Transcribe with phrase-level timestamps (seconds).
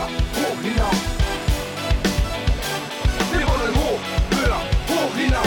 [0.00, 0.94] höher, hoch hinaus.
[3.32, 5.46] Wir wollen hoch, höher, hoch hinaus.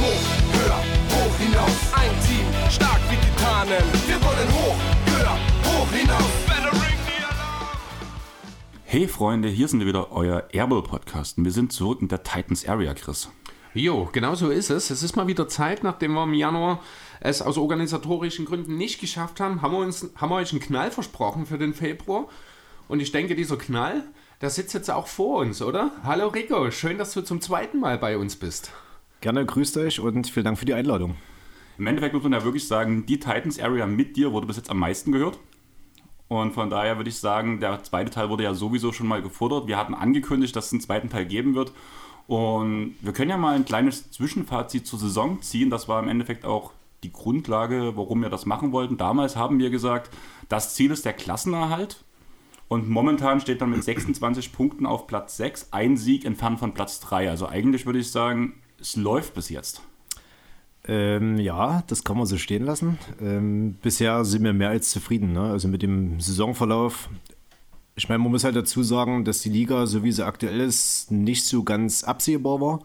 [0.00, 0.80] Hoch, höher,
[1.10, 1.76] hoch hinaus.
[1.92, 3.84] Ein Team, stark wie Titanen.
[4.06, 6.30] Wir wollen hoch, höher, hoch alarm.
[8.84, 11.38] Hey Freunde, hier sind wir wieder, euer Airball Podcast.
[11.38, 13.28] Und wir sind zurück in der Titans Area, Chris.
[13.72, 14.90] Jo, genau so ist es.
[14.90, 16.82] Es ist mal wieder Zeit, nachdem wir im Januar
[17.20, 20.90] es aus organisatorischen Gründen nicht geschafft haben, haben wir, uns, haben wir euch einen Knall
[20.90, 22.26] versprochen für den Februar.
[22.88, 24.02] Und ich denke, dieser Knall,
[24.40, 25.92] der sitzt jetzt auch vor uns, oder?
[26.02, 28.72] Hallo Rico, schön, dass du zum zweiten Mal bei uns bist.
[29.20, 31.14] Gerne grüßt euch und vielen Dank für die Einladung.
[31.78, 34.70] Im Endeffekt muss man ja wirklich sagen, die Titans Area mit dir wurde bis jetzt
[34.70, 35.38] am meisten gehört.
[36.26, 39.68] Und von daher würde ich sagen, der zweite Teil wurde ja sowieso schon mal gefordert.
[39.68, 41.72] Wir hatten angekündigt, dass es einen zweiten Teil geben wird.
[42.30, 45.68] Und wir können ja mal ein kleines Zwischenfazit zur Saison ziehen.
[45.68, 46.70] Das war im Endeffekt auch
[47.02, 48.96] die Grundlage, warum wir das machen wollten.
[48.96, 50.12] Damals haben wir gesagt,
[50.48, 52.04] das Ziel ist der Klassenerhalt.
[52.68, 57.00] Und momentan steht dann mit 26 Punkten auf Platz 6, ein Sieg entfernt von Platz
[57.00, 57.28] 3.
[57.28, 59.82] Also eigentlich würde ich sagen, es läuft bis jetzt.
[60.86, 62.96] Ähm, ja, das kann man so stehen lassen.
[63.20, 65.32] Ähm, bisher sind wir mehr als zufrieden.
[65.32, 65.50] Ne?
[65.50, 67.08] Also mit dem Saisonverlauf.
[68.00, 71.10] Ich meine, man muss halt dazu sagen, dass die Liga, so wie sie aktuell ist,
[71.10, 72.78] nicht so ganz absehbar war.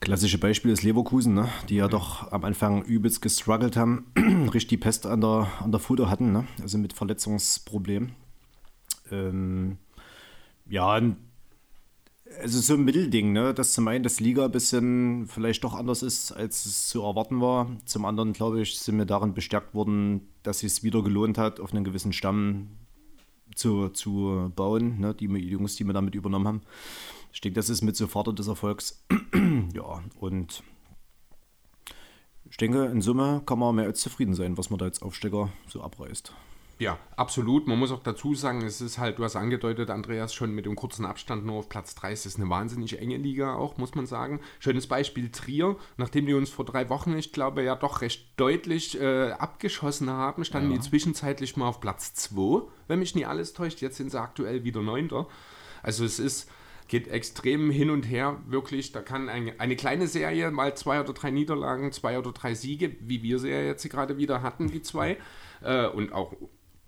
[0.00, 1.48] Klassische Beispiel ist Leverkusen, ne?
[1.70, 4.12] die ja doch am Anfang übelst gestruggelt haben,
[4.52, 6.46] richtig die Pest an der, an der Futter hatten, ne?
[6.60, 8.12] also mit Verletzungsproblemen.
[9.10, 9.78] Ähm,
[10.68, 11.00] ja,
[12.38, 13.54] also so ein Mittelding, ne?
[13.54, 17.40] dass zum einen das Liga ein bisschen vielleicht doch anders ist, als es zu erwarten
[17.40, 17.66] war.
[17.86, 21.72] Zum anderen, glaube ich, sind wir darin bestärkt worden, dass es wieder gelohnt hat, auf
[21.72, 22.68] einen gewissen Stamm
[23.54, 25.14] zu, zu bauen, ne?
[25.14, 26.62] die, die Jungs, die wir damit übernommen haben.
[27.32, 29.04] Ich denke, das ist mit so Vater des Erfolgs.
[29.74, 30.62] ja, und
[32.50, 35.50] ich denke, in Summe kann man mehr als zufrieden sein, was man da als Aufstecker
[35.68, 36.34] so abreißt.
[36.78, 37.68] Ja, absolut.
[37.68, 40.74] Man muss auch dazu sagen, es ist halt, du hast angedeutet, Andreas, schon mit dem
[40.74, 42.12] kurzen Abstand nur auf Platz 3.
[42.12, 44.40] Es ist eine wahnsinnig enge Liga auch, muss man sagen.
[44.58, 49.00] Schönes Beispiel Trier, nachdem die uns vor drei Wochen, ich glaube, ja doch recht deutlich
[49.00, 50.76] äh, abgeschossen haben, standen Ja.
[50.78, 53.80] die zwischenzeitlich mal auf Platz 2, wenn mich nie alles täuscht.
[53.80, 55.28] Jetzt sind sie aktuell wieder Neunter.
[55.84, 56.50] Also es ist,
[56.88, 58.90] geht extrem hin und her, wirklich.
[58.92, 62.96] Da kann ein, eine kleine Serie mal zwei oder drei Niederlagen, zwei oder drei Siege,
[63.00, 65.18] wie wir sie ja jetzt gerade wieder hatten, die zwei.
[65.62, 66.34] Äh, und auch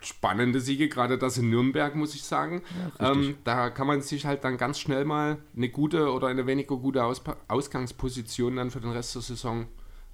[0.07, 2.63] spannende Siege, gerade das in Nürnberg, muss ich sagen.
[3.01, 6.77] ähm, da kann man sich halt dann ganz schnell mal eine gute oder eine weniger
[6.77, 9.67] gute Auspa Ausgangsposition dann für den Rest der Saison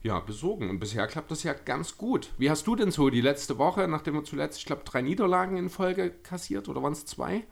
[0.03, 0.71] ja, besorgen.
[0.71, 2.31] Und bisher klappt das ja ganz gut.
[2.39, 5.57] Wie hast du denn so die letzte Woche, nachdem wir zuletzt, ich glaube, drei Niederlagen
[5.57, 7.45] in Folge kassiert oder waren es zwei?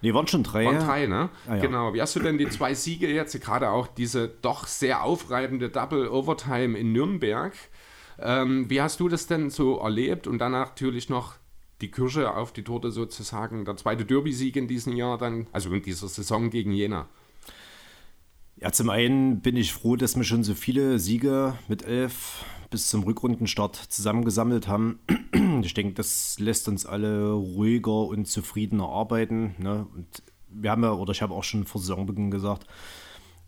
[0.00, 0.66] Nee, waren schon drei.
[0.66, 1.30] Waren drei, ne?
[1.48, 1.62] Ah, ja.
[1.62, 1.94] Genau.
[1.94, 6.08] Wie hast du denn die zwei Siege jetzt, gerade auch diese doch sehr aufreibende Double
[6.08, 7.54] Overtime in Nürnberg?
[8.18, 10.26] Ähm, wie hast du das denn so erlebt?
[10.26, 11.36] Und dann natürlich noch
[11.80, 15.82] die Kirsche auf die Torte sozusagen, der zweite Derby-Sieg in diesem Jahr dann, also in
[15.82, 17.08] dieser Saison gegen Jena.
[18.56, 22.88] Ja, zum einen bin ich froh, dass wir schon so viele Siege mit elf bis
[22.88, 25.00] zum Rückrundenstart zusammengesammelt haben.
[25.62, 29.54] Ich denke, das lässt uns alle ruhiger und zufriedener arbeiten.
[29.58, 29.86] Ne?
[29.94, 32.66] Und wir haben ja, oder ich habe auch schon vor Saisonbeginn gesagt,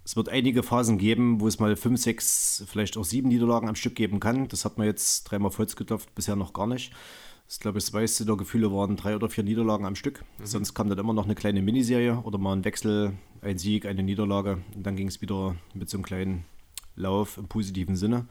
[0.04, 3.74] es wird einige Phasen geben, wo es mal fünf, sechs, vielleicht auch sieben Niederlagen am
[3.74, 4.46] Stück geben kann.
[4.48, 6.92] Das hat man jetzt dreimal geklopft, bisher noch gar nicht.
[7.46, 10.24] Das glaube ich, das meiste der Gefühle waren drei oder vier Niederlagen am Stück.
[10.42, 14.02] Sonst kam dann immer noch eine kleine Miniserie oder mal ein Wechsel, ein Sieg, eine
[14.02, 14.58] Niederlage.
[14.74, 16.44] Und dann ging es wieder mit so einem kleinen
[16.96, 18.26] Lauf im positiven Sinne.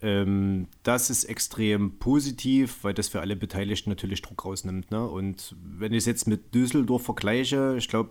[0.00, 4.90] Ähm, das ist extrem positiv, weil das für alle Beteiligten natürlich Druck rausnimmt.
[4.90, 5.06] Ne?
[5.06, 8.10] Und wenn ich es jetzt mit Düsseldorf vergleiche, ich glaube,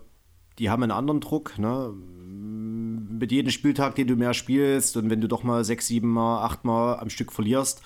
[0.58, 1.60] die haben einen anderen Druck.
[1.60, 1.94] Ne?
[3.20, 6.46] Mit jedem Spieltag, den du mehr spielst und wenn du doch mal sechs, sieben Mal,
[6.46, 7.82] acht Mal am Stück verlierst,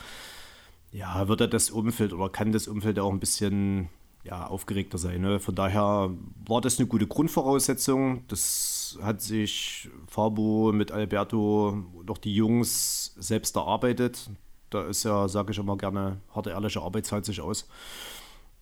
[0.96, 3.90] ja, wird ja das Umfeld oder kann das Umfeld auch ein bisschen
[4.24, 5.22] ja, aufgeregter sein.
[5.22, 5.40] Ne?
[5.40, 6.10] Von daher
[6.48, 8.24] war das eine gute Grundvoraussetzung.
[8.30, 14.30] Das hat sich Fabo mit Alberto und auch die Jungs selbst erarbeitet.
[14.70, 17.68] Da ist ja, sage ich immer gerne, harte, ehrliche Arbeit zahlt sich aus.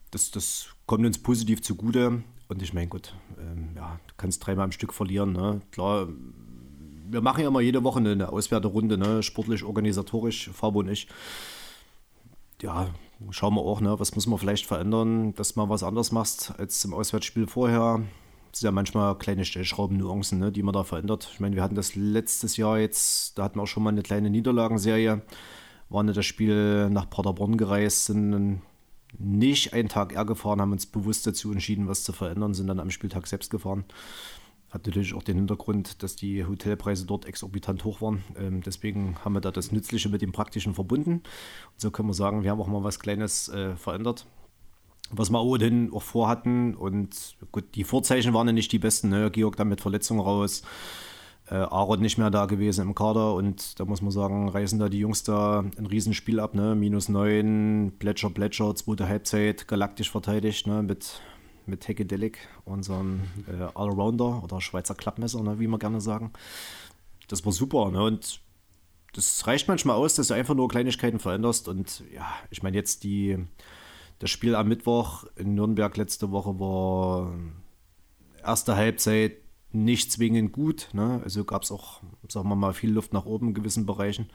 [0.10, 2.24] Das, das kommt uns positiv zugute.
[2.50, 5.34] Und ich meine, gut, ähm, ja, du kannst dreimal am Stück verlieren.
[5.34, 5.62] Ne?
[5.72, 6.08] Klar,
[7.10, 9.22] wir machen ja immer jede Woche eine Auswerterunde, ne?
[9.22, 11.08] sportlich, organisatorisch, Fabo und ich
[12.64, 12.88] ja,
[13.30, 16.84] schauen wir auch, ne, was muss man vielleicht verändern, dass man was anders machst als
[16.86, 18.02] im Auswärtsspiel vorher.
[18.52, 21.30] Das sind ja manchmal kleine Stellschrauben, Nuancen, ne, die man da verändert.
[21.34, 24.02] Ich meine, wir hatten das letztes Jahr jetzt, da hatten wir auch schon mal eine
[24.02, 25.22] kleine Niederlagenserie,
[25.90, 28.62] waren in das Spiel nach Paderborn gereist, sind
[29.20, 32.80] nicht einen Tag eher gefahren, haben uns bewusst dazu entschieden, was zu verändern, sind dann
[32.80, 33.84] am Spieltag selbst gefahren.
[34.74, 38.24] Hat natürlich auch den Hintergrund, dass die Hotelpreise dort exorbitant hoch waren.
[38.36, 41.12] Ähm, deswegen haben wir da das Nützliche mit dem Praktischen verbunden.
[41.12, 41.24] Und
[41.78, 44.26] so können wir sagen, wir haben auch mal was Kleines äh, verändert.
[45.12, 46.74] was wir ohnehin auch vorhatten.
[46.74, 49.10] Und gut, die Vorzeichen waren ja nicht die besten.
[49.10, 49.30] Ne?
[49.30, 50.64] Georg dann mit Verletzung raus.
[51.52, 54.90] Äh, Aaron nicht mehr da gewesen im Kader und da muss man sagen, reißen da
[54.90, 56.74] die Jungs da ein Riesenspiel ab, ne?
[56.74, 60.82] Minus 9, Plätscher, Plätscher, zweite Halbzeit, galaktisch verteidigt, ne?
[60.82, 61.22] Mit,
[61.68, 65.60] mit Heckedelic, unserem äh, Allrounder oder Schweizer Klappmesser, ne?
[65.60, 66.34] wie wir gerne sagen.
[67.28, 68.04] Das war super, ne?
[68.04, 68.42] Und
[69.14, 71.68] das reicht manchmal aus, dass du einfach nur Kleinigkeiten veränderst.
[71.68, 73.38] Und ja, ich meine, jetzt die,
[74.20, 77.32] das Spiel am Mittwoch in Nürnberg letzte Woche war
[78.44, 79.38] erste Halbzeit
[79.72, 80.90] nicht zwingend gut.
[80.94, 81.22] Ne?
[81.24, 84.30] Also gab es auch, sagen wir mal, viel Luft nach oben in gewissen Bereichen.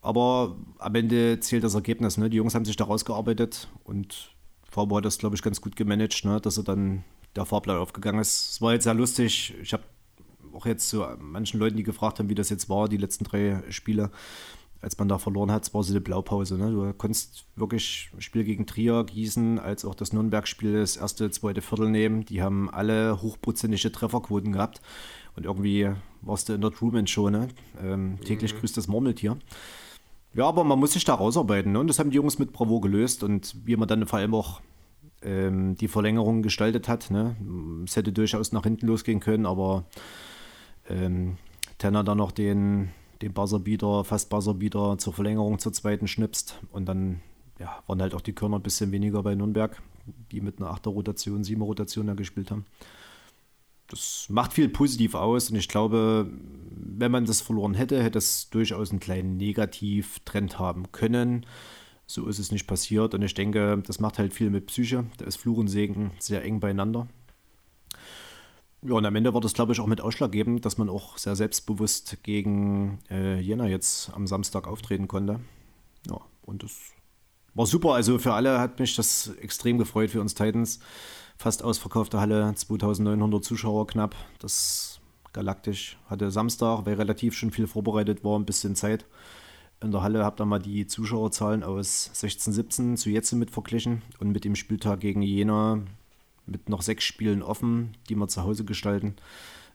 [0.00, 2.18] Aber am Ende zählt das Ergebnis.
[2.18, 2.28] Ne?
[2.28, 4.33] Die Jungs haben sich da rausgearbeitet und
[4.74, 6.40] Fabo hat das, glaube ich, ganz gut gemanagt, ne?
[6.40, 7.04] dass er dann
[7.36, 8.50] der Fahrplan aufgegangen ist.
[8.50, 9.54] Es war jetzt sehr lustig.
[9.62, 9.84] Ich habe
[10.52, 13.62] auch jetzt zu manchen Leuten, die gefragt haben, wie das jetzt war, die letzten drei
[13.70, 14.10] Spiele,
[14.80, 16.58] als man da verloren hat, es war so eine Blaupause.
[16.58, 16.72] Ne?
[16.72, 21.88] Du konntest wirklich Spiel gegen Trier, Gießen, als auch das Nürnberg-Spiel das erste, zweite Viertel
[21.88, 22.24] nehmen.
[22.24, 24.80] Die haben alle hochprozentige Trefferquoten gehabt.
[25.36, 27.48] Und irgendwie warst du in der Truman-Show, ne?
[27.80, 28.58] Ähm, täglich mhm.
[28.58, 29.38] grüßt das Murmeltier.
[30.34, 31.72] Ja, aber man muss sich da rausarbeiten.
[31.72, 31.80] Ne?
[31.80, 33.22] Und das haben die Jungs mit Bravo gelöst.
[33.22, 34.60] Und wie man dann vor allem auch
[35.24, 37.10] ähm, die Verlängerung gestaltet hat.
[37.10, 37.36] Ne?
[37.84, 39.84] Es hätte durchaus nach hinten losgehen können, aber
[40.88, 41.36] ähm,
[41.78, 42.90] Tenner dann noch den,
[43.22, 47.20] den Buzzerbeater, fast Buzzerbeater zur Verlängerung zur zweiten schnipst und dann
[47.58, 49.80] ja, waren halt auch die Körner ein bisschen weniger bei Nürnberg,
[50.30, 52.66] die mit einer 8er Rotation, 7er Rotation da gespielt haben.
[53.94, 56.28] Das macht viel positiv aus und ich glaube,
[56.74, 61.46] wenn man das verloren hätte, hätte es durchaus einen kleinen Negativtrend haben können.
[62.04, 65.04] So ist es nicht passiert und ich denke, das macht halt viel mit Psyche.
[65.18, 67.06] Da ist Fluch und Segen sehr eng beieinander.
[68.82, 71.36] Ja, und am Ende war das, glaube ich, auch mit ausschlaggebend, dass man auch sehr
[71.36, 75.38] selbstbewusst gegen äh, Jena jetzt am Samstag auftreten konnte.
[76.10, 76.72] Ja, und das
[77.54, 77.94] war super.
[77.94, 80.80] Also für alle hat mich das extrem gefreut, für uns Titans.
[81.36, 84.14] Fast ausverkaufte Halle, 2900 Zuschauer knapp.
[84.38, 85.00] Das
[85.32, 89.04] galaktisch hatte Samstag, weil relativ schon viel vorbereitet war, ein bisschen Zeit.
[89.82, 94.02] In der Halle habt ihr mal die Zuschauerzahlen aus 16, 17 zu jetzt mit verglichen
[94.20, 95.80] und mit dem Spieltag gegen Jena
[96.46, 99.16] mit noch sechs Spielen offen, die wir zu Hause gestalten,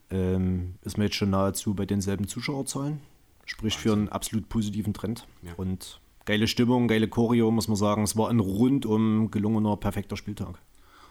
[0.09, 3.01] ähm, ist man jetzt schon nahezu bei denselben Zuschauerzahlen.
[3.45, 3.91] Sprich Wahnsinn.
[3.91, 5.27] für einen absolut positiven Trend.
[5.41, 5.53] Ja.
[5.57, 8.03] Und geile Stimmung, geile Choreo, muss man sagen.
[8.03, 10.59] Es war ein rundum gelungener, perfekter Spieltag.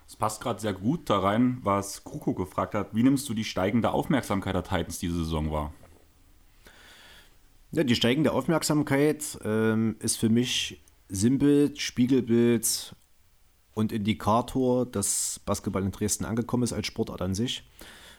[0.08, 2.94] Es passt gerade sehr gut da rein, was Kruko gefragt hat.
[2.94, 5.75] Wie nimmst du die steigende Aufmerksamkeit der Titans diese Saison wahr?
[7.72, 12.96] Ja, die steigende Aufmerksamkeit ähm, ist für mich simpel, Spiegelbild
[13.75, 17.69] und Indikator, dass Basketball in Dresden angekommen ist als Sportart an sich.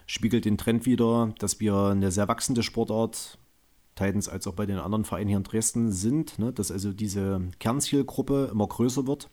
[0.06, 3.40] Spiegelt den Trend wieder, dass wir eine sehr wachsende Sportart,
[3.96, 6.54] Titans als auch bei den anderen Vereinen hier in Dresden sind, ne?
[6.54, 9.28] dass also diese Kernzielgruppe immer größer wird.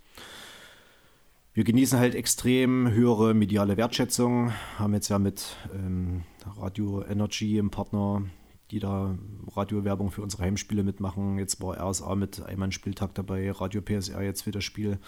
[1.56, 6.24] Wir genießen halt extrem höhere mediale Wertschätzung, haben jetzt ja mit ähm,
[6.58, 8.24] Radio Energy im Partner,
[8.70, 9.16] die da
[9.54, 11.38] Radiowerbung für unsere Heimspiele mitmachen.
[11.38, 14.98] Jetzt war RSA mit einem Spieltag dabei, Radio PSR jetzt das Spiel.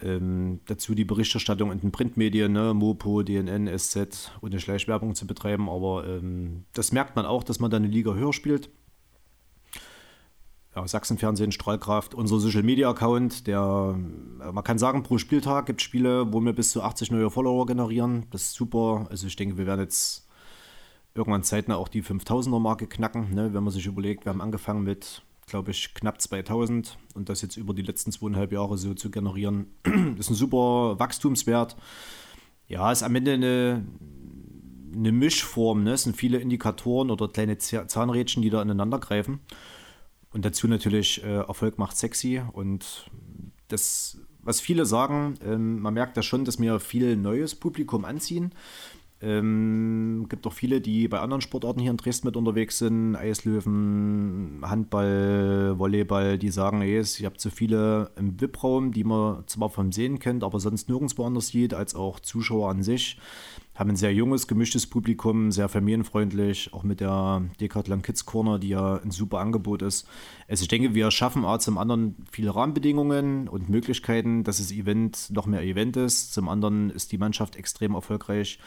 [0.00, 5.70] Ähm, dazu die Berichterstattung in den Printmedien, ne, Mopo, DNN, SZ, ohne Schleichwerbung zu betreiben.
[5.70, 8.70] Aber ähm, das merkt man auch, dass man da eine Liga höher spielt.
[10.74, 13.98] Ja, Sachsenfernsehen, Strahlkraft, unser Social Media Account, der,
[14.40, 17.30] äh, man kann sagen, pro Spieltag gibt es Spiele, wo wir bis zu 80 neue
[17.30, 18.26] Follower generieren.
[18.30, 19.06] Das ist super.
[19.10, 20.28] Also ich denke, wir werden jetzt
[21.14, 24.84] irgendwann zeitnah auch die 5000er Marke knacken, ne, wenn man sich überlegt, wir haben angefangen
[24.84, 29.10] mit glaube ich, knapp 2000 und das jetzt über die letzten zweieinhalb Jahre so zu
[29.10, 29.66] generieren,
[30.18, 31.76] ist ein super Wachstumswert.
[32.68, 33.84] Ja, ist am Ende eine,
[34.94, 35.82] eine Mischform.
[35.82, 35.92] Ne?
[35.92, 39.40] Es sind viele Indikatoren oder kleine Zahnrädchen, die da ineinander greifen.
[40.32, 42.40] Und dazu natürlich äh, Erfolg macht sexy.
[42.52, 43.10] Und
[43.68, 48.52] das, was viele sagen, ähm, man merkt ja schon, dass wir viel neues Publikum anziehen.
[49.22, 54.60] Ähm, gibt auch viele, die bei anderen Sportarten hier in Dresden mit unterwegs sind, Eislöwen,
[54.62, 59.92] Handball, Volleyball, die sagen, ey, ihr habt so viele im VIP-Raum, die man zwar vom
[59.92, 63.18] Sehen kennt, aber sonst nirgendwo anders sieht, als auch Zuschauer an sich.
[63.80, 68.68] Haben ein sehr junges, gemischtes Publikum, sehr familienfreundlich, auch mit der Decathlon Kids Corner, die
[68.68, 70.06] ja ein super Angebot ist.
[70.48, 75.30] Also ich denke, wir schaffen A zum anderen viele Rahmenbedingungen und Möglichkeiten, dass das Event
[75.30, 76.34] noch mehr Event ist.
[76.34, 78.58] Zum anderen ist die Mannschaft extrem erfolgreich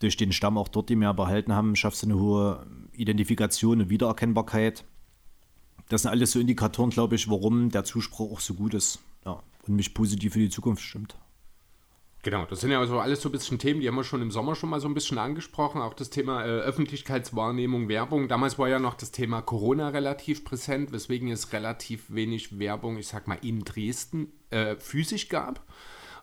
[0.00, 3.88] durch den Stamm auch dort, die mehr behalten haben, schaffst du eine hohe Identifikation und
[3.88, 4.84] Wiedererkennbarkeit.
[5.90, 9.40] Das sind alles so Indikatoren, glaube ich, warum der Zuspruch auch so gut ist ja,
[9.68, 11.14] und mich positiv für die Zukunft stimmt.
[12.22, 14.30] Genau, das sind ja also alles so ein bisschen Themen, die haben wir schon im
[14.30, 15.80] Sommer schon mal so ein bisschen angesprochen.
[15.80, 18.28] Auch das Thema äh, Öffentlichkeitswahrnehmung, Werbung.
[18.28, 23.08] Damals war ja noch das Thema Corona relativ präsent, weswegen es relativ wenig Werbung, ich
[23.08, 25.64] sag mal, in Dresden äh, physisch gab.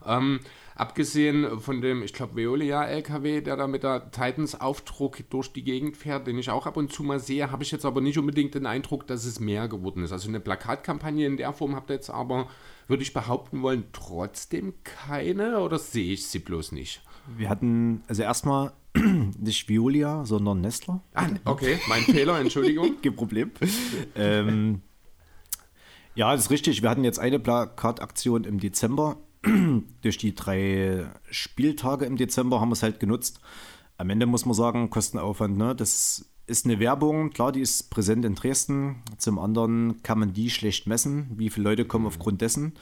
[0.06, 0.38] Ähm,
[0.76, 6.28] abgesehen von dem, ich glaube, Veolia-LKW, der da mit der Titans-Aufdruck durch die Gegend fährt,
[6.28, 8.66] den ich auch ab und zu mal sehe, habe ich jetzt aber nicht unbedingt den
[8.66, 10.12] Eindruck, dass es mehr geworden ist.
[10.12, 12.46] Also eine Plakatkampagne in der Form habt ihr jetzt aber,
[12.88, 17.02] würde ich behaupten wollen, trotzdem keine oder sehe ich sie bloß nicht?
[17.36, 18.72] Wir hatten, also erstmal
[19.38, 21.02] nicht Violia, sondern Nestler.
[21.14, 22.96] Ah, okay, mein Fehler, Entschuldigung.
[23.02, 23.52] Kein Problem.
[24.16, 24.80] ähm,
[26.14, 26.82] ja, das ist richtig.
[26.82, 29.18] Wir hatten jetzt eine Plakataktion im Dezember.
[30.02, 33.40] Durch die drei Spieltage im Dezember haben wir es halt genutzt.
[33.98, 35.76] Am Ende muss man sagen, Kostenaufwand, ne?
[35.76, 39.02] Das ist eine Werbung, klar, die ist präsent in Dresden.
[39.18, 42.72] Zum anderen kann man die schlecht messen, wie viele Leute kommen aufgrund dessen.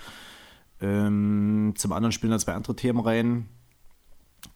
[0.81, 3.49] Ähm, zum anderen spielen da zwei andere Themen rein.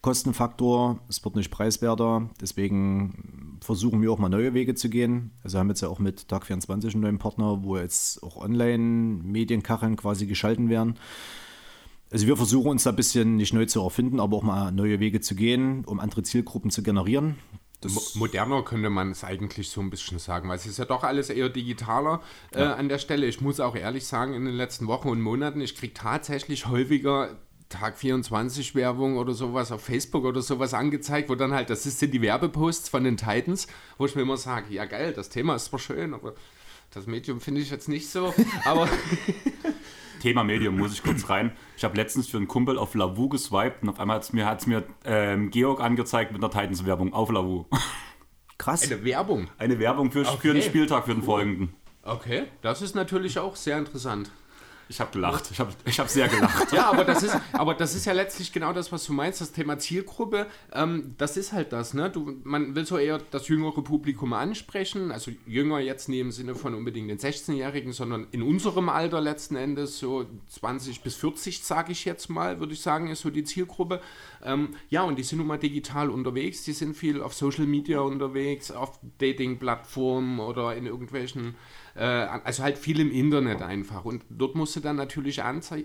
[0.01, 5.31] Kostenfaktor, es wird nicht preiswerter, deswegen versuchen wir auch mal neue Wege zu gehen.
[5.43, 9.97] Also haben jetzt ja auch mit Tag 24 einen neuen Partner, wo jetzt auch Online-Medienkacheln
[9.97, 10.95] quasi geschalten werden.
[12.11, 14.99] Also wir versuchen uns da ein bisschen nicht neu zu erfinden, aber auch mal neue
[14.99, 17.35] Wege zu gehen, um andere Zielgruppen zu generieren.
[17.83, 21.03] Mo- Moderner könnte man es eigentlich so ein bisschen sagen, weil es ist ja doch
[21.03, 22.21] alles eher digitaler
[22.53, 23.25] äh, an der Stelle.
[23.25, 27.37] Ich muss auch ehrlich sagen, in den letzten Wochen und Monaten, ich kriege tatsächlich häufiger
[27.69, 32.13] Tag 24 Werbung oder sowas auf Facebook oder sowas angezeigt, wo dann halt, das sind
[32.13, 35.65] die Werbeposts von den Titans, wo ich mir immer sage, ja geil, das Thema ist
[35.65, 36.33] zwar schön, aber
[36.93, 38.33] das Medium finde ich jetzt nicht so.
[38.65, 38.89] Aber
[40.21, 41.51] Thema Medium muss ich kurz rein.
[41.75, 44.45] Ich habe letztens für einen Kumpel auf Lavu geswiped und auf einmal hat es mir,
[44.45, 47.65] hat's mir ähm, Georg angezeigt mit einer Titans-Werbung auf Lavu.
[48.57, 48.83] Krass.
[48.89, 49.47] eine Werbung.
[49.57, 50.53] Eine Werbung für, für Okay.
[50.53, 51.73] den Spieltag, für den folgenden.
[52.03, 54.31] Okay, das ist natürlich auch sehr interessant.
[54.91, 55.49] Ich habe gelacht.
[55.51, 56.73] Ich habe ich hab sehr gelacht.
[56.73, 59.53] Ja, aber das, ist, aber das ist ja letztlich genau das, was du meinst, das
[59.53, 60.47] Thema Zielgruppe.
[60.73, 62.09] Ähm, das ist halt das, ne?
[62.09, 66.55] Du, man will so eher das jüngere Publikum ansprechen, also jünger jetzt nicht im Sinne
[66.55, 71.93] von unbedingt den 16-Jährigen, sondern in unserem Alter letzten Endes, so 20 bis 40, sage
[71.93, 74.01] ich jetzt mal, würde ich sagen, ist so die Zielgruppe.
[74.43, 78.01] Ähm, ja, und die sind nun mal digital unterwegs, die sind viel auf Social Media
[78.01, 81.55] unterwegs, auf Dating-Plattformen oder in irgendwelchen
[81.95, 84.05] äh, also halt viel im Internet einfach.
[84.05, 85.41] Und dort musst du dann natürlich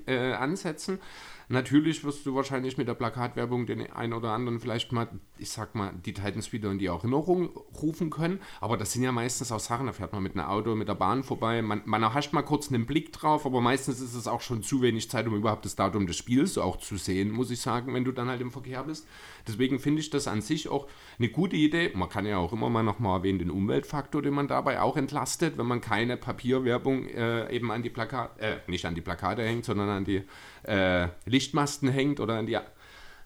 [0.06, 1.00] äh, ansetzen.
[1.48, 5.76] Natürlich wirst du wahrscheinlich mit der Plakatwerbung den einen oder anderen vielleicht mal, ich sag
[5.76, 7.50] mal, die Titans wieder in die Erinnerung
[7.80, 8.40] rufen können.
[8.60, 10.94] Aber das sind ja meistens auch Sachen, da fährt man mit einem Auto, mit der
[10.94, 11.62] Bahn vorbei.
[11.62, 14.82] Man, man erhascht mal kurz einen Blick drauf, aber meistens ist es auch schon zu
[14.82, 18.04] wenig Zeit, um überhaupt das Datum des Spiels auch zu sehen, muss ich sagen, wenn
[18.04, 19.06] du dann halt im Verkehr bist.
[19.46, 20.88] Deswegen finde ich das an sich auch
[21.18, 21.92] eine gute Idee.
[21.94, 25.56] Man kann ja auch immer mal nochmal erwähnen, den Umweltfaktor, den man dabei auch entlastet,
[25.58, 29.64] wenn man keine Papierwerbung äh, eben an die Plakate, äh, nicht an die Plakate hängt,
[29.64, 30.24] sondern an die
[30.64, 32.58] äh, Lichtmasten hängt oder an die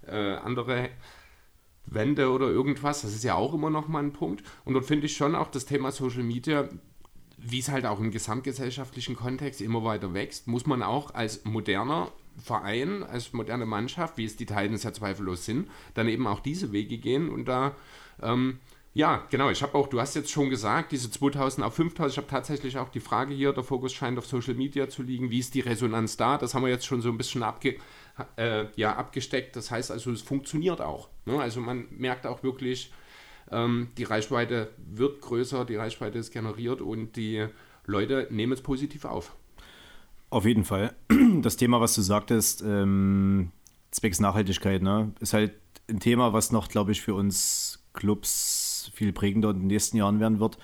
[0.07, 0.91] äh, andere
[1.87, 3.03] Wände oder irgendwas.
[3.03, 4.45] Das ist ja auch immer nochmal ein Punkt.
[4.65, 6.69] Und dort finde ich schon auch das Thema Social Media
[7.43, 12.13] wie es halt auch im gesamtgesellschaftlichen Kontext immer weiter wächst, muss man auch als moderner
[12.37, 16.73] Verein, als moderne Mannschaft, wie es die Titans ja zweifellos sind, dann eben auch diese
[16.73, 17.75] Wege gehen und da,
[18.23, 18.59] ähm,
[18.93, 22.17] ja, genau, ich habe auch, du hast jetzt schon gesagt, diese 2000 auf 5000, ich
[22.19, 25.39] habe tatsächlich auch die Frage hier, der Fokus scheint auf Social Media zu liegen, wie
[25.39, 26.39] ist die Resonanz da?
[26.39, 27.77] Das haben wir jetzt schon so ein bisschen abge,
[28.37, 31.09] äh, ja, abgesteckt, das heißt also, es funktioniert auch.
[31.27, 31.41] Ne?
[31.41, 32.93] Also man merkt auch wirklich,
[33.51, 37.47] ähm, die Reichweite wird größer, die Reichweite ist generiert und die
[37.87, 39.37] Leute nehmen es positiv auf.
[40.31, 40.95] Auf jeden Fall.
[41.43, 43.53] Das Thema, was du sagtest, ähm,
[43.93, 45.55] zwecks Nachhaltigkeit, ne, ist halt
[45.89, 50.21] ein Thema, was noch, glaube ich, für uns Clubs viel prägender in den nächsten Jahren
[50.21, 50.59] werden wird.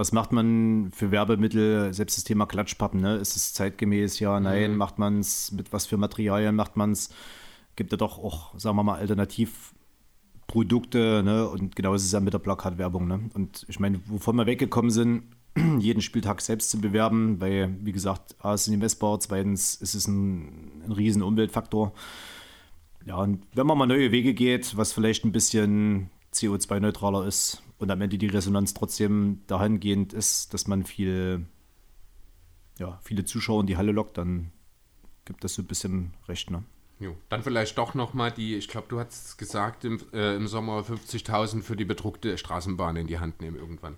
[0.00, 1.92] Was macht man für Werbemittel?
[1.92, 3.16] Selbst das Thema Klatschpappen, ne?
[3.16, 4.18] Ist es zeitgemäß?
[4.18, 4.78] Ja, nein.
[4.78, 6.56] Macht man es mit was für Materialien?
[6.56, 7.10] Macht man es?
[7.76, 11.46] Gibt ja doch auch, sagen wir mal, Alternativprodukte, ne?
[11.46, 13.28] Und genau ist es ja mit der Plakatwerbung, ne?
[13.34, 15.24] Und ich meine, wovon wir weggekommen sind,
[15.78, 20.80] jeden Spieltag selbst zu bewerben, weil, wie gesagt, A, ist messbar, zweitens ist es ein,
[20.86, 21.92] ein riesen Umweltfaktor.
[23.04, 27.90] Ja, und wenn man mal neue Wege geht, was vielleicht ein bisschen CO2-neutraler ist und
[27.90, 31.46] am Ende die Resonanz trotzdem dahingehend ist, dass man viel,
[32.78, 34.52] ja, viele Zuschauer in die Halle lockt, dann
[35.24, 36.62] gibt das so ein bisschen recht, ne?
[36.98, 37.16] Jo.
[37.30, 40.80] Dann vielleicht doch nochmal die, ich glaube, du hast es gesagt, im, äh, im Sommer
[40.80, 43.96] 50.000 für die bedruckte Straßenbahn in die Hand nehmen irgendwann.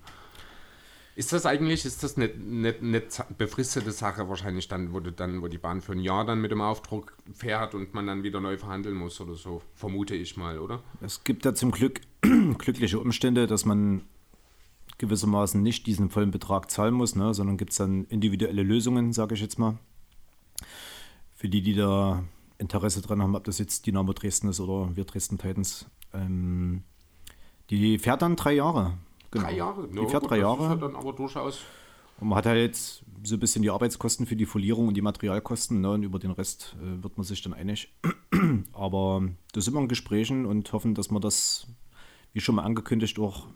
[1.14, 5.42] Ist das eigentlich, ist das eine, eine, eine za- befristete Sache wahrscheinlich dann, wo dann,
[5.42, 8.40] wo die Bahn für ein Jahr dann mit dem Aufdruck fährt und man dann wieder
[8.40, 10.82] neu verhandeln muss oder so, vermute ich mal, oder?
[11.02, 14.02] Es gibt ja zum Glück glückliche Umstände, dass man
[14.96, 19.34] gewissermaßen nicht diesen vollen Betrag zahlen muss, ne, sondern gibt es dann individuelle Lösungen, sage
[19.34, 19.78] ich jetzt mal.
[21.34, 22.24] Für die, die da
[22.56, 25.86] Interesse dran haben, ob das jetzt Dynamo Dresden ist oder wir Dresden Titans.
[26.14, 26.84] Ähm,
[27.68, 28.96] die fährt dann drei Jahre.
[29.32, 29.44] Genau.
[29.46, 29.88] Drei Jahre?
[29.88, 30.78] Die fährt drei ist ja Jahre.
[30.78, 31.60] dann aber durchaus
[32.20, 35.80] Und man hat halt so ein bisschen die Arbeitskosten für die Folierung und die Materialkosten.
[35.80, 35.90] Ne?
[35.90, 37.92] Und über den Rest äh, wird man sich dann einig.
[38.72, 39.22] Aber
[39.52, 41.66] da sind wir in Gesprächen und hoffen, dass wir das,
[42.32, 43.46] wie schon mal angekündigt, auch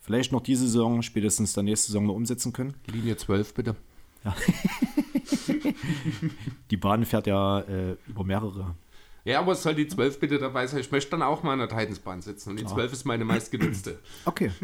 [0.00, 2.74] vielleicht noch diese Saison, spätestens der nächste Saison noch umsetzen können.
[2.86, 3.76] Linie 12 bitte.
[6.70, 8.76] Die Bahn fährt ja äh, über mehrere.
[9.24, 10.80] Ja, aber es soll die 12 bitte dabei sein.
[10.80, 12.50] Ich möchte dann auch mal in der Titansbahn sitzen.
[12.50, 14.00] Und die 12 ist meine meistgenutzte.
[14.24, 14.50] Okay.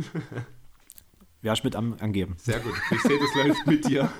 [1.52, 2.36] Ich mit am, angeben.
[2.38, 2.74] Sehr gut.
[2.90, 4.10] Ich sehe, das läuft mit dir.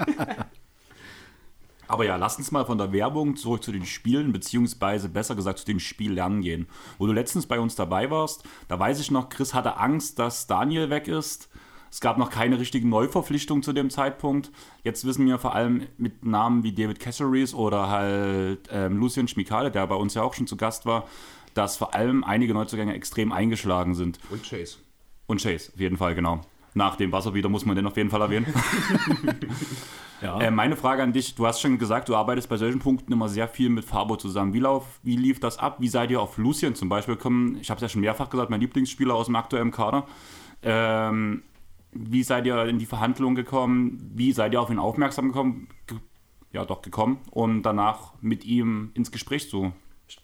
[1.88, 5.58] Aber ja, lass uns mal von der Werbung zurück zu den Spielen, beziehungsweise besser gesagt
[5.58, 6.68] zu den Spiellernen gehen.
[6.99, 10.47] Wo du letztens bei uns dabei warst, da weiß ich noch, Chris hatte Angst, dass
[10.47, 11.49] Daniel weg ist.
[11.90, 14.50] Es gab noch keine richtigen Neuverpflichtungen zu dem Zeitpunkt.
[14.85, 19.70] Jetzt wissen wir vor allem mit Namen wie David Caceres oder halt ähm, Lucien Schmikale,
[19.70, 21.08] der bei uns ja auch schon zu Gast war,
[21.54, 24.18] dass vor allem einige Neuzugänge extrem eingeschlagen sind.
[24.28, 24.76] Und Chase.
[25.26, 26.42] Und Chase, auf jeden Fall, genau.
[26.78, 28.47] Nach dem Wasser wieder muss man den auf jeden Fall erwähnen.
[30.20, 30.40] Ja.
[30.40, 33.28] Äh, meine Frage an dich, du hast schon gesagt, du arbeitest bei solchen Punkten immer
[33.28, 34.52] sehr viel mit Fabo zusammen.
[34.52, 35.76] Wie, lauf, wie lief das ab?
[35.78, 37.56] Wie seid ihr auf Lucien zum Beispiel gekommen?
[37.61, 40.08] Ich habe es ja schon mehrfach gesagt, mein Lieblingsspieler aus dem aktuellen Kader.
[40.64, 41.44] Ähm,
[41.92, 44.11] wie seid ihr in die Verhandlungen gekommen?
[44.12, 45.68] Wie seid ihr auf ihn aufmerksam gekommen?
[45.87, 45.99] Ge
[46.50, 49.73] ja, doch gekommen, um danach mit ihm ins Gespräch zu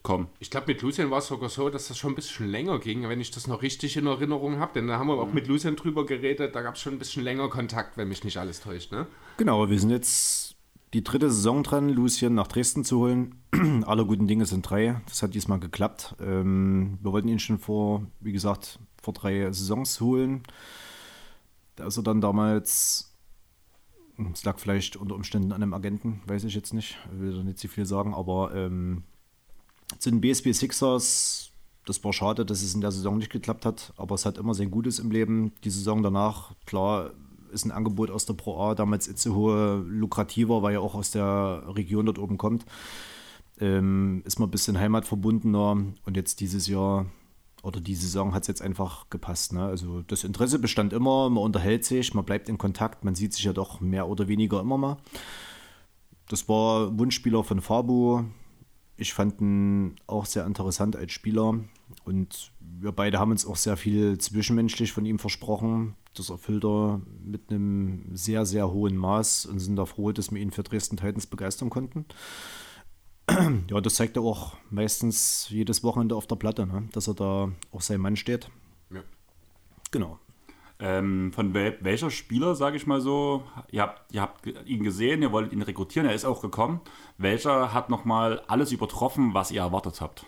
[0.03, 0.29] kommen.
[0.39, 3.09] Ich glaube, mit Lucien war es sogar so, dass das schon ein bisschen länger ging,
[3.09, 4.73] wenn ich das noch richtig in Erinnerung habe.
[4.75, 6.55] Denn da haben wir auch mit Lucien drüber geredet.
[6.55, 8.93] Da gab es schon ein bisschen länger Kontakt, wenn mich nicht alles täuscht.
[8.93, 9.07] Ne?
[9.37, 10.57] Genau, wir sind jetzt
[10.95, 13.35] die dritte Saison dran, Lucien nach Dresden zu holen.
[13.87, 15.01] Alle guten Dinge sind drei.
[15.09, 16.15] Das hat diesmal geklappt.
[16.21, 20.45] Ähm, wir wollten ihn schon vor, wie gesagt, vor drei Saisons holen.
[21.77, 23.13] Da ist er dann damals,
[24.33, 27.43] es lag vielleicht unter Umständen an einem Agenten, weiß ich jetzt nicht, ich will da
[27.43, 29.03] nicht zu viel sagen, aber ähm,
[29.99, 31.51] zu den BSB Sixers,
[31.87, 34.55] das war schade, dass es in der Saison nicht geklappt hat, aber es hat immer
[34.55, 35.53] sein Gutes im Leben.
[35.65, 37.11] Die Saison danach, klar,
[37.53, 41.63] ist ein Angebot aus der Pro A damals Itzehoe lukrativer, weil er auch aus der
[41.69, 42.65] Region dort oben kommt.
[43.61, 47.07] Ähm, ist man ein bisschen heimatverbundener und jetzt dieses Jahr
[47.63, 49.53] oder die Saison hat es jetzt einfach gepasst.
[49.53, 49.65] Ne?
[49.65, 53.45] Also das Interesse bestand immer, man unterhält sich, man bleibt in Kontakt, man sieht sich
[53.45, 54.97] ja doch mehr oder weniger immer mal.
[56.29, 58.25] Das war Wunschspieler von Fabo.
[58.97, 61.59] Ich fand ihn auch sehr interessant als Spieler
[62.05, 65.97] und wir beide haben uns auch sehr viel zwischenmenschlich von ihm versprochen.
[66.15, 70.41] Das erfüllt er mit einem sehr, sehr hohen Maß und sind da froh, dass wir
[70.41, 72.07] ihn für Dresden Titans begeistern konnten.
[73.71, 76.89] Ja, das zeigt er auch meistens jedes Wochenende auf der Platte, ne?
[76.93, 78.51] dass er da auch sein Mann steht.
[78.91, 79.03] Ja.
[79.91, 80.19] Genau.
[80.81, 85.23] Ähm, von wel welcher Spieler, sage ich mal so, ihr habt, ihr habt ihn gesehen,
[85.23, 86.81] ihr wolltet ihn rekrutieren, er ist auch gekommen.
[87.17, 90.27] Welcher hat nochmal alles übertroffen, was ihr erwartet habt?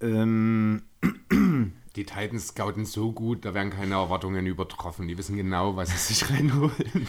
[0.00, 0.82] Ähm,
[1.96, 5.08] Die Titans scouten so gut, da werden keine Erwartungen übertroffen.
[5.08, 7.08] Die wissen genau, was sie sich reinholen.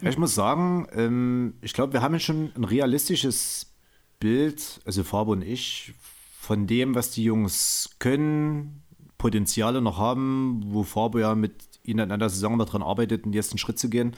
[0.00, 3.74] ich muss sagen, ähm, ich glaube, wir haben jetzt schon ein realistisches
[4.20, 5.94] Bild, also Fabo und ich,
[6.40, 8.82] von dem, was die Jungs können,
[9.18, 13.58] Potenziale noch haben, wo Fabo ja mit ihnen an der Saison daran arbeitet, den ersten
[13.58, 14.14] Schritt zu gehen.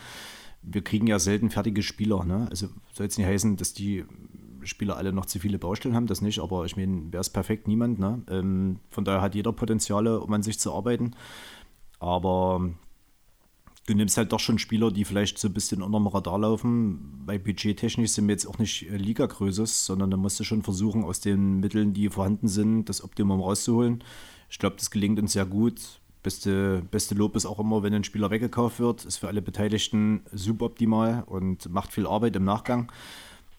[0.62, 2.24] Wir kriegen ja selten fertige Spieler.
[2.24, 2.46] Ne?
[2.50, 4.04] Also soll jetzt nicht heißen, dass die
[4.64, 7.68] Spieler alle noch zu viele Baustellen haben, das nicht, aber ich meine, wer ist perfekt?
[7.68, 7.98] Niemand.
[7.98, 8.22] Ne?
[8.28, 11.12] Ähm, von daher hat jeder Potenziale, um an sich zu arbeiten.
[12.00, 12.70] Aber
[13.87, 17.22] du nimmst halt doch schon Spieler, die vielleicht so ein bisschen unterm Radar laufen.
[17.24, 21.04] Bei budgettechnisch sind wir jetzt auch nicht äh, Ligagrößes, sondern da musst du schon versuchen,
[21.04, 24.04] aus den Mitteln, die vorhanden sind, das Optimum rauszuholen.
[24.48, 26.00] Ich glaube, das gelingt uns sehr gut.
[26.22, 30.22] Beste, beste Lob ist auch immer, wenn ein Spieler weggekauft wird, ist für alle Beteiligten
[30.32, 32.90] suboptimal und macht viel Arbeit im Nachgang.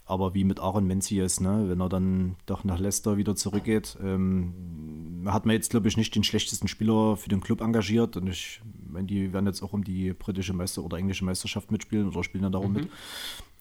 [0.06, 1.66] Aber wie mit Aaron Menzies, ne?
[1.68, 6.16] wenn er dann doch nach Leicester wieder zurückgeht, ähm, hat man jetzt, glaube ich, nicht
[6.16, 8.18] den schlechtesten Spieler für den Club engagiert.
[8.18, 12.08] Und ich meine, die werden jetzt auch um die britische Meister- oder englische Meisterschaft mitspielen
[12.08, 12.90] oder spielen dann darum mit.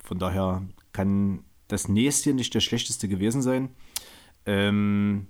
[0.03, 0.63] Von daher
[0.93, 3.69] kann das nächste nicht der schlechteste gewesen sein.
[4.47, 5.27] Ähm,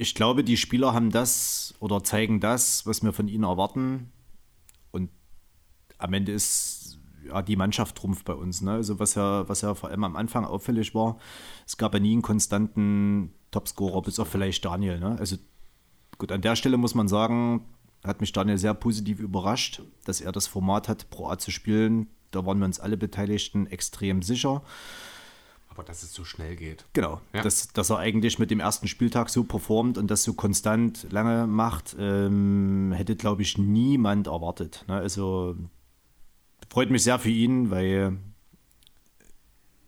[0.00, 4.12] ich glaube, die Spieler haben das oder zeigen das, was wir von ihnen erwarten.
[4.92, 5.10] Und
[5.98, 8.62] am Ende ist ja, die Mannschaft trumpft bei uns.
[8.62, 8.72] Ne?
[8.72, 11.18] Also was ja, was ja vor allem am Anfang auffällig war,
[11.66, 15.00] es gab ja nie einen konstanten Topscorer, bis auf vielleicht Daniel.
[15.00, 15.16] Ne?
[15.18, 15.36] Also
[16.16, 17.66] gut, an der Stelle muss man sagen,
[18.04, 22.06] hat mich Daniel sehr positiv überrascht, dass er das Format hat, Pro A zu spielen.
[22.30, 24.62] Da waren wir uns alle Beteiligten extrem sicher.
[25.78, 26.84] Aber dass es so schnell geht.
[26.92, 27.42] Genau, Ja.
[27.42, 31.46] dass, dass er eigentlich mit dem ersten Spieltag so performt und das so konstant lange
[31.46, 34.84] macht, ähm, hätte, glaube ich, niemand erwartet.
[34.88, 34.94] Ne?
[34.96, 35.54] Also
[36.68, 38.16] freut mich sehr für ihn, weil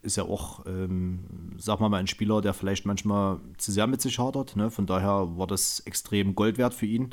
[0.02, 1.24] ist ja auch, ähm,
[1.58, 4.54] sag mal mal, ein Spieler, der vielleicht manchmal zu sehr mit sich hadert.
[4.54, 4.70] Ne?
[4.70, 7.10] Von daher war das extrem Gold wert für ihn.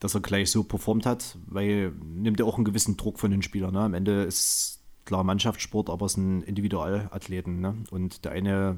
[0.00, 3.40] dass er gleich so performt hat, weil nimmt er auch einen gewissen Druck von den
[3.40, 3.72] Spielern.
[3.72, 3.80] Ne?
[3.80, 4.75] Am Ende ist
[5.06, 7.60] klar Mannschaftssport, aber es sind Individualathleten.
[7.60, 7.76] Ne?
[7.90, 8.76] Und der eine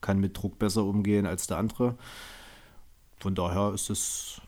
[0.00, 1.96] kann mit Druck besser umgehen als der andere.
[3.18, 4.40] Von daher ist es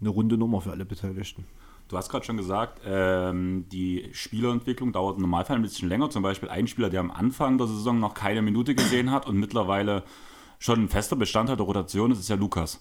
[0.00, 1.44] eine runde Nummer für alle Beteiligten.
[1.88, 6.10] Du hast gerade schon gesagt, ähm, die Spielerentwicklung dauert im Normalfall ein bisschen länger.
[6.10, 9.36] Zum Beispiel ein Spieler, der am Anfang der Saison noch keine Minute gesehen hat und
[9.36, 10.02] mittlerweile
[10.58, 12.80] schon ein fester Bestandteil der Rotation ist, ist ja Lukas.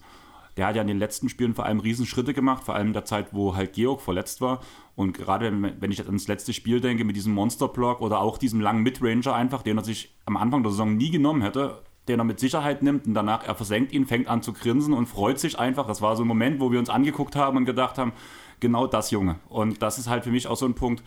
[0.57, 3.05] Der hat ja in den letzten Spielen vor allem Riesenschritte gemacht, vor allem in der
[3.05, 4.61] Zeit, wo halt Georg verletzt war.
[4.95, 8.37] Und gerade wenn, wenn ich jetzt ans letzte Spiel denke, mit diesem Monster-Block oder auch
[8.37, 12.19] diesem langen Midranger einfach, den er sich am Anfang der Saison nie genommen hätte, den
[12.19, 15.39] er mit Sicherheit nimmt und danach er versenkt ihn, fängt an zu grinsen und freut
[15.39, 15.87] sich einfach.
[15.87, 18.13] Das war so ein Moment, wo wir uns angeguckt haben und gedacht haben,
[18.59, 19.39] genau das Junge.
[19.49, 21.03] Und das ist halt für mich auch so ein Punkt,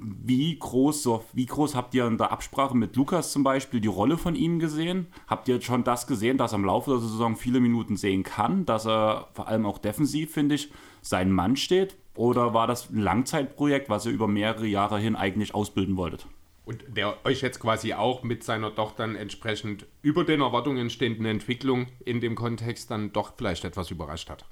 [0.00, 3.88] wie groß, so, wie groß habt ihr in der Absprache mit Lukas zum Beispiel die
[3.88, 5.06] Rolle von ihm gesehen?
[5.26, 8.66] Habt ihr schon das gesehen, dass er im Laufe der Saison viele Minuten sehen kann,
[8.66, 10.70] dass er vor allem auch defensiv, finde ich,
[11.02, 11.96] sein Mann steht?
[12.16, 16.26] Oder war das ein Langzeitprojekt, was ihr über mehrere Jahre hin eigentlich ausbilden wolltet?
[16.64, 21.88] Und der euch jetzt quasi auch mit seiner Tochter entsprechend über den Erwartungen stehenden Entwicklung
[22.04, 24.46] in dem Kontext dann doch vielleicht etwas überrascht hat.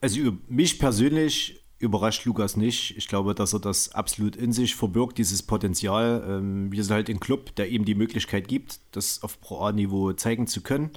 [0.00, 2.96] Also mich persönlich überrascht Lukas nicht.
[2.96, 6.24] Ich glaube, dass er das absolut in sich verbirgt, dieses Potenzial.
[6.26, 10.12] Ähm, wir sind halt ein Club, der ihm die Möglichkeit gibt, das auf Pro A-Niveau
[10.12, 10.90] zeigen zu können.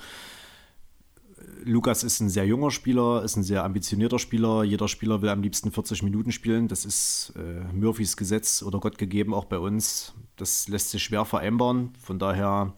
[1.64, 4.64] Lukas ist ein sehr junger Spieler, ist ein sehr ambitionierter Spieler.
[4.64, 6.68] Jeder Spieler will am liebsten 40 Minuten spielen.
[6.68, 10.14] Das ist äh, Murphys Gesetz oder Gott gegeben auch bei uns.
[10.38, 11.94] Das lässt sich schwer vereinbaren.
[12.02, 12.74] Von daher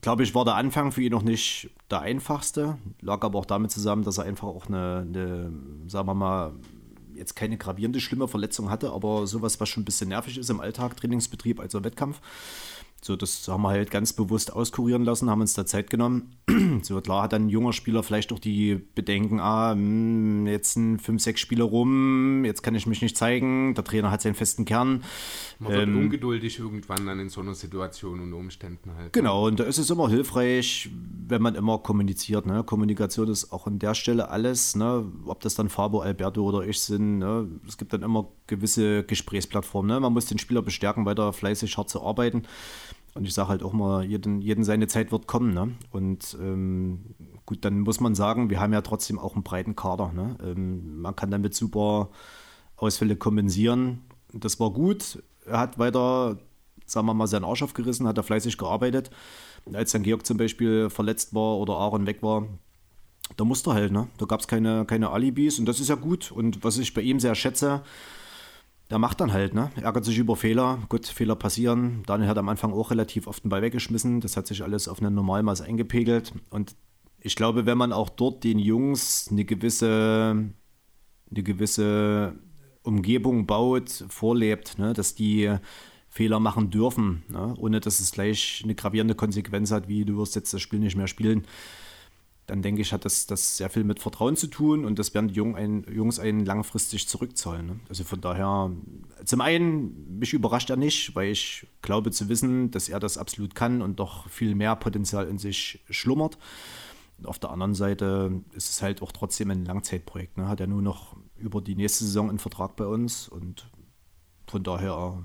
[0.00, 2.78] glaube ich, war der Anfang für ihn noch nicht der einfachste.
[3.00, 5.52] Lag aber auch damit zusammen, dass er einfach auch eine, eine
[5.86, 6.52] sagen wir mal,
[7.22, 10.60] jetzt keine gravierende, schlimme Verletzung hatte, aber sowas, was schon ein bisschen nervig ist im
[10.60, 12.20] Alltag, Trainingsbetrieb, also Wettkampf.
[13.04, 16.36] So, das haben wir halt ganz bewusst auskurieren lassen, haben uns da Zeit genommen.
[16.82, 21.00] so, klar hat dann ein junger Spieler vielleicht auch die Bedenken, ah, hm, jetzt sind
[21.00, 24.64] fünf, sechs Spiele rum, jetzt kann ich mich nicht zeigen, der Trainer hat seinen festen
[24.64, 25.02] Kern.
[25.58, 29.12] Man wird ähm, ungeduldig irgendwann dann in so einer Situation und Umständen halt.
[29.12, 30.88] Genau, und da ist es immer hilfreich,
[31.26, 32.46] wenn man immer kommuniziert.
[32.46, 32.62] Ne?
[32.62, 35.10] Kommunikation ist auch an der Stelle alles, ne?
[35.26, 37.18] ob das dann Fabo, Alberto oder ich sind.
[37.18, 37.48] Ne?
[37.66, 39.90] Es gibt dann immer gewisse Gesprächsplattformen.
[39.90, 39.98] Ne?
[39.98, 42.44] Man muss den Spieler bestärken, weiter fleißig hart zu arbeiten.
[43.14, 45.52] Und ich sage halt auch mal, jeden, jeden seine Zeit wird kommen.
[45.52, 45.72] Ne?
[45.90, 50.12] Und ähm, gut, dann muss man sagen, wir haben ja trotzdem auch einen breiten Kader.
[50.12, 50.36] Ne?
[50.42, 52.08] Ähm, man kann damit super
[52.76, 54.00] Ausfälle kompensieren.
[54.32, 55.22] Das war gut.
[55.44, 56.38] Er hat weiter,
[56.86, 59.10] sagen wir mal, seinen Arsch aufgerissen, hat er fleißig gearbeitet.
[59.72, 62.46] Als dann Georg zum Beispiel verletzt war oder Aaron weg war,
[63.36, 63.92] da musste er halt.
[63.92, 64.08] Ne?
[64.16, 66.32] Da gab es keine, keine Alibis und das ist ja gut.
[66.32, 67.82] Und was ich bei ihm sehr schätze,
[68.92, 69.70] der macht dann halt, ne?
[69.80, 70.78] Ärgert sich über Fehler.
[70.90, 72.02] Gut, Fehler passieren.
[72.04, 74.20] Daniel hat am Anfang auch relativ oft den Ball weggeschmissen.
[74.20, 76.34] Das hat sich alles auf ein Normalmaß eingepegelt.
[76.50, 76.76] Und
[77.18, 80.44] ich glaube, wenn man auch dort den Jungs eine gewisse,
[81.30, 82.34] eine gewisse
[82.82, 84.92] Umgebung baut, vorlebt, ne?
[84.92, 85.56] dass die
[86.10, 87.54] Fehler machen dürfen, ne?
[87.56, 90.96] ohne dass es gleich eine gravierende Konsequenz hat, wie du wirst jetzt das Spiel nicht
[90.96, 91.46] mehr spielen
[92.46, 95.28] dann denke ich, hat das, das sehr viel mit Vertrauen zu tun und das werden
[95.28, 97.66] die Jung ein, Jungs einen langfristig zurückzahlen.
[97.66, 97.80] Ne?
[97.88, 98.70] Also von daher,
[99.24, 103.54] zum einen, mich überrascht er nicht, weil ich glaube zu wissen, dass er das absolut
[103.54, 106.36] kann und doch viel mehr Potenzial in sich schlummert.
[107.18, 110.36] Und auf der anderen Seite ist es halt auch trotzdem ein Langzeitprojekt.
[110.36, 110.48] Ne?
[110.48, 113.70] Hat er nur noch über die nächste Saison einen Vertrag bei uns und
[114.48, 115.22] von daher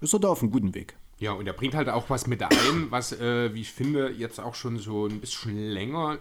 [0.00, 0.98] ist er da auf einem guten Weg.
[1.20, 4.38] Ja, und er bringt halt auch was mit ein, was, äh, wie ich finde, jetzt
[4.38, 6.18] auch schon so ein bisschen länger,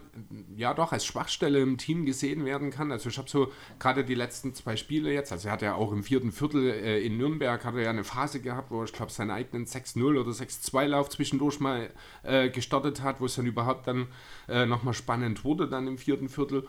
[0.56, 2.92] ja doch, als Schwachstelle im Team gesehen werden kann.
[2.92, 5.92] Also ich habe so gerade die letzten zwei Spiele jetzt, also er hat ja auch
[5.92, 9.12] im vierten Viertel äh, in Nürnberg, hat er ja eine Phase gehabt, wo ich glaube
[9.12, 11.92] seinen eigenen 6-0 oder 6-2-Lauf zwischendurch mal
[12.24, 14.08] äh, gestartet hat, wo es dann überhaupt dann
[14.50, 16.68] äh, nochmal spannend wurde, dann im vierten Viertel.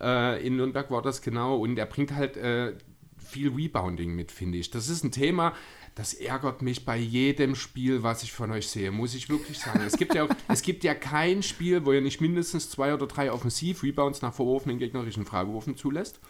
[0.00, 2.72] Äh, in Nürnberg war das genau und er bringt halt äh,
[3.18, 4.70] viel Rebounding mit, finde ich.
[4.70, 5.52] Das ist ein Thema,
[5.98, 9.80] das ärgert mich bei jedem Spiel, was ich von euch sehe, muss ich wirklich sagen.
[9.84, 13.32] Es gibt ja, es gibt ja kein Spiel, wo ihr nicht mindestens zwei oder drei
[13.32, 16.20] Offensiv-Rebounds nach verworfenen gegnerischen Freiwürfen zulässt.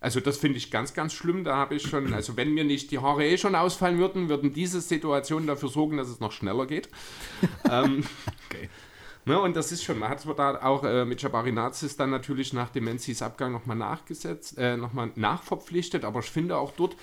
[0.00, 1.44] Also das finde ich ganz, ganz schlimm.
[1.44, 4.54] Da habe ich schon, also wenn mir nicht die Haare eh schon ausfallen würden, würden
[4.54, 6.88] diese Situationen dafür sorgen, dass es noch schneller geht.
[7.70, 8.04] ähm,
[8.46, 8.70] okay.
[9.26, 12.08] Ne, und das ist schon, man hat zwar da auch äh, mit Jabari Nazis dann
[12.08, 16.96] natürlich nach dem Menzis Abgang nochmal nachgesetzt, äh, nochmal nachverpflichtet, aber ich finde auch dort,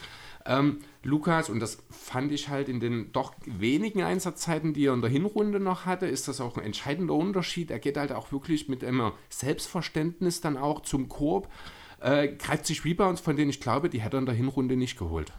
[0.48, 5.02] ähm, Lukas, und das fand ich halt in den doch wenigen Einsatzzeiten, die er in
[5.02, 7.72] der Hinrunde noch hatte, ist das auch ein entscheidender Unterschied.
[7.72, 11.52] Er geht halt auch wirklich mit einem Selbstverständnis dann auch zum Korb,
[12.00, 14.98] äh, greift sich Rebounds, von denen ich glaube, die hätte er in der Hinrunde nicht
[14.98, 15.34] geholt.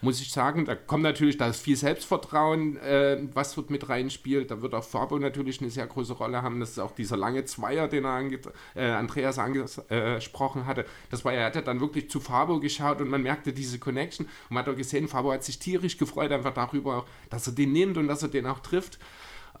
[0.00, 0.64] Muss ich sagen.
[0.64, 4.50] Da kommt natürlich, da ist viel Selbstvertrauen, äh, was dort mit reinspielt.
[4.50, 6.60] Da wird auch Fabo natürlich eine sehr große Rolle haben.
[6.60, 8.40] Das ist auch dieser lange Zweier, den ange
[8.74, 10.84] äh, Andreas angesprochen hatte.
[11.10, 14.26] Das war, er hat ja dann wirklich zu Fabo geschaut und man merkte diese Connection.
[14.26, 17.72] Und man hat auch gesehen, Fabo hat sich tierisch gefreut einfach darüber, dass er den
[17.72, 18.98] nimmt und dass er den auch trifft.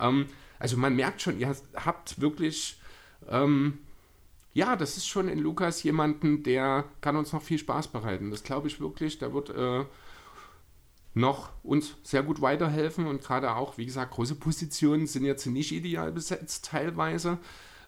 [0.00, 0.26] Ähm,
[0.58, 2.80] also man merkt schon, ihr habt wirklich...
[3.28, 3.78] Ähm,
[4.54, 8.32] ja, das ist schon in Lukas jemanden, der kann uns noch viel Spaß bereiten.
[8.32, 9.18] Das glaube ich wirklich.
[9.18, 9.84] Der wird äh,
[11.14, 15.72] noch uns sehr gut weiterhelfen und gerade auch, wie gesagt, große Positionen sind jetzt nicht
[15.72, 17.38] ideal besetzt teilweise.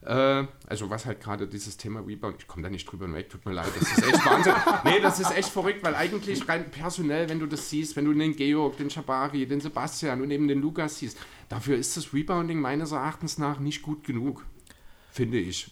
[0.03, 3.45] Äh, also was halt gerade dieses Thema Rebound, ich komme da nicht drüber weg, tut
[3.45, 4.55] mir leid, das ist echt Wahnsinn.
[4.85, 8.15] nee, das ist echt verrückt, weil eigentlich rein personell, wenn du das siehst, wenn du
[8.15, 11.19] den Georg, den Schabari, den Sebastian und eben den Lukas siehst,
[11.51, 14.47] dafür ist das Rebounding meines Erachtens nach nicht gut genug,
[15.11, 15.71] finde ich.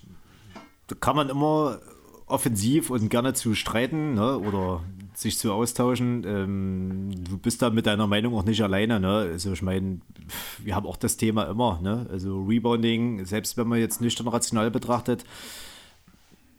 [0.89, 1.81] Da kann man immer
[2.27, 4.39] offensiv und gerne zu streiten ne?
[4.39, 4.85] oder
[5.21, 6.25] sich zu austauschen.
[6.27, 9.01] Ähm, du bist da mit deiner Meinung auch nicht alleine.
[9.01, 9.09] Ne?
[9.09, 10.01] Also ich meine,
[10.63, 11.81] wir haben auch das Thema immer.
[11.83, 12.07] Ne?
[12.11, 15.25] Also Rebounding, selbst wenn man jetzt nüchtern rational betrachtet.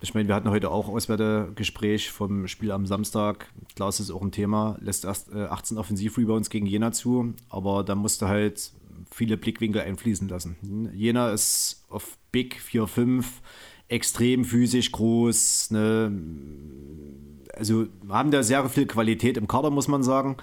[0.02, 3.52] Ich meine, wir hatten heute auch Auswertegespräch vom Spiel am Samstag.
[3.76, 4.78] Klar ist es auch ein Thema.
[4.82, 8.72] Lässt erst äh, 18 Offensiv-Rebounds gegen Jena zu, aber da musste halt
[9.12, 10.90] viele Blickwinkel einfließen lassen.
[10.94, 13.26] Jena ist auf Big 4-5
[13.90, 15.72] extrem physisch groß.
[15.72, 16.12] Ne?
[17.60, 20.38] Also haben da sehr viel Qualität im Kader, muss man sagen.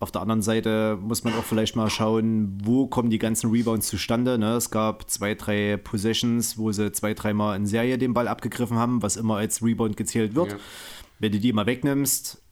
[0.00, 3.88] Auf der anderen Seite muss man auch vielleicht mal schauen, wo kommen die ganzen Rebounds
[3.88, 4.38] zustande.
[4.38, 4.54] Ne?
[4.54, 9.02] Es gab zwei, drei Possessions, wo sie zwei, dreimal in Serie den Ball abgegriffen haben,
[9.02, 10.52] was immer als Rebound gezählt wird.
[10.52, 10.58] Ja.
[11.20, 12.42] Wenn du die mal wegnimmst,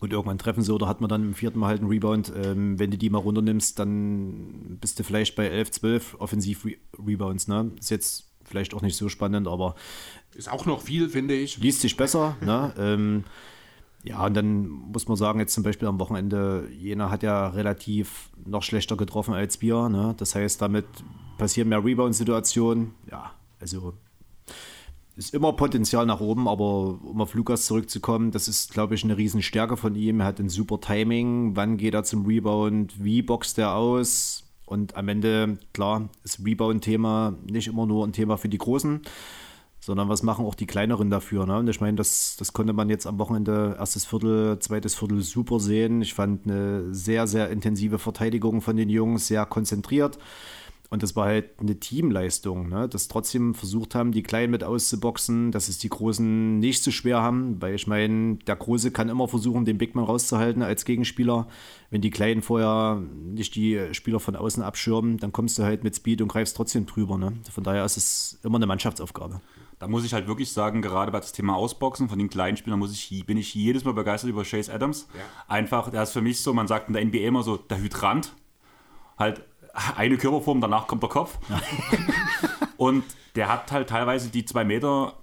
[0.00, 2.32] gut, irgendwann treffen sie oder hat man dann im vierten Mal halt einen Rebound.
[2.34, 7.48] Ähm, wenn du die mal runternimmst, dann bist du vielleicht bei 11, 12 Offensiv-Rebounds.
[7.48, 7.72] Ne?
[7.78, 9.74] Ist jetzt vielleicht auch nicht so spannend, aber.
[10.34, 11.58] Ist auch noch viel, finde ich.
[11.58, 12.36] Liest sich besser.
[12.40, 12.72] ne?
[12.78, 13.24] ähm,
[14.04, 18.30] ja, und dann muss man sagen, jetzt zum Beispiel am Wochenende, Jena hat ja relativ
[18.44, 19.88] noch schlechter getroffen als wir.
[19.88, 20.14] Ne?
[20.18, 20.86] Das heißt, damit
[21.38, 22.94] passieren mehr Rebound-Situationen.
[23.10, 23.94] Ja, also
[25.16, 29.16] ist immer Potenzial nach oben, aber um auf Lukas zurückzukommen, das ist, glaube ich, eine
[29.16, 30.20] Riesenstärke von ihm.
[30.20, 31.54] Er hat ein super Timing.
[31.54, 33.04] Wann geht er zum Rebound?
[33.04, 34.44] Wie boxt er aus?
[34.64, 39.02] Und am Ende, klar, ist Rebound-Thema nicht immer nur ein Thema für die Großen,
[39.84, 41.44] sondern was machen auch die Kleineren dafür.
[41.44, 41.58] Ne?
[41.58, 45.58] Und ich meine, das, das konnte man jetzt am Wochenende, erstes Viertel, zweites Viertel super
[45.58, 46.02] sehen.
[46.02, 50.18] Ich fand eine sehr, sehr intensive Verteidigung von den Jungs, sehr konzentriert.
[50.88, 52.86] Und das war halt eine Teamleistung, ne?
[52.86, 57.22] dass trotzdem versucht haben, die Kleinen mit auszuboxen, dass es die Großen nicht so schwer
[57.22, 61.48] haben, weil ich meine, der Große kann immer versuchen, den Bigman rauszuhalten als Gegenspieler.
[61.88, 65.96] Wenn die Kleinen vorher nicht die Spieler von außen abschirmen, dann kommst du halt mit
[65.96, 67.16] Speed und greifst trotzdem drüber.
[67.16, 67.32] Ne?
[67.50, 69.40] Von daher ist es immer eine Mannschaftsaufgabe.
[69.82, 72.78] Da muss ich halt wirklich sagen, gerade bei das Thema Ausboxen von den kleinen Spielern
[72.78, 75.08] muss ich, bin ich jedes Mal begeistert über Chase Adams.
[75.12, 75.22] Ja.
[75.48, 78.32] Einfach, der ist für mich so, man sagt in der NBA immer so, der Hydrant.
[79.18, 79.42] Halt
[79.96, 81.36] eine Körperform, danach kommt der Kopf.
[81.48, 81.60] Ja.
[82.76, 83.02] und
[83.34, 85.14] der hat halt teilweise die zwei Meter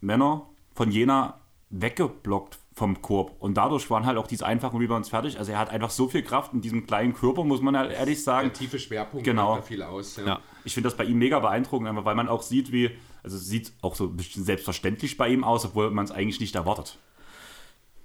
[0.00, 1.38] Männer von Jena
[1.70, 3.36] weggeblockt vom Korb.
[3.40, 5.38] Und dadurch waren halt auch diese einfachen Rebounds fertig.
[5.38, 8.22] Also er hat einfach so viel Kraft in diesem kleinen Körper, muss man halt ehrlich
[8.22, 8.48] sagen.
[8.48, 9.56] Ein tiefe Schwerpunkt genau.
[9.56, 10.16] da viel aus.
[10.16, 10.26] Ja.
[10.26, 10.40] ja.
[10.64, 12.90] Ich finde das bei ihm mega beeindruckend, weil man auch sieht, wie,
[13.22, 16.40] also es sieht auch so ein bisschen selbstverständlich bei ihm aus, obwohl man es eigentlich
[16.40, 16.98] nicht erwartet.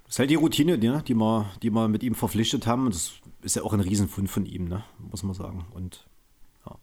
[0.04, 2.90] Das ist halt die Routine, die, die, wir, die wir mit ihm verpflichtet haben.
[2.90, 4.84] Das ist ja auch ein Riesenfund von ihm, ne?
[4.98, 5.64] muss man sagen.
[5.72, 6.04] Und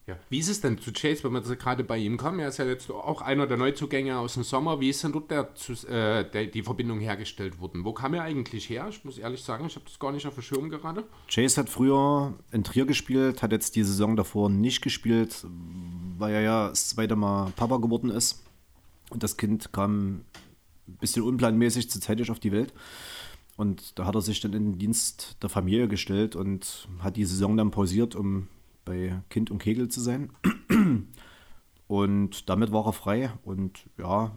[0.07, 0.17] ja.
[0.29, 2.39] Wie ist es denn zu Chase, wenn wir gerade bei ihm kommen?
[2.39, 4.79] Er ist ja jetzt auch einer der Neuzugänge aus dem Sommer.
[4.79, 5.49] Wie ist denn dort der,
[5.89, 7.83] äh, der, die Verbindung hergestellt worden?
[7.83, 8.87] Wo kam er eigentlich her?
[8.89, 11.05] Ich muss ehrlich sagen, ich habe das gar nicht auf dem Schirm gerade.
[11.27, 15.45] Chase hat früher in Trier gespielt, hat jetzt die Saison davor nicht gespielt,
[16.17, 18.43] weil er ja das zweite Mal Papa geworden ist.
[19.09, 20.21] Und das Kind kam
[20.87, 22.73] ein bisschen unplanmäßig zeitig auf die Welt.
[23.57, 27.25] Und da hat er sich dann in den Dienst der Familie gestellt und hat die
[27.25, 28.47] Saison dann pausiert, um
[28.85, 30.31] bei Kind und Kegel zu sein.
[31.87, 33.33] Und damit war er frei.
[33.43, 34.31] Und ja,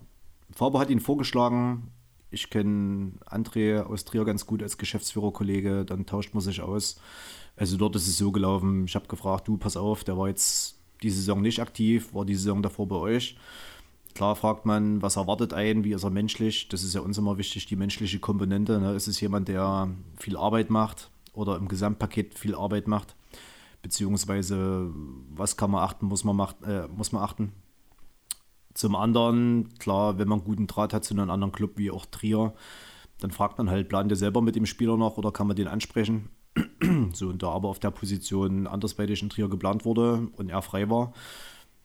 [0.50, 1.92] Faber hat ihn vorgeschlagen.
[2.33, 5.85] Ich kenne André aus Trier ganz gut als Geschäftsführerkollege.
[5.85, 7.00] Dann tauscht man sich aus.
[7.57, 8.87] Also dort ist es so gelaufen.
[8.87, 12.35] Ich habe gefragt, du, pass auf, der war jetzt die Saison nicht aktiv, war die
[12.35, 13.37] Saison davor bei euch.
[14.14, 16.68] Klar fragt man, was erwartet einen, wie ist er menschlich?
[16.68, 18.80] Das ist ja uns immer wichtig, die menschliche Komponente.
[18.80, 18.94] Ne?
[18.94, 23.16] Ist es jemand, der viel Arbeit macht oder im Gesamtpaket viel Arbeit macht?
[23.85, 24.90] Beziehungsweise,
[25.29, 27.53] was kann man achten, muss man, macht, äh, muss man achten?
[28.73, 32.07] Zum anderen, klar, wenn man einen guten Draht hat zu einem anderen Club wie auch
[32.07, 32.55] Trier,
[33.20, 35.68] dann fragt man halt, plant ihr selber mit dem Spieler noch oder kann man den
[35.68, 36.31] ansprechen?
[37.12, 40.88] so, und da aber auf der Position andersweitig in Trier geplant wurde und er frei
[40.88, 41.12] war,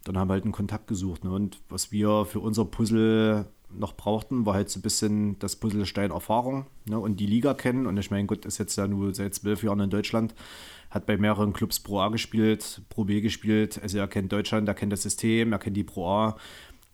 [0.06, 1.26] dann haben wir halt einen Kontakt gesucht.
[1.26, 1.32] Ne?
[1.32, 6.12] Und was wir für unser Puzzle noch brauchten, war halt so ein bisschen das Puzzlestein
[6.12, 6.98] Erfahrung ne?
[6.98, 7.88] und die Liga kennen.
[7.88, 10.34] Und ich meine, Gott ist jetzt ja nur seit zwölf Jahren in Deutschland,
[10.90, 13.80] hat bei mehreren Clubs Pro A gespielt, Pro B gespielt.
[13.82, 16.38] Also er kennt Deutschland, er kennt das System, er kennt die Pro A.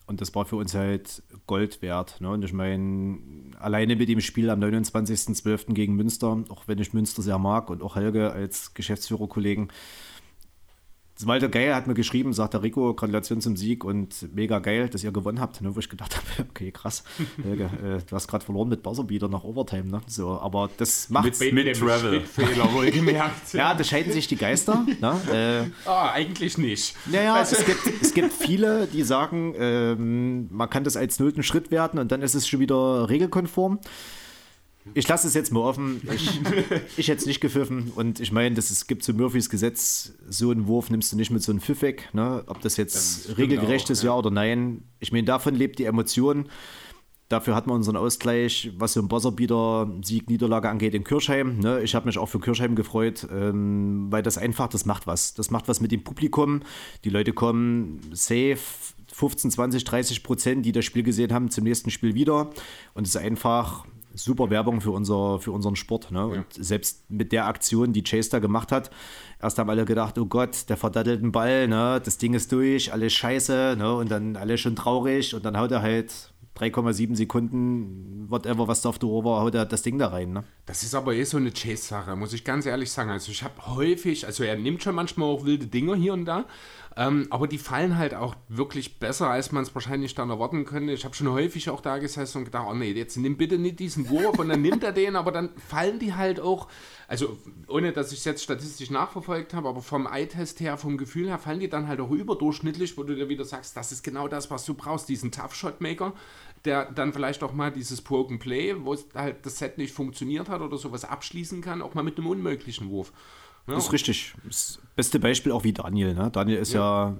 [0.07, 2.21] Und das war für uns halt Gold wert.
[2.21, 2.29] Ne?
[2.29, 3.17] Und ich meine,
[3.59, 5.73] alleine mit dem Spiel am 29.12.
[5.73, 9.71] gegen Münster, auch wenn ich Münster sehr mag und auch Helge als Geschäftsführerkollegen,
[11.23, 15.03] Walter Geil hat mir geschrieben, sagt der Rico, Gratulation zum Sieg und mega geil, dass
[15.03, 15.61] ihr gewonnen habt.
[15.61, 17.03] Ne, wo ich gedacht habe, okay, krass,
[17.41, 19.85] Helge, äh, du hast gerade verloren mit Buzzerbeater nach Overtime.
[19.89, 20.01] Ne?
[20.07, 22.21] So, aber das macht mit, mit Travel.
[22.25, 23.53] Fehler wohlgemerkt.
[23.53, 24.85] Ja, da scheiden sich die Geister.
[24.99, 25.71] ne?
[25.85, 26.95] äh, Ah, eigentlich nicht.
[27.05, 31.71] naja, es gibt, es gibt viele, die sagen, ähm, man kann das als nullten Schritt
[31.71, 33.79] werten und dann ist es schon wieder regelkonform.
[34.93, 36.01] Ich lasse es jetzt mal offen.
[36.13, 36.39] Ich,
[36.97, 37.91] ich hätte es nicht gepfiffen.
[37.95, 41.31] Und ich meine, das ist, gibt so Murphys Gesetz, so einen Wurf nimmst du nicht
[41.31, 42.09] mit so einem Pfiff weg.
[42.13, 42.43] Ne?
[42.47, 44.11] Ob das jetzt stimmt regelgerecht auch, ist, ja.
[44.11, 44.17] ja.
[44.17, 44.83] oder nein.
[44.99, 46.47] Ich meine, davon lebt die Emotion.
[47.27, 51.57] Dafür hat man unseren Ausgleich, was so ein Buzzerbeater Sieg, Niederlage angeht, in Kirchheim.
[51.57, 51.81] Ne?
[51.81, 55.33] Ich habe mich auch für Kirchheim gefreut, ähm, weil das einfach, das macht was.
[55.33, 56.61] Das macht was mit dem Publikum.
[57.03, 58.59] Die Leute kommen safe,
[59.11, 62.51] 15, 20, 30 Prozent, die das Spiel gesehen haben, zum nächsten Spiel wieder.
[62.93, 66.11] Und es ist einfach super Werbung für, unser, für unseren Sport.
[66.11, 66.25] Ne?
[66.25, 68.89] Und selbst mit der Aktion, die Chase da gemacht hat,
[69.41, 72.01] erst haben alle gedacht, oh Gott, der verdattelt einen Ball, ne?
[72.03, 73.75] das Ding ist durch, alles scheiße.
[73.77, 73.95] Ne?
[73.95, 78.89] Und dann alle schon traurig und dann haut er halt 3,7 Sekunden, whatever, was da
[78.89, 80.31] auf der Uhr war, haut er das Ding da rein.
[80.31, 80.45] Ne?
[80.65, 83.09] Das ist aber eh so eine Chase-Sache, muss ich ganz ehrlich sagen.
[83.09, 86.45] Also ich habe häufig, also er nimmt schon manchmal auch wilde Dinger hier und da,
[86.97, 90.93] ähm, aber die fallen halt auch wirklich besser, als man es wahrscheinlich dann erwarten könnte.
[90.93, 93.79] Ich habe schon häufig auch da gesessen und gedacht, oh nee, jetzt nimm bitte nicht
[93.79, 96.69] diesen Wurf und dann nimmt er den, aber dann fallen die halt auch,
[97.09, 101.27] also ohne dass ich es jetzt statistisch nachverfolgt habe, aber vom Eye-Test her, vom Gefühl
[101.27, 104.29] her, fallen die dann halt auch überdurchschnittlich, wo du dir wieder sagst, das ist genau
[104.29, 106.13] das, was du brauchst, diesen Tough-Shot-Maker,
[106.63, 110.61] der dann vielleicht auch mal dieses Broken Play, wo halt das Set nicht funktioniert hat
[110.61, 113.11] oder sowas abschließen kann, auch mal mit einem unmöglichen Wurf.
[113.67, 114.35] Ja, Das ist richtig.
[114.45, 116.13] Das beste Beispiel auch wie Daniel.
[116.13, 116.29] Ne?
[116.31, 117.15] Daniel ist ja,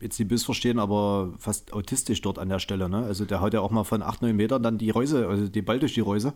[0.00, 2.88] jetzt nicht missverstehen, aber fast autistisch dort an der Stelle.
[2.88, 3.04] Ne?
[3.04, 5.64] Also der haut ja auch mal von 8, 9 Metern dann die Reuse, also den
[5.64, 6.32] Ball durch die Reuse.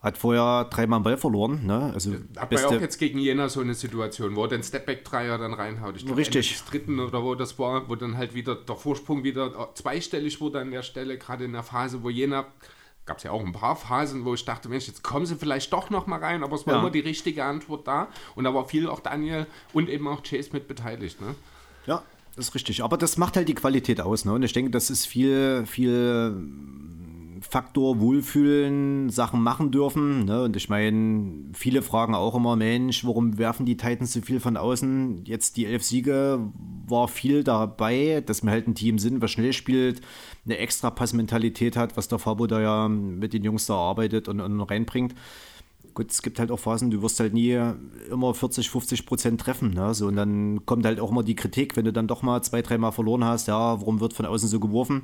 [0.00, 1.64] Hat vorher dreimal einen Ball verloren.
[1.64, 1.92] Ne?
[1.94, 5.38] Also Hat man ja auch jetzt gegen Jena so eine Situation, wo er den Stepback-Dreier
[5.38, 5.96] dann reinhaut.
[5.96, 6.50] Ich glaub, Richtig.
[6.50, 10.60] Des dritten oder wo das war, wo dann halt wieder der Vorsprung wieder zweistellig wurde
[10.60, 12.46] an der Stelle, gerade in der Phase, wo Jena,
[13.04, 15.72] gab es ja auch ein paar Phasen, wo ich dachte, Mensch, jetzt kommen sie vielleicht
[15.72, 16.80] doch noch mal rein, aber es war Ja.
[16.80, 18.08] immer die richtige Antwort da.
[18.36, 21.20] Und da war viel auch Daniel und eben auch Chase mit beteiligt.
[21.20, 21.34] Ne?
[21.86, 22.02] Ja,
[22.36, 22.82] das ist richtig.
[22.84, 24.24] Aber das macht halt die Qualität aus.
[24.24, 24.32] Ne?
[24.32, 26.36] Und ich denke, das ist viel, viel
[27.40, 30.24] Faktor Wohlfühlen, Sachen machen dürfen.
[30.26, 30.44] Ne?
[30.44, 34.56] Und ich meine, viele fragen auch immer, Mensch, warum werfen die Titans so viel von
[34.56, 35.24] außen?
[35.24, 36.38] Jetzt die elf Siege
[36.86, 40.02] war viel dabei, dass wir halt ein Team sind, was schnell spielt,
[40.44, 44.40] eine extra Passmentalität hat, was der Fabo da ja mit den Jungs da arbeitet und,
[44.40, 45.14] und reinbringt.
[45.94, 47.58] Gut, es gibt halt auch Phasen, du wirst halt nie
[48.10, 49.74] immer 40, 50 Prozent treffen.
[49.74, 49.92] Ne?
[49.94, 52.62] So, und dann kommt halt auch immer die Kritik, wenn du dann doch mal zwei,
[52.62, 55.02] dreimal verloren hast, ja, warum wird von außen so geworfen?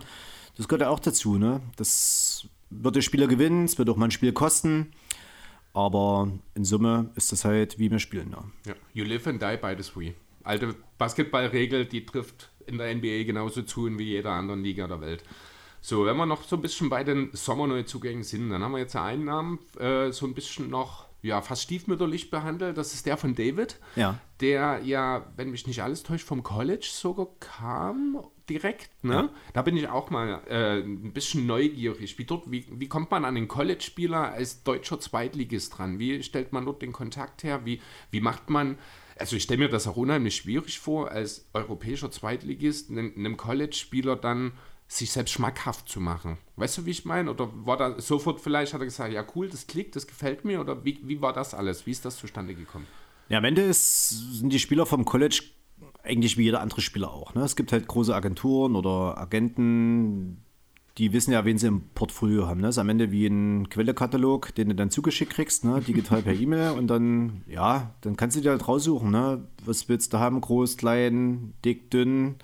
[0.57, 1.37] Das gehört ja auch dazu.
[1.37, 1.61] Ne?
[1.77, 4.93] Das wird der Spieler gewinnen, es wird auch mal ein Spiel kosten.
[5.75, 8.31] Aber in Summe ist das halt, wie wir spielen.
[8.31, 8.39] Ne?
[8.67, 8.75] Ja.
[8.95, 10.15] You live and die by the three.
[10.43, 15.25] Alte Basketballregel, die trifft in der NBA genauso zu wie jeder anderen Liga der Welt.
[15.81, 18.97] So, wenn wir noch so ein bisschen bei den Sommerneuzugängen sind, dann haben wir jetzt
[18.97, 22.77] einen Namen äh, so ein bisschen noch, ja, fast stiefmütterlich behandelt.
[22.77, 24.19] Das ist der von David, Ja.
[24.41, 28.91] der ja, wenn mich nicht alles täuscht, vom College sogar kam direkt.
[29.05, 29.29] Ne?
[29.53, 32.19] Da bin ich auch mal äh, ein bisschen neugierig.
[32.19, 35.99] Wie, dort, wie, wie kommt man an den College-Spieler als deutscher Zweitligist dran?
[35.99, 37.65] Wie stellt man dort den Kontakt her?
[37.67, 38.79] Wie, wie macht man
[39.19, 44.53] also ich stelle mir das auch unheimlich schwierig vor, als europäischer Zweitligist einem, College-Spieler dann
[44.87, 46.39] sich selbst schmackhaft zu machen.
[46.57, 47.31] Weißt du, wie ich meine?
[47.31, 50.61] Oder war da sofort vielleicht, hat er gesagt, ja cool, das klickt, das gefällt mir?
[50.61, 51.87] Oder wie, wie war das alles?
[51.87, 52.87] Wie ist das zustande gekommen?
[53.29, 55.43] Ja, am Ende ist, sind die Spieler vom College
[56.03, 57.35] eigentlich wie jeder andere Spieler auch.
[57.35, 57.43] Ne?
[57.43, 60.43] Es gibt halt große Agenturen oder Agenten,
[60.99, 62.61] die wissen ja, wen sie im Portfolio haben.
[62.61, 62.67] Ne?
[62.67, 65.81] Das ist am Ende wie ein Quellekatalog, den du dann zugeschickt kriegst, ne?
[65.81, 69.45] digital per E-Mail und dann, ja, dann kannst du dir halt raussuchen, ne?
[69.65, 72.37] was willst du haben, groß, klein, dick, dünn,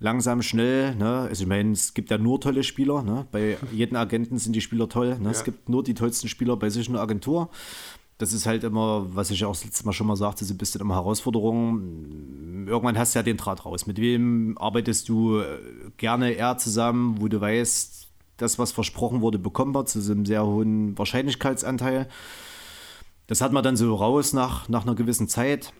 [0.00, 0.94] langsam, schnell.
[0.94, 1.20] Ne?
[1.28, 3.02] Also ich meine, es gibt ja nur tolle Spieler.
[3.02, 3.26] Ne?
[3.32, 5.18] Bei jedem Agenten sind die Spieler toll.
[5.18, 5.30] Ne?
[5.30, 5.44] Es Ja.
[5.44, 7.50] gibt nur die tollsten Spieler bei sich in der Agentur.
[8.16, 10.58] Das ist halt immer, was ich auch das letzte Mal schon mal sagte, so ein
[10.58, 11.80] bisschen immer Herausforderung.
[12.68, 13.86] Irgendwann hast du ja den Draht raus.
[13.86, 15.58] Mit wem arbeitest du äh,
[15.96, 18.08] gerne eher zusammen, wo du weißt,
[18.38, 22.08] das, was versprochen wurde, bekommen wir zu so einem sehr hohen Wahrscheinlichkeitsanteil.
[23.26, 25.72] Das hat man dann so raus nach, nach einer gewissen Zeit.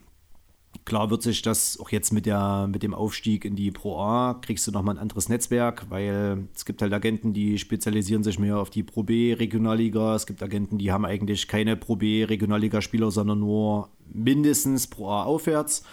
[0.85, 4.35] Klar wird sich das auch jetzt mit, der, mit dem Aufstieg in die Pro A,
[4.35, 8.59] kriegst du nochmal ein anderes Netzwerk, weil es gibt halt Agenten, die spezialisieren sich mehr
[8.59, 10.15] auf die Pro B Regionalliga.
[10.15, 15.25] Es gibt Agenten, die haben eigentlich keine Pro B Regionalliga-Spieler, sondern nur mindestens Pro A
[15.25, 15.85] aufwärts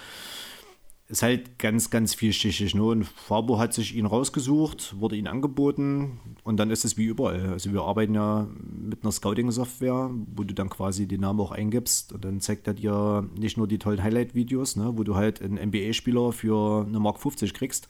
[1.07, 2.73] ist halt ganz, ganz vielschichtig.
[2.73, 2.83] Ne?
[2.83, 7.49] Und Fabo hat sich ihn rausgesucht, wurde ihn angeboten und dann ist es wie überall.
[7.49, 12.11] Also wir arbeiten ja mit einer Scouting-Software, wo du dann quasi den Namen auch eingibst
[12.13, 14.93] und dann zeigt er dir nicht nur die tollen Highlight-Videos, ne?
[14.95, 17.87] wo du halt einen NBA-Spieler für eine Mark 50 kriegst,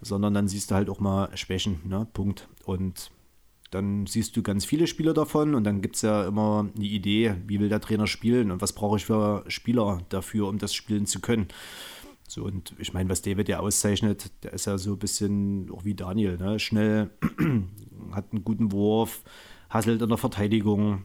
[0.00, 2.06] sondern dann siehst du halt auch mal Schwächen, ne?
[2.12, 2.48] Punkt.
[2.64, 3.10] Und
[3.70, 7.34] dann siehst du ganz viele Spieler davon und dann gibt es ja immer eine Idee,
[7.46, 11.06] wie will der Trainer spielen und was brauche ich für Spieler dafür, um das spielen
[11.06, 11.48] zu können.
[12.28, 15.84] So, und ich meine, was David ja auszeichnet, der ist ja so ein bisschen auch
[15.84, 16.58] wie Daniel, ne?
[16.58, 17.10] schnell,
[18.12, 19.22] hat einen guten Wurf,
[19.70, 21.04] hasselt in der Verteidigung,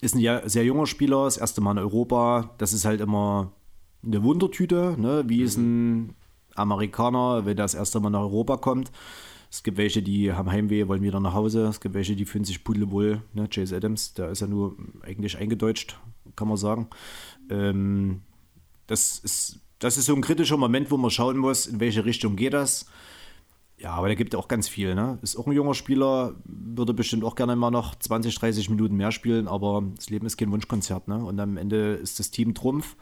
[0.00, 2.54] ist ein sehr junger Spieler, das erste Mal in Europa.
[2.58, 3.52] Das ist halt immer
[4.04, 5.24] eine Wundertüte, ne?
[5.26, 6.14] wie ist ein
[6.54, 8.92] Amerikaner, wenn er das erste Mal nach Europa kommt.
[9.50, 11.66] Es gibt welche, die haben Heimweh, wollen wieder nach Hause.
[11.66, 13.22] Es gibt welche, die fühlen sich pudelwohl.
[13.32, 13.48] Ne?
[13.48, 15.98] Chase Adams, der ist ja nur eigentlich eingedeutscht,
[16.36, 16.88] kann man sagen.
[17.48, 18.22] Ähm,
[18.86, 22.36] das ist das ist so ein kritischer Moment, wo man schauen muss, in welche Richtung
[22.36, 22.86] geht das.
[23.78, 24.96] Ja, aber der gibt auch ganz viel.
[24.96, 25.18] Ne?
[25.22, 29.12] Ist auch ein junger Spieler, würde bestimmt auch gerne mal noch 20, 30 Minuten mehr
[29.12, 31.06] spielen, aber das Leben ist kein Wunschkonzert.
[31.06, 31.24] Ne?
[31.24, 32.96] Und am Ende ist das Team Trumpf.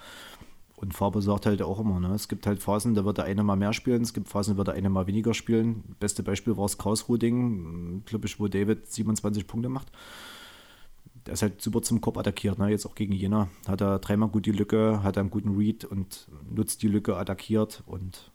[0.74, 2.12] Und Faber sagt halt auch immer, ne?
[2.14, 4.58] es gibt halt Phasen, da wird der eine mal mehr spielen, es gibt Phasen, da
[4.58, 5.96] wird der eine mal weniger spielen.
[5.98, 9.90] Beste Beispiel war das Karlsruhe-Ding, glaube ich, wo David 27 Punkte macht
[11.26, 12.68] der ist halt super zum Kopf attackiert, ne?
[12.68, 13.48] jetzt auch gegen Jena.
[13.66, 17.82] Hat er dreimal gut die Lücke, hat einen guten Read und nutzt die Lücke, attackiert
[17.86, 18.30] und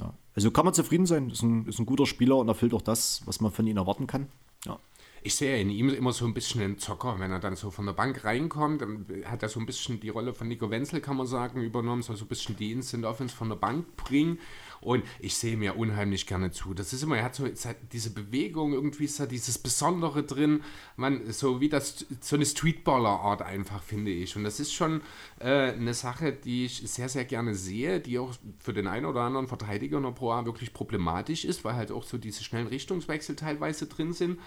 [0.00, 0.14] ja.
[0.34, 3.22] Also kann man zufrieden sein, ist ein, ist ein guter Spieler und erfüllt auch das,
[3.26, 4.28] was man von ihm erwarten kann.
[4.64, 4.78] Ja.
[5.24, 7.86] Ich sehe in ihm immer so ein bisschen einen Zocker, wenn er dann so von
[7.86, 11.16] der Bank reinkommt, dann hat er so ein bisschen die Rolle von Nico Wenzel, kann
[11.16, 14.38] man sagen, übernommen, soll so ein bisschen die Instant Offense von der Bank bringen
[14.82, 16.74] und ich sehe mir unheimlich gerne zu.
[16.74, 17.48] Das ist immer, er hat so
[17.92, 20.62] diese Bewegung, irgendwie ist da dieses Besondere drin.
[20.96, 24.36] Man, so wie das, so eine Streetballer-Art einfach, finde ich.
[24.36, 25.00] Und das ist schon
[25.38, 29.22] äh, eine Sache, die ich sehr, sehr gerne sehe, die auch für den einen oder
[29.22, 32.66] anderen Verteidiger in der Pro A wirklich problematisch ist, weil halt auch so diese schnellen
[32.66, 34.40] Richtungswechsel teilweise drin sind.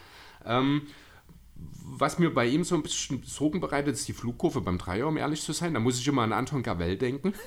[0.45, 0.83] Ähm,
[1.85, 5.15] was mir bei ihm so ein bisschen Sorgen bereitet, ist die Flugkurve beim Dreier, um
[5.15, 5.73] ehrlich zu sein.
[5.73, 7.33] Da muss ich immer an Anton Gavell denken.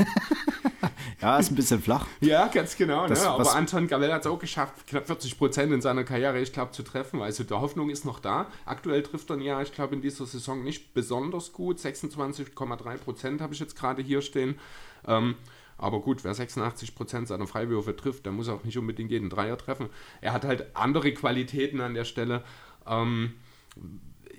[1.21, 2.07] ja, ist ein bisschen flach.
[2.21, 3.07] Ja, ganz genau.
[3.07, 3.31] Das, ne?
[3.31, 6.73] Aber Anton Gavell hat es auch geschafft, knapp 40 Prozent in seiner Karriere, ich glaube,
[6.73, 7.23] zu treffen.
[7.23, 8.47] Also die Hoffnung ist noch da.
[8.67, 11.79] Aktuell trifft er ja, ich glaube, in dieser Saison nicht besonders gut.
[11.79, 14.59] 26,3 Prozent habe ich jetzt gerade hier stehen.
[15.07, 15.37] Ähm,
[15.79, 19.57] aber gut, wer 86 Prozent seiner Freiwürfe trifft, der muss auch nicht unbedingt jeden Dreier
[19.57, 19.89] treffen.
[20.21, 22.43] Er hat halt andere Qualitäten an der Stelle.
[22.87, 23.35] Ähm,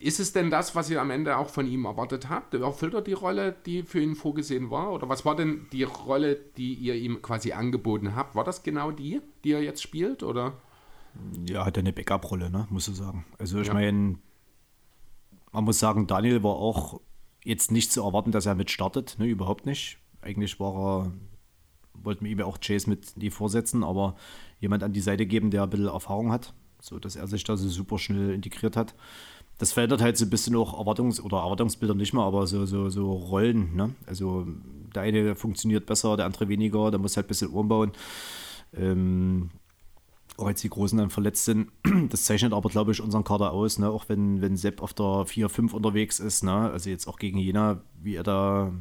[0.02, 2.54] ist es denn das, was ihr am Ende auch von ihm erwartet habt?
[2.54, 4.92] Erfüllt er die Rolle, die für ihn vorgesehen war?
[4.92, 8.36] Oder was war denn die Rolle, die ihr ihm quasi angeboten habt?
[8.36, 10.24] War das genau die, die er jetzt spielt?
[10.24, 10.54] Oder?
[11.48, 12.68] Ja, hat er eine Backup-Rolle, ne?
[12.70, 13.26] muss ich sagen.
[13.38, 13.74] Also ich ja.
[13.74, 14.18] meine,
[15.52, 17.02] man muss sagen, Daniel war auch
[17.44, 19.26] jetzt nicht zu erwarten, dass er mit startet, ne?
[19.26, 19.98] überhaupt nicht.
[20.22, 21.14] Eigentlich war er,
[21.94, 24.16] wollten wir ihm ja auch Chase mit die vorsetzen, aber
[24.60, 27.58] jemand an die Seite geben, der ein bisschen Erfahrung hat, so dass er sich da
[27.58, 28.96] so super schnell integriert hat
[29.60, 32.90] das verändert halt so ein bisschen auch Erwartungs- oder Erwartungsbilder nicht mehr, aber so, so,
[32.90, 33.76] so Rollen.
[33.76, 33.94] Ne?
[34.08, 34.48] Also
[34.96, 37.92] der eine funktioniert besser, der andere weniger, der muss halt ein bisschen umbauen.
[38.74, 39.50] Ähm,
[40.38, 41.70] auch als die Großen dann verletzt sind.
[42.10, 43.90] Das zeichnet aber, glaube ich, unseren Kader aus, ne?
[43.90, 46.44] auch wenn, wenn Sepp auf der 4-5 unterwegs ist.
[46.44, 46.54] Ne?
[46.72, 48.72] Also jetzt auch gegen Jena, wie er da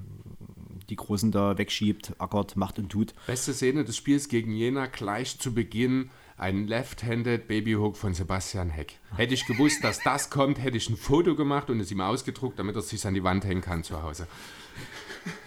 [0.89, 3.15] die Großen da wegschiebt, ackert, macht und tut.
[3.27, 8.95] Beste Szene des Spiels gegen Jena gleich zu Beginn ein Left-Handed Babyhook von Sebastian Heck.
[9.17, 12.59] Hätte ich gewusst, dass das kommt, hätte ich ein Foto gemacht und es ihm ausgedruckt,
[12.59, 14.29] damit er es sich an die Wand hängen kann zu Hause.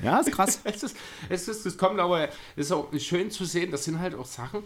[0.03, 0.59] Ja, ist krass.
[0.65, 0.97] es, ist,
[1.29, 4.25] es, ist, es kommt aber, es ist auch schön zu sehen, das sind halt auch
[4.25, 4.63] Sachen,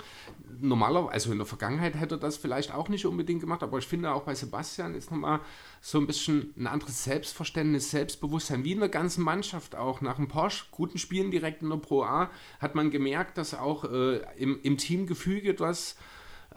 [0.59, 3.87] normalerweise, also in der Vergangenheit hätte er das vielleicht auch nicht unbedingt gemacht, aber ich
[3.87, 5.41] finde auch bei Sebastian ist nochmal
[5.79, 10.01] so ein bisschen ein anderes Selbstverständnis, Selbstbewusstsein, wie in der ganzen Mannschaft auch.
[10.01, 13.83] Nach ein paar guten Spielen direkt in der Pro A hat man gemerkt, dass auch
[13.85, 15.95] äh, im, im Teamgefüge etwas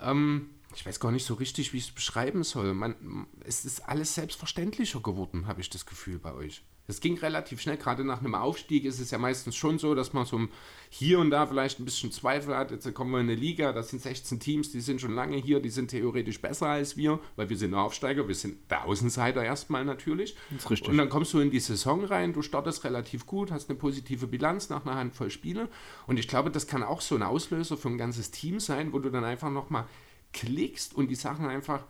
[0.01, 2.74] ähm, ich weiß gar nicht so richtig, wie ich es beschreiben soll.
[2.74, 6.62] Man, es ist alles selbstverständlicher geworden, habe ich das Gefühl bei euch.
[6.91, 10.14] Es ging relativ schnell, gerade nach einem Aufstieg ist es ja meistens schon so, dass
[10.14, 10.41] man so
[10.89, 12.70] hier und da vielleicht ein bisschen Zweifel hat.
[12.70, 15.61] Jetzt kommen wir in eine Liga, das sind 16 Teams, die sind schon lange hier,
[15.61, 19.84] die sind theoretisch besser als wir, weil wir sind Aufsteiger, wir sind der Außenseiter erstmal
[19.84, 20.34] natürlich.
[20.49, 20.89] Das ist richtig.
[20.89, 24.26] Und dann kommst du in die Saison rein, du startest relativ gut, hast eine positive
[24.26, 25.68] Bilanz nach einer Handvoll Spiele.
[26.07, 28.99] Und ich glaube, das kann auch so ein Auslöser für ein ganzes Team sein, wo
[28.99, 29.84] du dann einfach nochmal
[30.32, 31.84] klickst und die Sachen einfach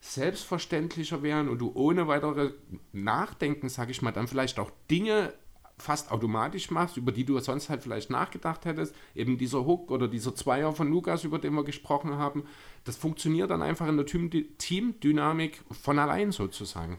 [0.00, 2.52] selbstverständlicher werden und du ohne weitere
[2.92, 5.32] Nachdenken, sage ich mal, dann vielleicht auch Dinge
[5.80, 8.94] fast automatisch machst, über die du sonst halt vielleicht nachgedacht hättest.
[9.14, 12.44] Eben dieser Hook oder dieser Zweier von Lukas, über den wir gesprochen haben.
[12.84, 16.98] Das funktioniert dann einfach in der Team- Teamdynamik von allein sozusagen.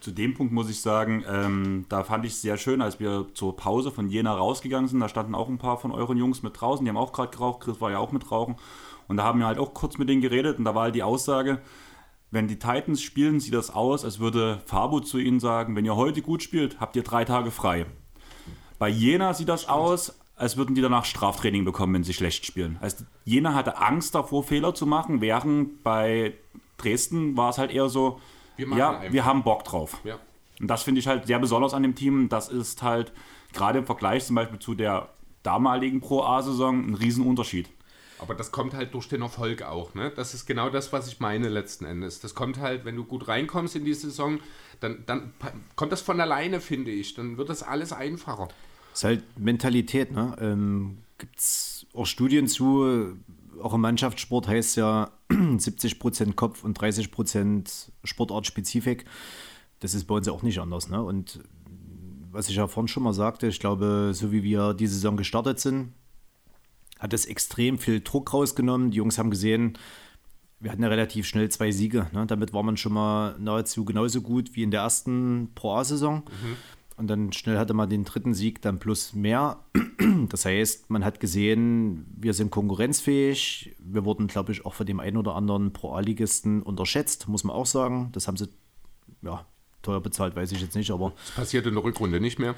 [0.00, 3.26] Zu dem Punkt muss ich sagen, ähm, da fand ich es sehr schön, als wir
[3.34, 5.00] zur Pause von Jena rausgegangen sind.
[5.00, 7.62] Da standen auch ein paar von euren Jungs mit draußen, die haben auch gerade geraucht.
[7.62, 8.56] Chris war ja auch mit rauchen.
[9.08, 11.02] Und da haben wir halt auch kurz mit denen geredet und da war halt die
[11.02, 11.60] Aussage,
[12.34, 15.96] wenn die Titans spielen, sieht das aus, als würde Fabo zu ihnen sagen, wenn ihr
[15.96, 17.86] heute gut spielt, habt ihr drei Tage frei.
[18.78, 22.76] Bei Jena sieht das aus, als würden die danach Straftraining bekommen, wenn sie schlecht spielen.
[22.80, 26.34] Also Jena hatte Angst davor, Fehler zu machen, während bei
[26.76, 28.20] Dresden war es halt eher so,
[28.56, 29.12] Wir ja, einfach.
[29.12, 30.00] wir haben Bock drauf.
[30.02, 30.18] Ja.
[30.60, 32.28] Und das finde ich halt sehr besonders an dem Team.
[32.28, 33.12] Das ist halt
[33.52, 35.08] gerade im Vergleich zum Beispiel zu der
[35.44, 37.68] damaligen Pro-A-Saison ein Riesenunterschied.
[38.24, 39.94] Aber das kommt halt durch den Erfolg auch.
[39.94, 40.10] Ne?
[40.16, 42.20] Das ist genau das, was ich meine letzten Endes.
[42.20, 44.40] Das kommt halt, wenn du gut reinkommst in die Saison,
[44.80, 45.34] dann, dann
[45.76, 47.14] kommt das von alleine, finde ich.
[47.14, 48.48] Dann wird das alles einfacher.
[48.94, 50.34] ist halt Mentalität, ne?
[50.40, 53.14] Ähm, Gibt es auch Studien zu,
[53.62, 59.04] auch im Mannschaftssport heißt ja 70% Kopf und 30% Sportartspezifik.
[59.80, 61.02] Das ist bei uns ja auch nicht anders, ne?
[61.02, 61.40] Und
[62.32, 65.60] was ich ja vorhin schon mal sagte, ich glaube, so wie wir die Saison gestartet
[65.60, 65.92] sind,
[67.04, 68.90] hat es extrem viel Druck rausgenommen.
[68.90, 69.78] Die Jungs haben gesehen,
[70.58, 72.06] wir hatten ja relativ schnell zwei Siege.
[72.12, 72.24] Ne?
[72.26, 76.22] Damit war man schon mal nahezu genauso gut wie in der ersten Pro A-Saison.
[76.96, 79.60] Und dann schnell hatte man den dritten Sieg dann plus mehr.
[80.28, 83.74] Das heißt, man hat gesehen, wir sind konkurrenzfähig.
[83.78, 87.56] Wir wurden, glaube ich, auch von dem einen oder anderen Pro A-Ligisten unterschätzt, muss man
[87.56, 88.10] auch sagen.
[88.12, 88.48] Das haben sie,
[89.22, 89.46] ja,
[89.82, 92.54] teuer bezahlt, weiß ich jetzt nicht, aber Das passiert in der Rückrunde nicht mehr.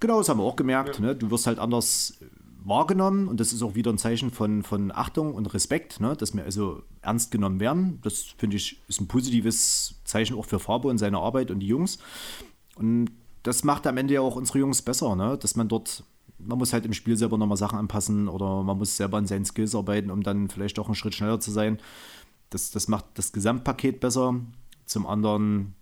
[0.00, 0.98] Genau, das haben wir auch gemerkt.
[0.98, 1.14] Ne?
[1.14, 2.18] Du wirst halt anders
[2.64, 6.16] wahrgenommen und das ist auch wieder ein Zeichen von, von Achtung und Respekt, ne?
[6.16, 8.00] dass wir also ernst genommen werden.
[8.02, 11.66] Das finde ich ist ein positives Zeichen auch für Fabo und seine Arbeit und die
[11.66, 11.98] Jungs.
[12.76, 13.10] Und
[13.42, 15.38] das macht am Ende ja auch unsere Jungs besser, ne?
[15.38, 16.04] dass man dort,
[16.38, 19.44] man muss halt im Spiel selber nochmal Sachen anpassen oder man muss selber an seinen
[19.44, 21.78] Skills arbeiten, um dann vielleicht auch einen Schritt schneller zu sein.
[22.50, 24.34] Das, das macht das Gesamtpaket besser.
[24.84, 25.74] Zum anderen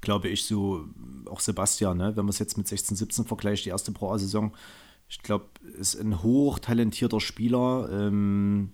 [0.00, 0.86] glaube ich, so
[1.26, 2.16] auch Sebastian, ne?
[2.16, 4.52] wenn man es jetzt mit 16, 17 vergleicht, die erste Pro-A-Saison,
[5.10, 5.46] ich glaube,
[5.76, 8.72] ist ein hochtalentierter Spieler, ähm,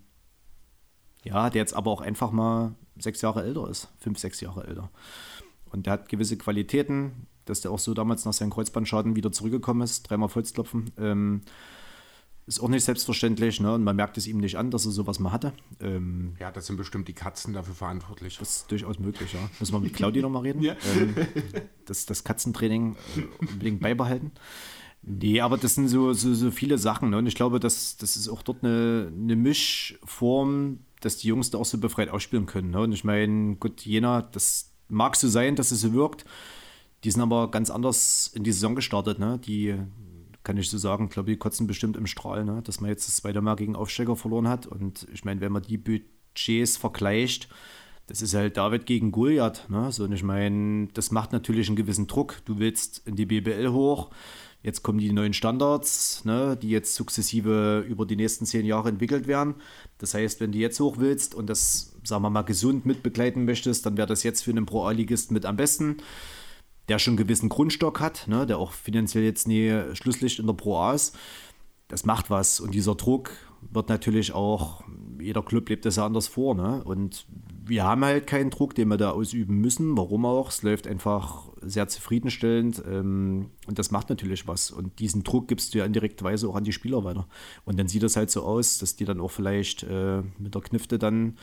[1.24, 4.90] ja, der jetzt aber auch einfach mal sechs Jahre älter ist, fünf, sechs Jahre älter.
[5.64, 9.80] Und der hat gewisse Qualitäten, dass der auch so damals nach seinem Kreuzbandschaden wieder zurückgekommen
[9.80, 10.92] ist, dreimal Volksklopfen.
[10.98, 11.40] Ähm,
[12.46, 13.74] ist auch nicht selbstverständlich, ne?
[13.74, 15.52] Und man merkt es ihm nicht an, dass er sowas mal hatte.
[15.80, 18.38] Ähm, Ja, das sind bestimmt die Katzen dafür verantwortlich.
[18.38, 19.40] das ist durchaus möglich, ja.
[19.58, 20.62] Müssen wir mit Claudi nochmal reden?
[20.62, 20.76] Ja.
[20.96, 21.14] Ähm,
[21.86, 24.32] das, das Katzentraining äh, unbedingt beibehalten.
[25.06, 27.10] Nee, aber das sind so, so, so viele Sachen.
[27.10, 27.18] Ne?
[27.18, 31.58] Und ich glaube, das, das ist auch dort eine, eine Mischform, dass die Jungs da
[31.58, 32.70] auch so befreit ausspielen können.
[32.70, 32.80] Ne?
[32.80, 36.24] Und ich meine, gut, Jena, das mag so sein, dass es so wirkt.
[37.04, 39.20] Die sind aber ganz anders in die Saison gestartet.
[39.20, 39.38] Ne?
[39.38, 39.76] Die,
[40.46, 42.62] kann ich so sagen, glaube ich, kotzen bestimmt im Strahl, ne?
[42.62, 44.66] dass man jetzt das zweite Mal gegen Aufsteiger verloren hat.
[44.66, 47.48] Und ich meine, wenn man die Budgets vergleicht,
[48.06, 49.68] das ist halt David gegen Goliath.
[49.68, 49.90] Ne?
[49.90, 52.42] So, und ich meine, das macht natürlich einen gewissen Druck.
[52.44, 54.10] Du willst in die BBL hoch.
[54.66, 59.28] Jetzt kommen die neuen Standards, ne, die jetzt sukzessive über die nächsten zehn Jahre entwickelt
[59.28, 59.54] werden.
[59.98, 63.86] Das heißt, wenn du jetzt hoch willst und das, sagen wir mal, gesund mitbegleiten möchtest,
[63.86, 65.98] dann wäre das jetzt für einen Pro-A-Ligisten mit am besten,
[66.88, 70.54] der schon einen gewissen Grundstock hat, ne, der auch finanziell jetzt nie Schlusslicht in der
[70.54, 71.16] Pro A ist.
[71.86, 73.30] Das macht was und dieser Druck
[73.70, 74.82] wird natürlich auch,
[75.20, 76.56] jeder Club lebt das ja anders vor.
[76.56, 76.82] Ne?
[76.82, 77.24] Und
[77.64, 79.96] wir haben halt keinen Druck, den wir da ausüben müssen.
[79.96, 80.48] Warum auch?
[80.48, 84.70] Es läuft einfach sehr zufriedenstellend ähm, und das macht natürlich was.
[84.70, 87.28] Und diesen Druck gibst du ja indirektweise auch an die Spieler weiter.
[87.64, 90.62] Und dann sieht das halt so aus, dass die dann auch vielleicht äh, mit der
[90.62, 91.36] Knifte dann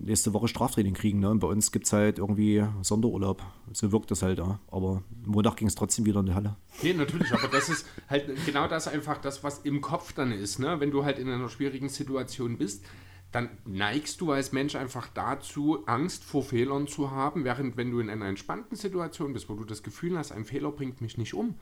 [0.00, 1.20] nächste Woche Straftraining kriegen.
[1.20, 1.30] Ne?
[1.30, 3.42] Und bei uns gibt es halt irgendwie Sonderurlaub.
[3.72, 4.58] So wirkt das halt, ja.
[4.70, 6.56] Aber Montag ging es trotzdem wieder in die Halle.
[6.82, 10.58] Nee, natürlich, aber das ist halt genau das einfach das, was im Kopf dann ist.
[10.58, 10.80] Ne?
[10.80, 12.84] Wenn du halt in einer schwierigen Situation bist,
[13.32, 17.98] dann neigst du als Mensch einfach dazu, Angst vor Fehlern zu haben, während wenn du
[17.98, 21.32] in einer entspannten Situation bist, wo du das Gefühl hast, ein Fehler bringt mich nicht
[21.34, 21.54] um,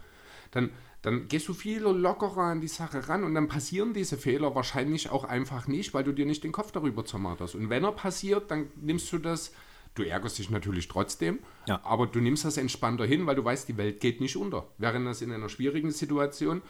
[0.50, 0.70] dann,
[1.02, 5.10] dann gehst du viel lockerer an die Sache ran und dann passieren diese Fehler wahrscheinlich
[5.10, 7.54] auch einfach nicht, weil du dir nicht den Kopf darüber zermarterst.
[7.54, 9.52] Und wenn er passiert, dann nimmst du das,
[9.94, 11.80] du ärgerst dich natürlich trotzdem, Ja.
[11.84, 14.66] aber du nimmst das entspannter hin, weil du weißt, die Welt geht nicht unter.
[14.78, 16.62] Während das in einer schwierigen Situation,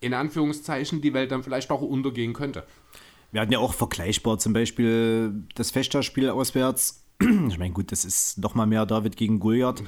[0.00, 2.66] in Anführungszeichen, die Welt dann vielleicht auch untergehen könnte.
[3.36, 7.04] Wir hatten ja auch vergleichbar zum Beispiel das Fechterspiel auswärts.
[7.20, 9.82] Ich meine, gut, das ist noch mal mehr David gegen Goliath.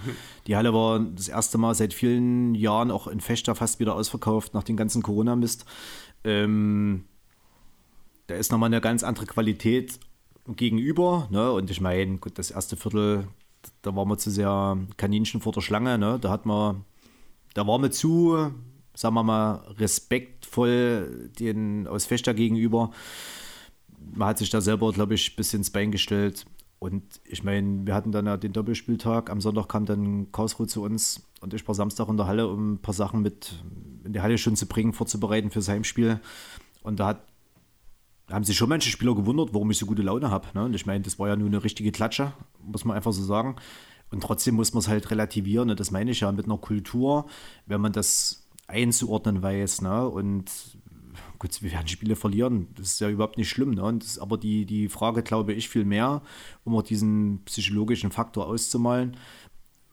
[0.46, 4.52] Die Halle war das erste Mal seit vielen Jahren auch in Fechter fast wieder ausverkauft
[4.52, 5.64] nach dem ganzen Corona-Mist.
[6.24, 7.06] Ähm,
[8.26, 9.98] da ist nochmal eine ganz andere Qualität
[10.46, 11.26] gegenüber.
[11.30, 11.50] Ne?
[11.50, 13.28] Und ich meine, gut, das erste Viertel,
[13.80, 15.96] da waren wir zu sehr Kaninchen vor der Schlange.
[15.96, 16.18] Ne?
[16.20, 16.84] Da hat man
[17.54, 18.52] da war mir zu,
[18.94, 22.90] sagen wir mal, respektvoll den aus Fechter gegenüber.
[24.14, 26.46] Man hat sich da selber, glaube ich, ein bisschen ins Bein gestellt.
[26.78, 29.30] Und ich meine, wir hatten dann ja den Doppelspieltag.
[29.30, 32.74] Am Sonntag kam dann Karlsruhe zu uns und ich war Samstag in der Halle, um
[32.74, 33.52] ein paar Sachen mit
[34.04, 36.20] in die Halle schon zu bringen, vorzubereiten fürs Heimspiel.
[36.82, 37.22] Und da hat,
[38.30, 40.46] haben sich schon manche Spieler gewundert, warum ich so gute Laune habe.
[40.54, 40.64] Ne?
[40.64, 42.32] Und ich meine, das war ja nur eine richtige Klatsche,
[42.62, 43.56] muss man einfach so sagen.
[44.10, 45.70] Und trotzdem muss man es halt relativieren.
[45.70, 47.26] Und das meine ich ja mit einer Kultur,
[47.66, 49.82] wenn man das einzuordnen weiß.
[49.82, 50.08] Ne?
[50.08, 50.50] Und
[51.38, 52.68] gut, wir werden Spiele verlieren.
[52.74, 53.70] Das ist ja überhaupt nicht schlimm.
[53.72, 53.82] Ne?
[53.82, 56.22] Und das ist aber die, die Frage, glaube ich, viel mehr,
[56.64, 59.16] um auch diesen psychologischen Faktor auszumalen.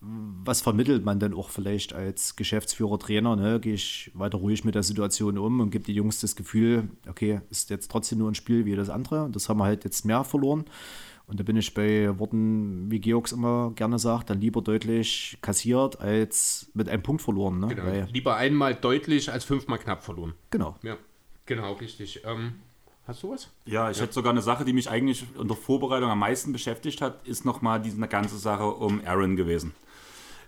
[0.01, 3.35] Was vermittelt man denn auch vielleicht als Geschäftsführer, Trainer?
[3.35, 3.59] Ne?
[3.59, 7.41] Gehe ich weiter ruhig mit der Situation um und gebe die Jungs das Gefühl, okay,
[7.49, 9.29] ist jetzt trotzdem nur ein Spiel wie das andere.
[9.31, 10.65] Das haben wir halt jetzt mehr verloren.
[11.27, 15.99] Und da bin ich bei Worten, wie Georgs immer gerne sagt, dann lieber deutlich kassiert
[15.99, 17.59] als mit einem Punkt verloren.
[17.59, 17.67] Ne?
[17.69, 17.83] Genau.
[17.83, 20.35] Weil, Lieber einmal deutlich als fünfmal knapp verloren.
[20.51, 20.75] genau.
[20.83, 20.97] Ja,
[21.45, 22.21] genau, richtig.
[22.25, 22.59] Ähm,
[23.07, 23.49] hast du was?
[23.65, 27.01] Ja, ich hätte sogar eine Sache, die mich eigentlich in der Vorbereitung am meisten beschäftigt
[27.01, 29.73] hat, ist nochmal diese ganze Sache um Aaron gewesen.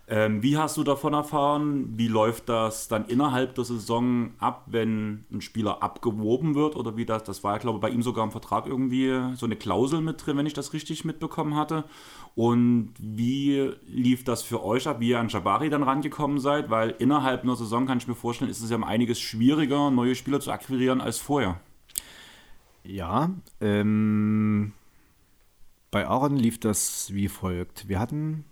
[0.09, 1.97] Ähm, wie hast du davon erfahren?
[1.97, 6.77] Wie läuft das dann innerhalb der Saison ab, wenn ein Spieler abgeworben wird?
[6.77, 7.25] Oder wie das?
[7.25, 10.25] Das war ja, glaube ich, bei ihm sogar im Vertrag irgendwie so eine Klausel mit
[10.25, 11.83] drin, wenn ich das richtig mitbekommen hatte.
[12.35, 16.69] Und wie lief das für euch ab, wie ihr an Jabari dann rangekommen seid?
[16.69, 20.15] Weil innerhalb einer Saison kann ich mir vorstellen, ist es ja um einiges schwieriger, neue
[20.15, 21.59] Spieler zu akquirieren als vorher.
[22.83, 24.71] Ja, ähm,
[25.91, 27.89] bei Aaron lief das wie folgt.
[27.89, 28.45] Wir hatten,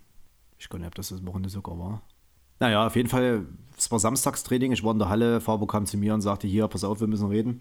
[0.58, 2.02] ich weiß nicht, ob das das Wochenende sogar war.
[2.58, 3.46] Naja, auf jeden Fall,
[3.76, 6.66] es war Samstagstraining, ich war in der Halle, Faber kam zu mir und sagte, hier,
[6.68, 7.58] pass auf, wir müssen reden.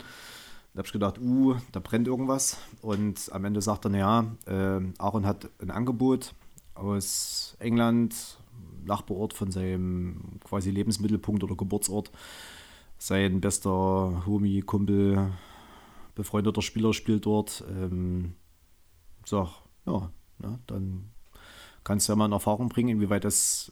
[0.73, 2.57] Da habe ich gedacht, uh, da brennt irgendwas.
[2.81, 6.33] Und am Ende sagt er, naja, äh, Aaron hat ein Angebot
[6.73, 8.37] aus England,
[8.85, 12.11] Nachbarort von seinem quasi Lebensmittelpunkt oder Geburtsort.
[12.97, 15.31] Sein bester Homie, Kumpel,
[16.13, 17.63] befreundeter Spieler spielt dort.
[17.69, 18.35] Ähm,
[19.25, 19.49] sag,
[19.85, 21.11] ja, ne, dann
[21.85, 23.71] kannst du ja mal in Erfahrung bringen, inwieweit das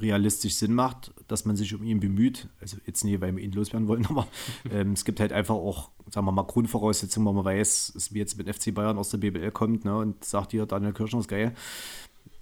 [0.00, 2.48] realistisch Sinn macht, dass man sich um ihn bemüht.
[2.60, 4.26] Also jetzt nicht, weil wir ihn loswerden wollen, aber
[4.70, 8.38] ähm, es gibt halt einfach auch, sagen wir mal, Grundvoraussetzungen, wo man weiß, wie jetzt
[8.38, 11.54] mit FC Bayern aus der BBL kommt ne, und sagt dir, Daniel Kirschner ist geil.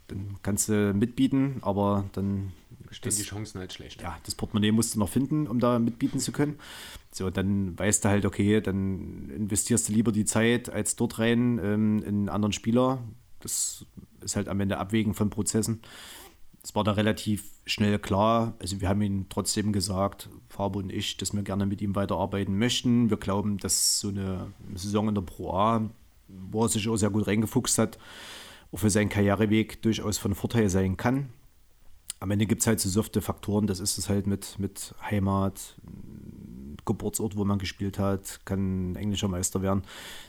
[0.08, 2.52] Dann kannst du mitbieten, aber dann
[2.90, 4.00] Stehen die Chancen halt schlecht.
[4.00, 6.58] ja, das Portemonnaie musst du noch finden, um da mitbieten zu können.
[7.10, 11.58] So, dann weißt du halt, okay, dann investierst du lieber die Zeit als dort rein
[11.62, 13.02] ähm, in einen anderen Spieler.
[13.40, 13.84] Das
[14.26, 15.80] ist halt am Ende Abwägen von Prozessen.
[16.62, 18.54] Es war da relativ schnell klar.
[18.58, 22.58] Also wir haben ihm trotzdem gesagt, Faber und ich, dass wir gerne mit ihm weiterarbeiten
[22.58, 23.08] möchten.
[23.08, 25.90] Wir glauben, dass so eine Saison in der Pro A,
[26.28, 27.98] wo er sich auch sehr gut reingefuchst hat,
[28.72, 31.30] auch für seinen Karriereweg durchaus von Vorteil sein kann
[32.20, 35.76] am Ende gibt es halt so softe Faktoren, das ist es halt mit, mit Heimat,
[36.86, 39.82] Geburtsort, wo man gespielt hat, kann englischer Meister werden,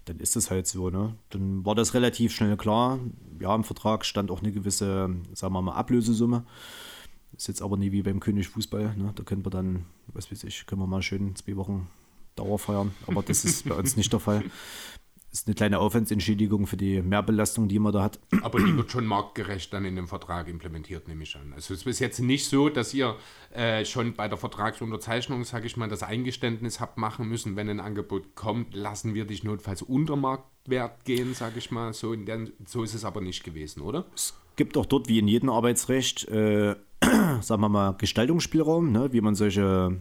[0.06, 0.90] dann ist es halt so.
[0.90, 1.16] Ne?
[1.30, 3.00] Dann war das relativ schnell klar.
[3.40, 6.44] Ja, im Vertrag stand auch eine gewisse, sagen wir mal, Ablösesumme.
[7.36, 8.96] Ist jetzt aber nie wie beim König Fußball.
[8.98, 9.14] Ne?
[9.16, 11.88] Da können wir dann, was weiß ich, können wir mal schön zwei Wochen
[12.36, 12.94] Dauer feiern.
[13.08, 14.44] Aber das ist bei uns nicht der Fall.
[15.32, 18.20] Ist eine kleine Aufwandsentschädigung für die Mehrbelastung, die man da hat.
[18.42, 21.54] Aber die wird schon marktgerecht dann in dem Vertrag implementiert, nehme ich an.
[21.54, 23.16] Also es ist jetzt nicht so, dass ihr
[23.52, 27.80] äh, schon bei der Vertragsunterzeichnung, sage ich mal, das Eingeständnis habt machen müssen, wenn ein
[27.82, 31.94] Angebot kommt, lassen wir dich notfalls unter Marktwert gehen, sage ich mal.
[31.94, 34.06] So, der, so ist es aber nicht gewesen, oder?
[34.16, 36.76] Es gibt auch dort, wie in jedem Arbeitsrecht, äh,
[37.42, 39.12] sagen wir mal, Gestaltungsspielraum, ne?
[39.12, 40.00] wie man solche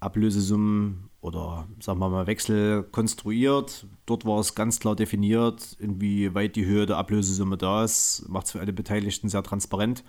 [0.00, 3.86] Ablösesummen oder sagen wir mal Wechsel konstruiert.
[4.06, 8.24] Dort war es ganz klar definiert, inwieweit die Höhe der Ablösesumme da ist.
[8.28, 10.04] Macht es für alle Beteiligten sehr transparent.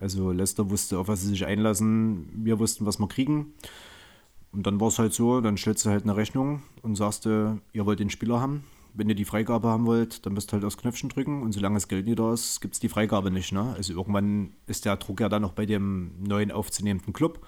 [0.00, 2.28] Also Leicester wusste, auf was sie sich einlassen.
[2.34, 3.52] Wir wussten, was wir kriegen.
[4.52, 7.60] Und dann war es halt so, dann stellst du halt eine Rechnung und sagst, ihr
[7.74, 8.64] wollt den Spieler haben.
[8.96, 11.74] Wenn ihr die Freigabe haben wollt, dann müsst ihr halt aufs Knöpfchen drücken und solange
[11.74, 13.50] das Geld nicht da ist, gibt es die Freigabe nicht.
[13.50, 13.74] Ne?
[13.76, 17.44] Also irgendwann ist der Druck ja dann noch bei dem neuen aufzunehmenden Club.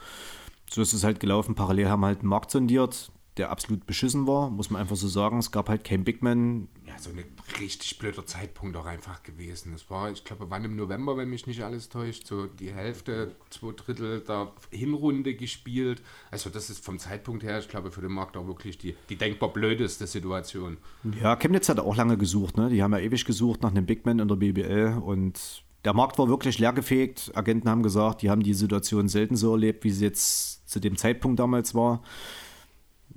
[0.70, 1.54] So ist es halt gelaufen.
[1.54, 5.08] Parallel haben wir halt einen Markt sondiert, der absolut beschissen war, muss man einfach so
[5.08, 5.38] sagen.
[5.38, 6.68] Es gab halt keinen Bigman.
[6.86, 7.22] Ja, so ein
[7.60, 9.72] richtig blöder Zeitpunkt auch einfach gewesen.
[9.72, 13.36] Das war, ich glaube, wann im November, wenn mich nicht alles täuscht, so die Hälfte,
[13.50, 16.02] zwei Drittel der Hinrunde gespielt.
[16.30, 19.16] Also das ist vom Zeitpunkt her, ich glaube, für den Markt auch wirklich die, die
[19.16, 20.78] denkbar blödeste Situation.
[21.20, 22.56] Ja, Chemnitz hat auch lange gesucht.
[22.56, 22.70] Ne?
[22.70, 26.28] Die haben ja ewig gesucht nach einem Bigman in der BBL und der Markt war
[26.28, 27.30] wirklich leergefegt.
[27.34, 30.96] Agenten haben gesagt, die haben die Situation selten so erlebt, wie sie jetzt zu dem
[30.96, 32.02] Zeitpunkt damals war.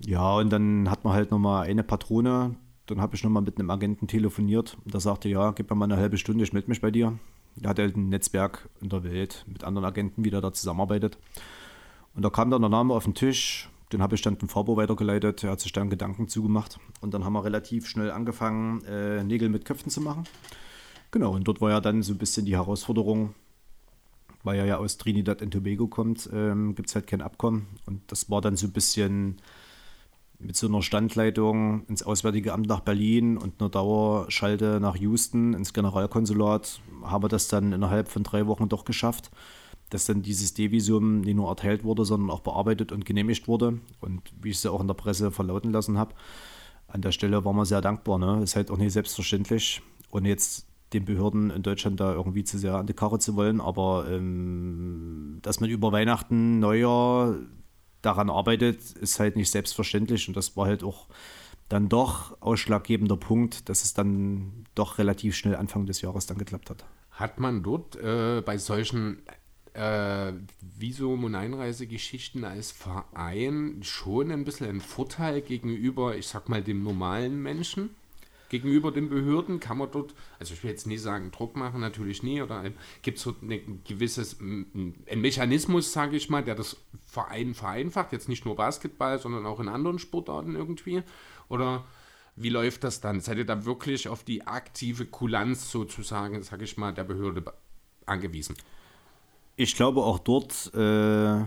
[0.05, 2.55] Ja, und dann hat man halt nochmal eine Patrone.
[2.85, 4.77] Dann habe ich nochmal mit einem Agenten telefoniert.
[4.85, 7.19] Und der sagte, ja, gib mir mal eine halbe Stunde, ich melde mich bei dir.
[7.61, 11.17] Er hat halt ein Netzwerk in der Welt mit anderen Agenten, wie der da zusammenarbeitet.
[12.15, 14.77] Und da kam dann der Name auf den Tisch, den habe ich dann dem Faber
[14.77, 16.79] weitergeleitet, er hat sich dann Gedanken zugemacht.
[17.01, 20.23] Und dann haben wir relativ schnell angefangen, äh, Nägel mit Köpfen zu machen.
[21.11, 23.33] Genau, und dort war ja dann so ein bisschen die Herausforderung,
[24.43, 27.67] weil er ja aus Trinidad und Tobago kommt, ähm, gibt es halt kein Abkommen.
[27.85, 29.37] Und das war dann so ein bisschen
[30.39, 35.73] mit so einer Standleitung ins Auswärtige Amt nach Berlin und einer Dauerschalte nach Houston ins
[35.73, 39.31] Generalkonsulat, haben wir das dann innerhalb von drei Wochen doch geschafft,
[39.89, 43.79] dass dann dieses D-Visum nicht nur erteilt wurde, sondern auch bearbeitet und genehmigt wurde.
[43.99, 46.15] Und wie ich es ja auch in der Presse verlauten lassen habe,
[46.87, 48.17] an der Stelle waren wir sehr dankbar.
[48.17, 48.41] Ne?
[48.41, 49.81] Ist halt auch nicht selbstverständlich.
[50.09, 53.61] Und jetzt den Behörden in Deutschland da irgendwie zu sehr an die Karre zu wollen,
[53.61, 57.35] aber ähm, dass man über Weihnachten, Neujahr
[58.01, 61.07] daran arbeitet, ist halt nicht selbstverständlich und das war halt auch
[61.67, 66.69] dann doch ausschlaggebender Punkt, dass es dann doch relativ schnell Anfang des Jahres dann geklappt
[66.71, 66.83] hat.
[67.11, 69.21] Hat man dort äh, bei solchen
[69.73, 76.63] äh, Visum- und Einreisegeschichten als Verein schon ein bisschen einen Vorteil gegenüber, ich sag mal,
[76.63, 77.91] dem normalen Menschen?
[78.49, 82.23] Gegenüber den Behörden kann man dort, also ich will jetzt nie sagen, Druck machen, natürlich
[82.23, 82.63] nie, oder
[83.01, 88.27] gibt es dort ein gewisses, ein Mechanismus, sage ich mal, der das Verein vereinfacht, jetzt
[88.27, 91.03] nicht nur Basketball, sondern auch in anderen Sportarten irgendwie?
[91.47, 91.85] Oder
[92.35, 93.19] wie läuft das dann?
[93.19, 97.43] Seid ihr da wirklich auf die aktive Kulanz sozusagen, sage ich mal, der Behörde
[98.05, 98.55] angewiesen?
[99.57, 101.43] Ich glaube auch dort, äh,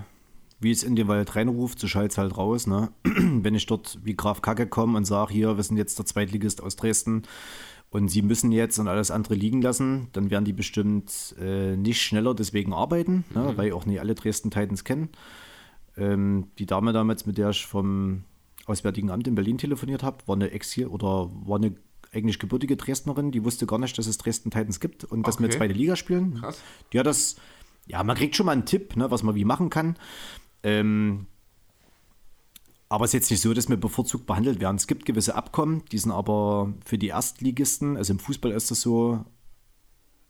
[0.63, 2.67] wie es in den Wald reinruft, so schallt es halt raus.
[2.67, 2.91] Ne?
[3.05, 6.63] Wenn ich dort wie Graf Kacke komme und sage, hier, wir sind jetzt der Zweitligist
[6.63, 7.23] aus Dresden
[7.91, 12.01] und sie müssen jetzt und alles andere liegen lassen, dann werden die bestimmt äh, nicht
[12.01, 13.53] schneller deswegen arbeiten, ne?
[13.53, 13.57] Mhm.
[13.57, 15.11] weil auch nicht alle Dresden Titans kennen.
[15.97, 18.25] Ähm, die Dame damals, mit der ich vom
[18.67, 21.75] Auswärtigen Amt in Berlin telefoniert habe, war eine Ex hier oder war eine
[22.15, 25.47] eigentlich gebürtige Dresdnerin, die wusste gar nicht, dass es Dresden Titans gibt und dass wir
[25.47, 25.57] Okay.
[25.57, 26.35] zweite Liga spielen.
[26.41, 26.61] Krass.
[26.93, 27.37] Die hat das,
[27.87, 29.97] ja, man kriegt schon mal einen Tipp, ne, was man wie machen kann.
[30.63, 31.27] Ähm,
[32.89, 34.77] aber es ist jetzt nicht so, dass wir bevorzugt behandelt werden.
[34.77, 38.83] Es gibt gewisse Abkommen, die sind aber für die Erstligisten, also im Fußball ist das
[38.83, 39.25] so,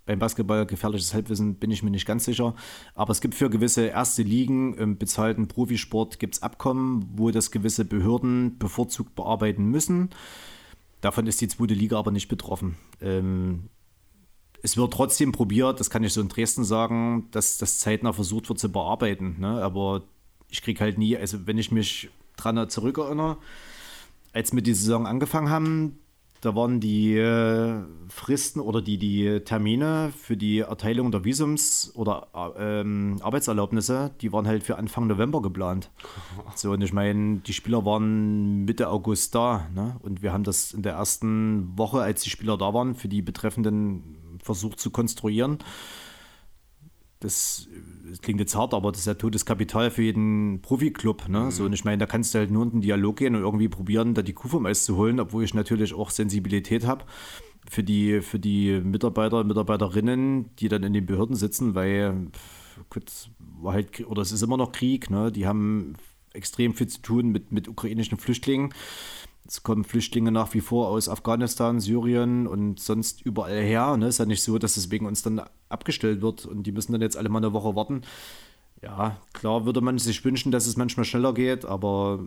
[0.06, 2.54] beim Basketball gefährliches Halbwissen bin ich mir nicht ganz sicher.
[2.94, 7.50] Aber es gibt für gewisse erste Ligen im bezahlten Profisport gibt es Abkommen, wo das
[7.50, 10.10] gewisse Behörden bevorzugt bearbeiten müssen.
[11.00, 12.76] Davon ist die zweite Liga aber nicht betroffen.
[13.00, 13.68] Ähm,
[14.62, 18.48] es wird trotzdem probiert, das kann ich so in Dresden sagen, dass das zeitnah versucht
[18.48, 19.36] wird zu bearbeiten.
[19.40, 19.62] Ne?
[19.62, 20.02] Aber
[20.52, 23.38] ich kriege halt nie, also wenn ich mich dran zurückerinnere,
[24.32, 25.98] als wir die Saison angefangen haben,
[26.42, 32.26] da waren die äh, Fristen oder die, die Termine für die Erteilung der Visums oder
[32.34, 35.90] äh, ähm, Arbeitserlaubnisse, die waren halt für Anfang November geplant.
[36.56, 39.68] So, und ich meine, die Spieler waren Mitte August da.
[39.74, 39.96] Ne?
[40.02, 43.22] Und wir haben das in der ersten Woche, als die Spieler da waren, für die
[43.22, 45.58] Betreffenden versucht zu konstruieren.
[47.20, 47.68] Das,
[48.12, 51.30] das klingt jetzt hart, aber das ist ja totes Kapital für jeden Profiklub.
[51.30, 51.50] Ne?
[51.50, 53.68] So, und ich meine, da kannst du halt nur in den Dialog gehen und irgendwie
[53.68, 57.06] probieren, da die Kuh vom Eis zu holen, obwohl ich natürlich auch Sensibilität habe
[57.70, 62.26] für die, für die Mitarbeiter und Mitarbeiterinnen, die dann in den Behörden sitzen, weil
[62.90, 65.32] gut, war halt, oder es ist immer noch Krieg, ne?
[65.32, 65.94] die haben
[66.34, 68.74] extrem viel zu tun mit, mit ukrainischen Flüchtlingen.
[69.46, 73.96] Es kommen Flüchtlinge nach wie vor aus Afghanistan, Syrien und sonst überall her.
[73.96, 74.06] Ne?
[74.06, 77.02] Ist ja nicht so, dass es wegen uns dann abgestellt wird und die müssen dann
[77.02, 78.02] jetzt alle mal eine Woche warten.
[78.80, 82.20] Ja, klar würde man sich wünschen, dass es manchmal schneller geht, aber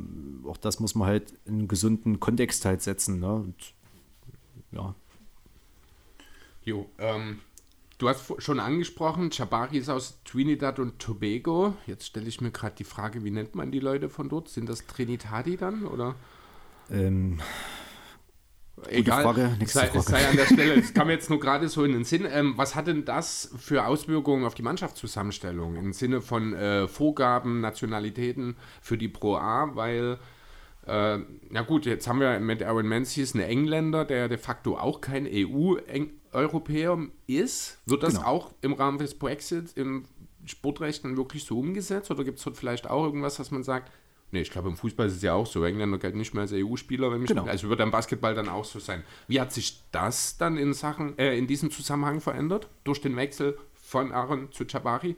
[0.45, 3.19] auch das muss man halt in einen gesunden Kontext halt setzen.
[3.19, 3.33] Ne?
[3.33, 3.55] Und,
[4.71, 4.95] ja,
[6.65, 7.41] Jo, ähm,
[7.99, 11.75] du hast schon angesprochen, Jabari ist aus Trinidad und Tobago.
[11.85, 14.49] Jetzt stelle ich mir gerade die Frage, wie nennt man die Leute von dort?
[14.49, 16.15] Sind das Trinitadi dann oder?
[16.91, 17.39] Ähm,
[18.89, 20.01] Egal, Frage, sei, Frage.
[20.01, 22.27] sei an der Stelle, es kam jetzt nur gerade so in den Sinn.
[22.29, 27.61] Ähm, was hat denn das für Auswirkungen auf die Mannschaftszusammenstellung im Sinne von äh, Vorgaben,
[27.61, 29.71] Nationalitäten für die Pro A?
[29.75, 30.19] Weil,
[30.85, 31.17] äh,
[31.49, 35.25] na gut, jetzt haben wir mit Aaron Menzies einen Engländer, der de facto auch kein
[35.25, 37.79] EU-Europäer ist.
[37.85, 38.27] Wird das Genau.
[38.27, 40.05] auch im Rahmen des Brexit im
[40.43, 42.11] Sportrecht dann wirklich so umgesetzt?
[42.11, 43.91] Oder gibt es dort vielleicht auch irgendwas, was man sagt,
[44.35, 45.63] Nee, ich glaube, im Fußball ist es ja auch so.
[45.63, 47.45] Engländer gelten nicht mehr als EU-Spieler, Genau.
[47.45, 49.03] Also wird am Basketball dann auch so sein.
[49.29, 52.67] Wie hat sich das dann in Sachen, äh, in diesem Zusammenhang verändert?
[52.83, 55.15] Durch den Wechsel von Aaron zu Jabari?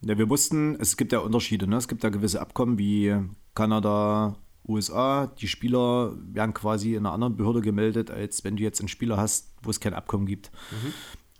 [0.00, 1.68] Ja, wir wussten, es gibt ja Unterschiede.
[1.68, 1.76] Ne?
[1.76, 3.14] Es gibt ja gewisse Abkommen wie
[3.54, 4.34] Kanada,
[4.66, 5.28] USA.
[5.28, 9.18] Die Spieler werden quasi in einer anderen Behörde gemeldet, als wenn du jetzt einen Spieler
[9.18, 10.50] hast, wo es kein Abkommen gibt.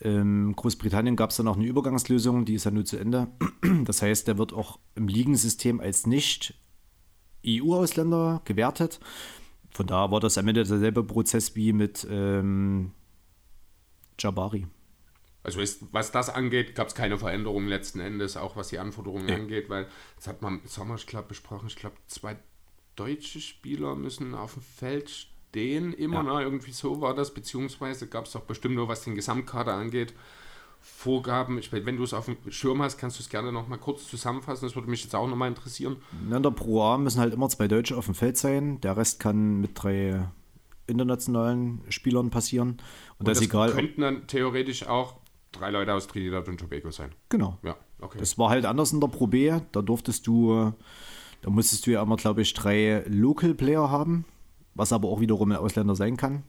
[0.01, 3.29] Ähm, Großbritannien gab es dann auch eine Übergangslösung, die ist ja nur zu Ende.
[3.85, 9.01] Das heißt, der wird auch im Ligensystem als Nicht-EU-Ausländer gewertet.
[9.71, 12.93] Von da war das am Ende derselbe Prozess wie mit ähm,
[14.19, 14.67] Jabari.
[15.43, 19.31] Also ist, was das angeht, gab es keine Veränderungen letzten Endes, auch was die Anforderungen
[19.31, 21.67] angeht, weil das hat man im Sommer, ich glaube, besprochen.
[21.67, 22.39] Ich glaube, zwei
[22.97, 26.35] deutsche Spieler müssen auf dem Feld stehen, immer, Ja.
[26.39, 26.43] ne?
[26.43, 30.13] irgendwie so war das, beziehungsweise gab es auch bestimmt nur, was den Gesamtkader angeht,
[30.81, 31.57] Vorgaben.
[31.59, 34.07] Ich, wenn du es auf dem Schirm hast, kannst du es gerne noch mal kurz
[34.07, 34.67] zusammenfassen.
[34.67, 35.97] Das würde mich jetzt auch noch mal interessieren.
[36.31, 38.83] In der Pro A müssen halt immer zwei Deutsche auf dem Feld sein.
[38.83, 40.29] Der Rest kann mit drei
[40.87, 42.83] internationalen Spielern passieren.
[43.19, 43.71] Und, das ist egal.
[43.73, 45.17] könnten dann theoretisch auch
[45.53, 47.13] drei Leute aus Trinidad und Tobago sein.
[47.31, 47.57] Genau.
[47.63, 48.19] Ja, okay.
[48.19, 49.59] Das war halt anders in der Pro B.
[49.73, 50.75] Da durftest du,
[51.41, 54.27] da musstest du ja immer, glaube ich, drei Local Player haben,
[54.75, 56.45] was aber auch wiederum ein Ausländer sein kann.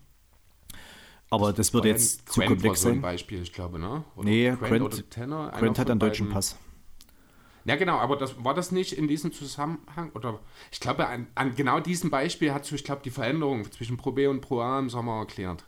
[1.29, 3.01] Aber das wird War jetzt zu Grant komplex so ein sein.
[3.01, 4.03] Beispiel, ich glaube, ne?
[4.15, 6.33] Oder Nee, Grant, Grant, oder Tanner, Grant hat einen deutschen beiden.
[6.33, 6.57] Pass.
[7.65, 10.11] Ja, genau, aber das war das nicht in diesem Zusammenhang?
[10.13, 10.39] Oder
[10.71, 14.11] ich glaube, an, an genau diesem Beispiel hat so, ich glaube, die Veränderung zwischen Pro
[14.11, 15.65] B und Pro A im Sommer erklärt.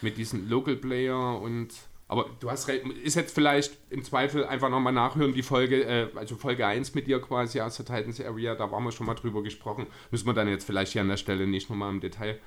[0.00, 1.74] Mit diesen Local Player und.
[2.14, 6.08] Aber du hast recht, ist jetzt vielleicht im Zweifel einfach nochmal nachhören, die Folge, äh,
[6.14, 9.14] also Folge 1 mit dir quasi aus der Titans Area, da waren wir schon mal
[9.14, 9.88] drüber gesprochen.
[10.12, 12.38] Müssen wir dann jetzt vielleicht hier an der Stelle nicht nochmal im Detail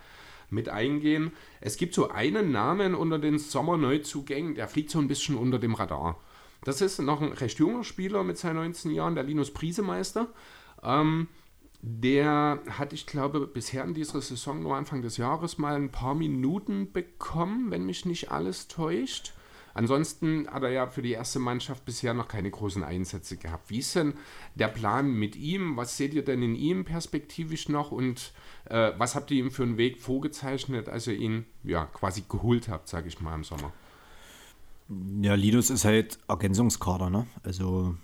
[0.49, 1.33] mit eingehen.
[1.59, 5.73] Es gibt so einen Namen unter den Sommerneuzugängen, der fliegt so ein bisschen unter dem
[5.73, 6.17] Radar.
[6.63, 10.29] Das ist noch ein recht junger Spieler mit seinen 19 Jahren, der Linus Priesemeister.
[10.81, 11.27] Ähm,
[11.81, 16.15] der hat, ich glaube, bisher in dieser Saison nur Anfang des Jahres mal ein paar
[16.15, 19.33] Minuten bekommen, wenn mich nicht alles täuscht.
[19.77, 23.69] Ansonsten hat er ja für die erste Mannschaft bisher noch keine großen Einsätze gehabt.
[23.69, 24.15] Wie ist denn
[24.55, 25.77] der Plan mit ihm?
[25.77, 28.33] Was seht ihr denn in ihm perspektivisch noch und
[28.65, 32.69] äh, was habt ihr ihm für einen Weg vorgezeichnet, als ihr ihn ja quasi geholt
[32.69, 33.71] habt, sage ich mal, im Sommer?
[35.21, 37.27] Ja, Linus ist halt Ergänzungskader, ne?
[37.43, 37.95] Also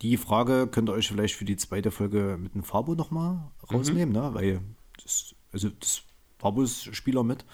[0.00, 4.14] die Frage könnt ihr euch vielleicht für die zweite Folge mit dem Fabo nochmal rausnehmen,
[4.14, 4.32] ne?
[4.32, 4.62] Weil
[5.02, 6.02] das, also das
[6.40, 7.44] Fabo ist Spieler mit.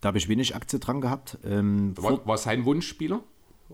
[0.00, 1.38] Da habe ich wenig Aktie dran gehabt.
[1.44, 3.22] Ähm, War, war sein Wunschspieler?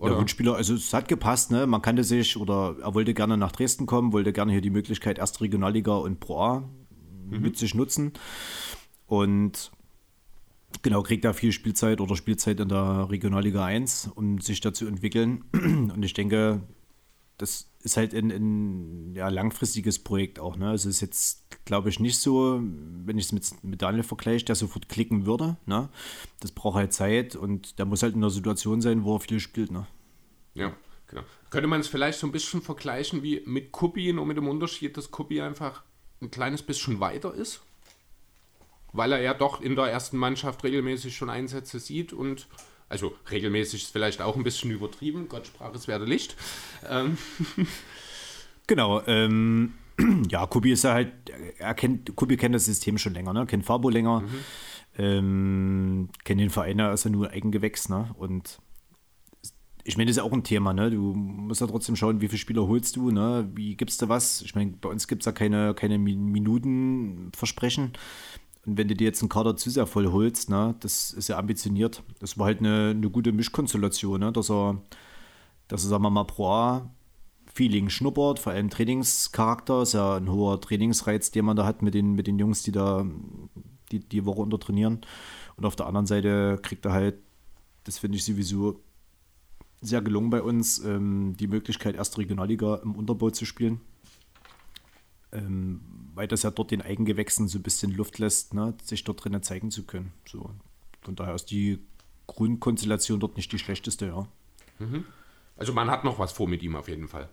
[0.01, 1.67] Der Wunschspieler, also es hat gepasst, ne?
[1.67, 5.19] Man kannte sich oder er wollte gerne nach Dresden kommen, wollte gerne hier die Möglichkeit
[5.19, 6.63] erst Regionalliga und Pro A
[7.29, 8.13] mit sich nutzen.
[9.05, 9.71] Und
[10.81, 14.87] genau, kriegt da viel Spielzeit oder Spielzeit in der Regionalliga 1, um sich da zu
[14.87, 15.43] entwickeln.
[15.53, 16.61] Und ich denke,
[17.37, 20.55] das ist halt ein, ein ja, langfristiges Projekt auch.
[20.55, 20.69] Ne?
[20.69, 24.45] Also es ist jetzt, glaube ich, nicht so, wenn ich es mit, mit Daniel vergleiche,
[24.45, 25.57] der sofort klicken würde.
[25.65, 25.89] Ne?
[26.39, 29.39] Das braucht halt Zeit und der muss halt in einer Situation sein, wo er viel
[29.39, 29.71] spielt.
[29.71, 29.87] Ne?
[30.53, 30.75] Ja,
[31.07, 31.23] genau.
[31.49, 34.97] Könnte man es vielleicht so ein bisschen vergleichen wie mit Kuppi, nur mit dem Unterschied,
[34.97, 35.83] dass Kuppi einfach
[36.21, 37.61] ein kleines bisschen weiter ist?
[38.93, 42.47] Weil er ja doch in der ersten Mannschaft regelmäßig schon Einsätze sieht und,
[42.91, 46.35] also regelmäßig ist vielleicht auch ein bisschen übertrieben, Gott sprach es werde Licht.
[46.87, 47.17] Ähm,
[48.67, 49.73] Genau, ähm,
[50.29, 51.11] ja, Kubi ist ja halt,
[51.57, 53.45] er kennt, Kubi kennt das System schon länger, ne?
[53.45, 54.23] Kennt Fabo länger,
[54.97, 58.11] ähm, kennt den Verein, er ist ja nur Eigengewächs, ne?
[58.17, 58.59] Und
[59.83, 60.91] ich meine, das ist ja auch ein Thema, ne?
[60.91, 63.49] Du musst ja trotzdem schauen, wie viele Spieler holst du, ne?
[63.55, 64.41] Wie gibst du was?
[64.43, 67.93] Ich meine, bei uns gibt es ja keine, keine Mi- Minutenversprechen.
[68.65, 71.37] Und wenn du dir jetzt einen Kader zu sehr voll holst, ne, das ist ja
[71.37, 72.03] ambitioniert.
[72.19, 74.31] Das war halt eine, eine gute Mischkonstellation, ne?
[74.31, 74.81] Dass er,
[75.67, 76.91] dass er, sagen wir mal, pro A
[77.53, 81.93] Feeling schnuppert, vor allem Trainingscharakter, ist ja ein hoher Trainingsreiz, den man da hat mit
[81.93, 83.05] den, mit den Jungs, die da
[83.91, 85.01] die, die Woche unter trainieren.
[85.57, 87.15] Und auf der anderen Seite kriegt er halt,
[87.83, 88.81] das finde ich sowieso
[89.81, 93.81] sehr gelungen bei uns, ähm, die Möglichkeit, erste Regionalliga im Unterbau zu spielen.
[95.33, 95.81] Ähm,
[96.13, 99.43] weil das ja dort den Eigengewächsen so ein bisschen Luft lässt, ne, sich dort drinnen
[99.43, 100.11] zeigen zu können.
[100.27, 100.51] So.
[101.01, 101.79] Von daher ist die
[102.27, 104.27] Grundkonstellation dort nicht die schlechteste, ja.
[105.57, 107.29] also man hat noch was vor mit ihm auf jeden Fall.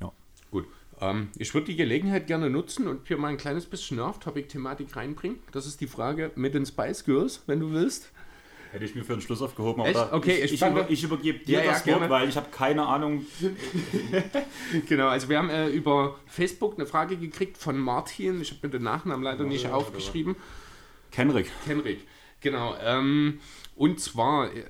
[0.00, 0.12] ja.
[0.50, 0.66] Gut.
[1.00, 5.38] Ähm, ich würde die Gelegenheit gerne nutzen und hier mal ein kleines bisschen Off-Topic-Thematik reinbringen.
[5.50, 8.12] Das ist die Frage mit den Spice Girls, wenn du willst.
[8.72, 9.98] Hätte ich mir für den Schluss aufgehoben, aber Echt?
[9.98, 12.10] da- Okay, ich, ich über, ich übergebe dir Ja, ja, das Wort, gerne.
[12.10, 13.26] weil ich habe keine Ahnung.
[14.88, 18.40] Genau, also wir haben äh, über Facebook eine Frage gekriegt von Martin.
[18.40, 20.36] Ich habe mir den Nachnamen leider nicht aufgeschrieben.
[21.10, 21.50] Kenrick.
[21.66, 22.06] Henrik,
[22.40, 22.74] genau.
[22.82, 23.40] Ähm,
[23.76, 24.64] und zwar äh,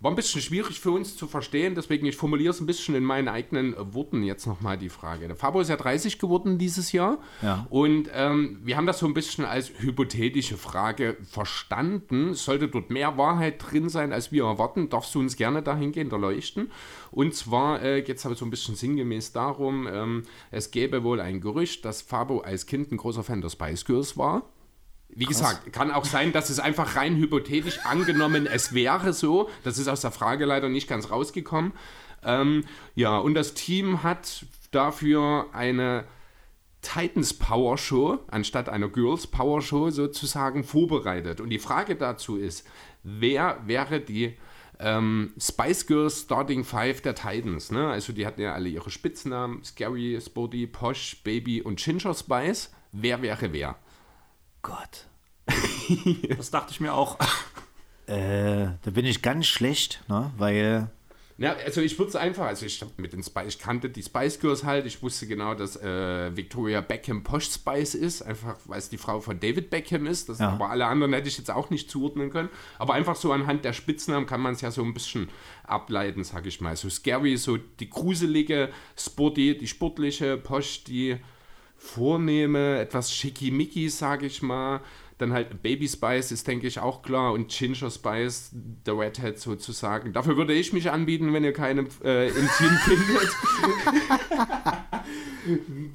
[0.00, 3.04] war ein bisschen schwierig für uns zu verstehen, deswegen ich formuliere es ein bisschen in
[3.04, 5.26] meinen eigenen äh, Worten jetzt nochmal die Frage.
[5.26, 7.66] Der Fabo ist ja 30 geworden dieses Jahr Ja.
[7.70, 12.34] und ähm, wir haben das so ein bisschen als hypothetische Frage verstanden.
[12.34, 16.70] Sollte dort mehr Wahrheit drin sein, als wir erwarten, darfst du uns gerne dahingehend erleuchten.
[17.10, 21.20] Und zwar äh, geht es aber so ein bisschen sinngemäß darum, ähm, es gäbe wohl
[21.20, 24.42] ein Gerücht, dass Fabo als Kind ein großer Fan der Spice Girls war.
[25.14, 29.50] Wie gesagt, kann auch sein, dass es einfach rein hypothetisch angenommen, es wäre so.
[29.62, 31.72] Das ist aus der Frage leider nicht ganz rausgekommen.
[32.24, 36.04] Ähm, ja, und das Team hat dafür eine
[36.80, 41.40] Titans Power Show anstatt einer Girls Power Show sozusagen vorbereitet.
[41.40, 42.66] Und die Frage dazu ist,
[43.02, 44.36] wer wäre die
[44.80, 47.70] ähm, Spice Girls Starting Five der Titans.
[47.70, 47.88] Ne?
[47.88, 49.62] Also die hatten ja alle ihre Spitznamen.
[49.62, 52.72] Scary, Sporty, Posh, Baby und Ginger Spice.
[52.90, 53.76] Wer wäre wer?
[54.62, 55.06] Gott.
[56.36, 57.18] Das dachte ich mir auch.
[58.06, 60.32] Äh, da bin ich ganz schlecht, ne?
[60.38, 60.88] weil
[61.38, 64.02] Ja, also ich würde es einfach, also ich hab mit den Spice, ich kannte die
[64.02, 68.78] Spice Girls halt, ich wusste genau, dass äh, Victoria Beckham Posh Spice ist, einfach weil
[68.78, 70.50] es die Frau von David Beckham ist, das, Ja.
[70.50, 72.48] aber alle anderen hätte ich jetzt auch nicht zuordnen können,
[72.78, 75.28] aber einfach so anhand der Spitznamen kann man es ja so ein bisschen
[75.64, 76.76] ableiten, sag ich mal.
[76.76, 81.18] So Scary, so die gruselige, Sporty, die sportliche, Posh, die
[81.82, 84.80] vornehme, etwas schickimicki, sag ich mal.
[85.18, 87.32] Dann halt Baby Spice ist, denke ich, auch klar.
[87.32, 90.12] Und Ginger Spice, der Redhead sozusagen.
[90.12, 93.36] Dafür würde ich mich anbieten, wenn ihr keinen äh, im Team findet.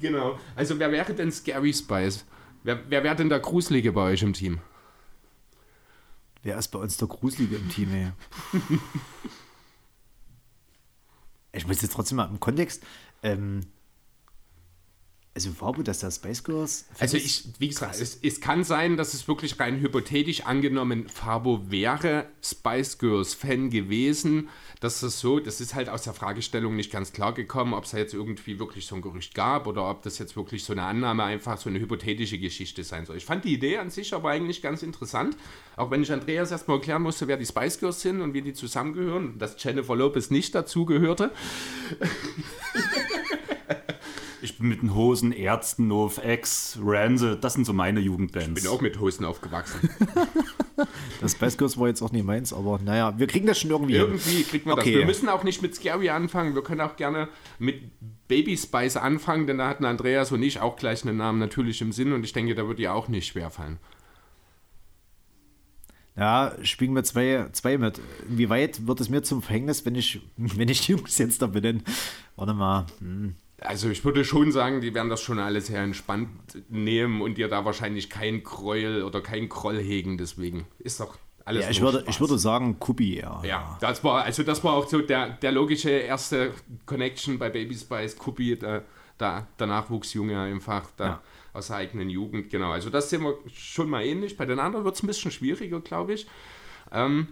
[0.00, 0.38] genau.
[0.56, 2.24] Also wer wäre denn Scary Spice?
[2.62, 4.60] Wer, wer wäre denn der Gruselige bei euch im Team?
[6.42, 7.92] wer ist bei uns der Gruselige im Team?
[7.92, 8.12] Ey?
[11.52, 12.82] ich muss jetzt trotzdem mal im Kontext.
[13.22, 13.60] Ähm,
[15.46, 16.86] also Farbo, dass der Spice Girls.
[16.98, 21.70] Also ich, wie gesagt, es, es kann sein, dass es wirklich rein hypothetisch angenommen Fabo
[21.70, 24.48] wäre Spice Girls Fan gewesen.
[24.80, 27.92] Das ist so, das ist halt aus der Fragestellung nicht ganz klar gekommen, ob es
[27.92, 30.82] da jetzt irgendwie wirklich so ein Gerücht gab oder ob das jetzt wirklich so eine
[30.82, 33.16] Annahme einfach so eine hypothetische Geschichte sein soll.
[33.16, 35.36] Ich fand die Idee an sich aber eigentlich ganz interessant,
[35.76, 38.54] auch wenn ich Andreas erstmal erklären musste, wer die Spice Girls sind und wie die
[38.54, 41.30] zusammengehören, dass Jennifer Lopez nicht dazugehörte.
[44.58, 48.60] Ich bin mit den Hosen, Ärzten, NoFX, Rancid, das sind so meine Jugendbands.
[48.60, 49.88] Bin auch mit Hosen aufgewachsen.
[51.20, 53.94] Das Spice Girls war jetzt auch nicht meins, aber naja, wir kriegen das schon irgendwie.
[53.94, 54.02] hin.
[54.02, 54.92] Irgendwie kriegt man Okay.
[54.92, 54.98] das.
[55.00, 56.54] Wir müssen auch nicht mit Scary anfangen.
[56.54, 57.28] Wir können auch gerne
[57.58, 57.82] mit
[58.28, 61.90] Baby Spice anfangen, denn da hatten Andreas und ich auch gleich einen Namen natürlich im
[61.90, 63.78] Sinn und ich denke, da wird dir auch nicht schwerfallen.
[66.16, 68.00] Ja, spielen wir zwei, zwei mit.
[68.28, 71.80] Inwieweit wird es mir zum Verhängnis, wenn ich, wenn ich die Jungs jetzt da benenne?
[72.36, 72.86] Warte mal.
[73.00, 73.34] Hm.
[73.60, 76.28] Also ich würde schon sagen, die werden das schon alles sehr entspannt
[76.68, 80.16] nehmen und dir da wahrscheinlich kein Gräuel oder kein Groll hegen.
[80.16, 82.14] Deswegen ist doch alles Ja, ich würde, Spaß.
[82.14, 83.40] ich würde sagen, Kubi eher.
[83.44, 86.52] Ja, das war, also das war auch so der, der logische erste
[86.86, 88.84] Connection bei Baby Spice, Kubi, der,
[89.18, 91.22] der, der Nachwuchsjunge einfach da Ja.
[91.52, 92.70] aus der eigenen Jugend, genau.
[92.70, 94.36] Also das sehen wir schon mal ähnlich.
[94.36, 96.28] Bei den anderen wird es ein bisschen schwieriger, glaube ich.
[96.92, 97.26] Ähm,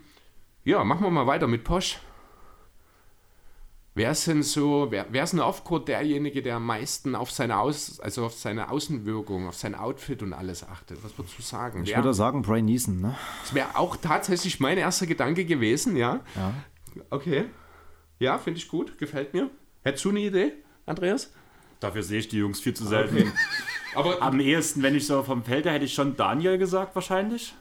[0.64, 1.99] ja, machen wir mal weiter mit Posch.
[3.97, 7.59] Wer ist denn so, wer, wer ist denn oft derjenige, der am meisten auf seine,
[7.59, 11.03] Aus, also auf seine Außenwirkung, auf sein Outfit und alles achtet?
[11.03, 11.82] Was würdest du sagen?
[11.82, 13.16] Ich Wer- würde sagen, Brian Neeson, ne?
[13.40, 16.20] das wäre auch tatsächlich mein erster Gedanke gewesen, ja.
[16.34, 16.53] Ja.
[17.09, 17.47] Okay.
[18.18, 19.49] Ja, finde ich gut, gefällt mir.
[19.82, 20.53] Hättest du eine Idee,
[20.84, 21.32] Andreas?
[21.80, 23.32] Dafür sehe ich die Jungs viel zu selten.
[23.94, 27.55] Aber Am ehesten, wenn ich so vom Feld her, hätte ich schon Daniel gesagt wahrscheinlich.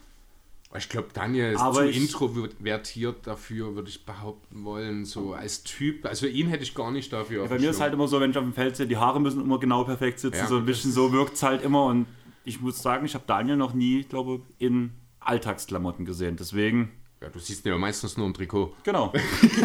[0.77, 5.63] Ich glaube, Daniel ist Aber zu ich- introvertiert dafür, würde ich behaupten wollen, so als
[5.63, 6.05] Typ.
[6.05, 7.43] Also ihn hätte ich gar nicht dafür.
[7.43, 9.19] auf Bei mir ist halt immer so, wenn ich auf dem Feld sehe, die Haare
[9.21, 10.37] müssen immer genau perfekt sitzen.
[10.37, 11.85] Ja, so ein bisschen so wirkt es halt immer.
[11.85, 12.07] Und
[12.43, 16.35] ich muss sagen, ich habe Daniel noch nie, glaube in Alltagsklamotten gesehen.
[16.37, 16.91] Deswegen,
[17.21, 18.73] ja, du siehst ihn ja meistens nur im Trikot.
[18.83, 19.11] genau.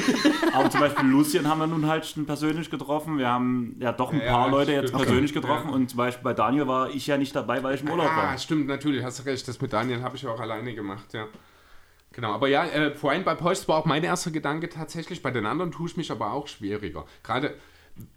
[0.52, 3.18] Aber zum Beispiel Lucien haben wir nun halt schon persönlich getroffen.
[3.18, 5.02] Wir haben ja doch ein Ja, paar ja, Leute jetzt stimmt.
[5.02, 5.40] persönlich Okay.
[5.40, 5.68] getroffen.
[5.68, 5.74] Ja.
[5.74, 8.16] Und zum Beispiel bei Daniel war ich ja nicht dabei, weil ich im Urlaub Ah,
[8.16, 8.38] war.
[8.38, 9.46] stimmt, natürlich, hast du recht.
[9.46, 11.26] Das mit Daniel habe ich auch alleine gemacht, ja.
[12.12, 15.22] Genau, aber ja, äh, vorhin bei Post war auch mein erster Gedanke tatsächlich.
[15.22, 17.04] Bei den anderen tue ich mich aber auch schwieriger.
[17.22, 17.54] Gerade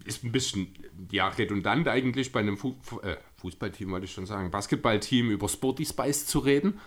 [0.04, 0.74] ist ein bisschen
[1.12, 5.84] ja, redundant eigentlich bei einem Fu äh, Fußballteam, wollte ich schon sagen, Basketballteam über Sporty
[5.84, 6.80] Spice zu reden.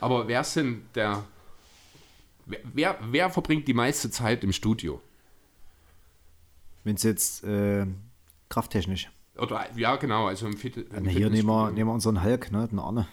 [0.00, 1.24] Aber wer ist denn der.
[2.48, 5.00] Wer, wer, wer verbringt die meiste Zeit im Studio?
[6.84, 7.86] Wenn es jetzt äh,
[8.48, 9.10] krafttechnisch.
[9.36, 12.50] Oder ja, genau, also im, Fit im Na, hier nehmen wir, nehmen wir unseren Hulk,
[12.50, 13.06] ne, den Arne.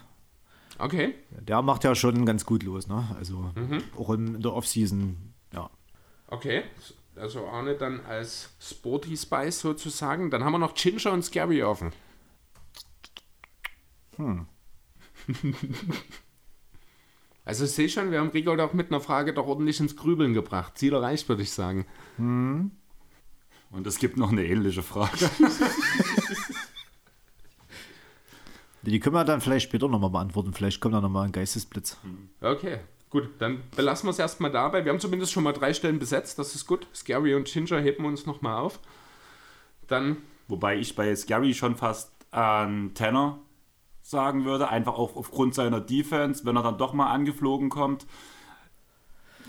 [0.78, 1.14] Okay.
[1.30, 3.14] Der macht ja schon ganz gut los, ne?
[3.16, 3.82] Also Mhm.
[3.96, 5.16] auch in, der Offseason,
[5.52, 5.70] ja.
[6.28, 6.64] Okay,
[7.14, 10.30] also Arne dann als Sporty Spice sozusagen.
[10.30, 11.92] Dann haben wir noch Ginger und Scary offen.
[17.46, 20.34] Also ich sehe schon, wir haben Rico doch mit einer Frage doch ordentlich ins Grübeln
[20.34, 20.76] gebracht.
[20.76, 21.86] Ziel erreicht, würde ich sagen.
[22.18, 22.72] Und
[23.86, 25.30] es gibt noch eine ähnliche Frage.
[28.82, 30.52] Die können wir dann vielleicht später nochmal beantworten.
[30.54, 31.98] Vielleicht kommt da nochmal ein Geistesblitz.
[32.40, 32.80] Okay,
[33.10, 34.84] gut, dann belassen wir es erstmal dabei.
[34.84, 36.88] Wir haben zumindest schon mal drei Stellen besetzt, das ist gut.
[36.94, 38.80] Scary und Ginger heben wir uns nochmal auf.
[39.86, 40.16] Dann,
[40.48, 43.38] Wobei ich bei Scary schon fast an Tanner
[44.08, 48.06] sagen würde, einfach auch aufgrund seiner Defense, wenn er dann doch mal angeflogen kommt.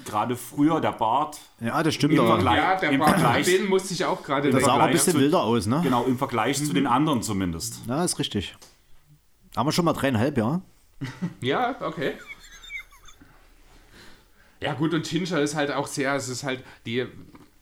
[0.05, 2.29] Gerade früher der Bart, Ja, das stimmt Im aber.
[2.35, 4.91] Vergleich- ja, der im Bart, Vergleich- den musste ich auch gerade Das sah aber ein
[4.93, 5.81] bisschen zu- wilder aus, ne?
[5.83, 7.81] genau im Vergleich zu den anderen zumindest.
[7.87, 8.55] Ja, ist richtig.
[9.55, 10.61] Haben wir schon mal dreieinhalb, ja?
[11.41, 12.13] Ja, okay.
[14.59, 17.05] Ja, gut, und Ginger ist halt auch sehr, es ist halt die,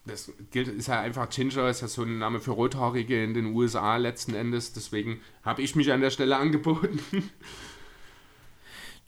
[0.05, 3.55] das gilt, ist ja einfach Ginger, ist ja so ein Name für Rothaarige in den
[3.55, 6.99] USA letzten Endes, deswegen habe ich mich an der Stelle angeboten.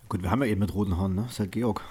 [0.10, 1.24] Gut, wir haben ja eben mit roten Haaren, ne?
[1.24, 1.82] Das ist halt Georg.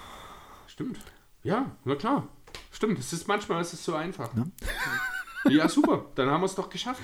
[0.67, 0.99] Stimmt.
[1.43, 2.27] Ja, na klar.
[2.71, 4.29] Stimmt, es ist manchmal ist es so einfach.
[5.47, 6.05] Ja, super.
[6.15, 7.03] Dann haben wir es doch geschafft.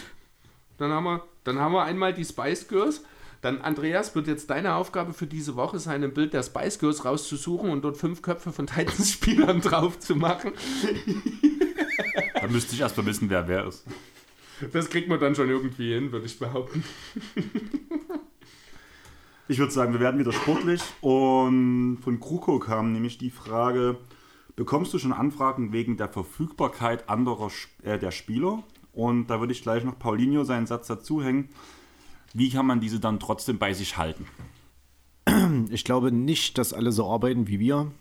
[0.78, 3.04] Dann haben wir, dann haben wir einmal die Spice Girls.
[3.42, 7.06] Dann, Andreas, wird jetzt deine Aufgabe für diese Woche sein, ein Bild der Spice Girls
[7.06, 10.54] rauszusuchen und dort fünf Köpfe von Titans-Spielern drauf zu machen.
[12.44, 13.86] Da müsste ich erst mal wissen, wer wer ist.
[14.74, 16.84] Das kriegt man dann schon irgendwie hin, würde ich behaupten.
[19.48, 20.82] Ich würde sagen, wir werden wieder sportlich.
[21.00, 23.98] Und von Kruko kam nämlich die Frage:
[24.58, 27.50] Bekommst du schon Anfragen wegen der Verfügbarkeit anderer
[27.82, 28.64] äh, der Spieler?
[28.92, 31.48] Und da würde ich gleich noch Paulinho seinen Satz dazu hängen.
[32.34, 34.28] Wie kann man diese dann trotzdem bei sich halten?
[35.70, 37.92] Ich glaube nicht, dass alle so arbeiten wie wir.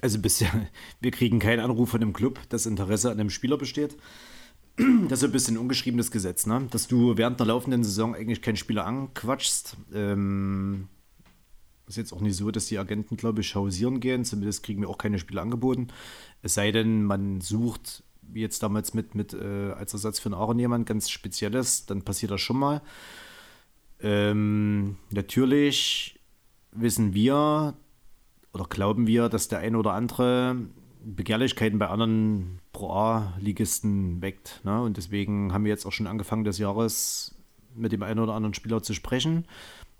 [0.00, 0.50] Also bisher,
[1.00, 3.96] wir kriegen keinen Anruf von dem Club, dass Interesse an einem Spieler besteht.
[5.08, 6.68] Das ist ein bisschen ungeschriebenes Gesetz, ne?
[6.70, 9.76] Dass du während einer laufenden Saison eigentlich keinen Spieler anquatschst.
[9.92, 10.86] Ähm,
[11.88, 14.24] ist jetzt auch nicht so, dass die Agenten, glaube ich, hausieren gehen.
[14.24, 15.88] Zumindest kriegen wir auch keine Spieler angeboten.
[16.42, 20.34] Es sei denn, man sucht, wie jetzt damals mit, mit äh, als Ersatz für einen
[20.34, 22.82] Aaron jemand ganz Spezielles, dann passiert das schon mal.
[24.00, 26.20] Ähm, natürlich
[26.72, 27.74] wissen wir
[28.52, 30.56] oder glauben wir, dass der eine oder andere
[31.04, 34.60] Begehrlichkeiten bei anderen Pro A-Ligisten weckt.
[34.64, 34.82] Ne?
[34.82, 37.34] Und deswegen haben wir jetzt auch schon angefangen des Jahres
[37.74, 39.46] mit dem einen oder anderen Spieler zu sprechen,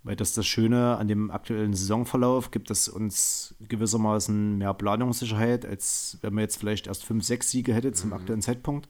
[0.03, 6.18] weil das das Schöne an dem aktuellen Saisonverlauf gibt, es uns gewissermaßen mehr Planungssicherheit, als
[6.22, 8.88] wenn man jetzt vielleicht erst fünf, sechs Siege hätte zum aktuellen Zeitpunkt,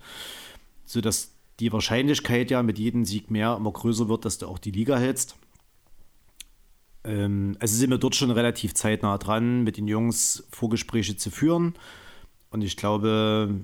[0.85, 4.71] sodass die Wahrscheinlichkeit ja mit jedem Sieg mehr immer größer wird, dass du auch die
[4.71, 5.37] Liga hältst.
[7.05, 11.75] Ähm, also sind wir dort schon relativ zeitnah dran, mit den Jungs Vorgespräche zu führen.
[12.51, 13.55] Und ich glaube,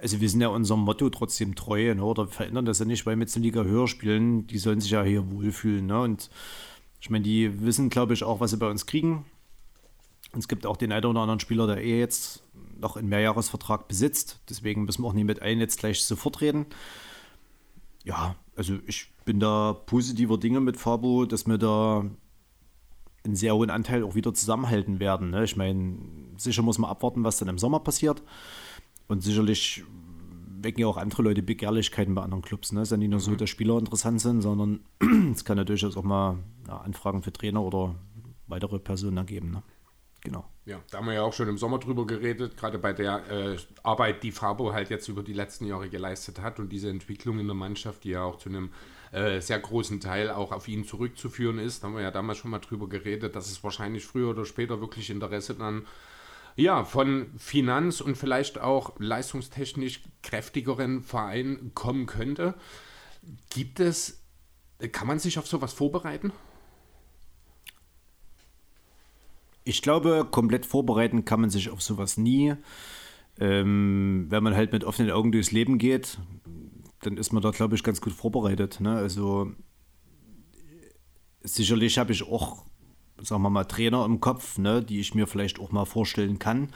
[0.00, 2.04] also wir sind ja unserem Motto trotzdem treu, ne?
[2.04, 4.46] oder verändern das ja nicht, weil wir jetzt in Liga höher spielen.
[4.46, 5.86] Die sollen sich ja hier wohlfühlen.
[5.86, 6.00] Ne?
[6.00, 6.30] Und
[7.00, 9.24] ich meine, die wissen, glaube ich, auch, was sie bei uns kriegen.
[10.32, 12.42] Und es gibt auch den einen oder anderen Spieler, der eh jetzt
[12.78, 14.40] noch einen Mehrjahresvertrag besitzt.
[14.48, 16.66] Deswegen müssen wir auch nicht mit allen jetzt gleich sofort reden.
[18.04, 22.06] Ja, also ich bin da positiver Dinge mit Fabo, dass wir da
[23.24, 25.30] einen sehr hohen Anteil auch wieder zusammenhalten werden.
[25.30, 25.44] Ne?
[25.44, 25.98] Ich meine,
[26.38, 28.22] sicher muss man abwarten, was dann im Sommer passiert.
[29.08, 29.84] Und sicherlich
[30.62, 32.72] wecken ja auch andere Leute Begehrlichkeiten bei anderen Clubs.
[32.72, 32.80] Ne?
[32.80, 34.80] Es ist ja nicht nur so, dass Spieler interessant sind, sondern
[35.32, 37.96] es kann ja durchaus auch mal ja, Anfragen für Trainer oder
[38.46, 39.50] weitere Personen ergeben.
[39.50, 39.62] Ne?
[40.22, 40.44] Genau.
[40.66, 43.56] Ja, da haben wir ja auch schon im Sommer drüber geredet, gerade bei der äh,
[43.82, 47.46] Arbeit, die Fabo halt jetzt über die letzten Jahre geleistet hat und diese Entwicklung in
[47.46, 48.70] der Mannschaft, die ja auch zu einem
[49.16, 51.82] äh, sehr großen Teil auch auf ihn zurückzuführen ist.
[51.82, 54.82] Da haben wir ja damals schon mal drüber geredet, dass es wahrscheinlich früher oder später
[54.82, 55.86] wirklich Interesse dann
[56.54, 62.54] ja, von Finanz- und vielleicht auch leistungstechnisch kräftigeren Vereinen kommen könnte.
[63.48, 64.22] Gibt es,
[64.92, 66.30] kann man sich auf sowas vorbereiten?
[69.64, 72.54] Ich glaube, komplett vorbereiten kann man sich auf sowas nie.
[73.40, 76.18] Ähm, wenn man halt mit offenen Augen durchs Leben geht,
[77.06, 78.80] dann ist man da, glaube ich, ganz gut vorbereitet.
[78.80, 78.96] Ne?
[78.96, 79.52] Also
[81.42, 82.64] sicherlich habe ich auch,
[83.22, 86.70] sagen wir mal, Trainer im Kopf, ne, die ich mir vielleicht auch mal vorstellen kann.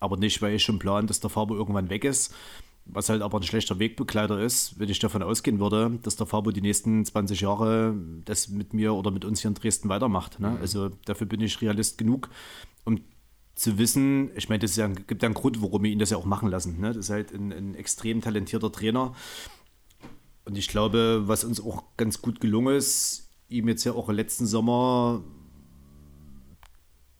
[0.00, 2.34] Aber nicht, weil ich schon plan, dass der Fabo irgendwann weg ist.
[2.90, 6.50] Was halt aber ein schlechter Wegbegleiter ist, wenn ich davon ausgehen würde, dass der Fabo
[6.50, 10.40] die nächsten 20 Jahre das mit mir oder mit uns hier in Dresden weitermacht.
[10.40, 10.56] Ne?
[10.60, 12.30] Also dafür bin ich Realist genug,
[12.84, 13.00] um
[13.54, 16.16] zu wissen, ich meine, es ja, gibt ja einen Grund, warum wir ihn das ja
[16.16, 16.80] auch machen lassen.
[16.80, 16.88] Ne?
[16.88, 19.14] Das ist halt ein, ein extrem talentierter Trainer.
[20.48, 24.46] Und ich glaube, was uns auch ganz gut gelungen ist, ihm jetzt ja auch letzten
[24.46, 25.22] Sommer,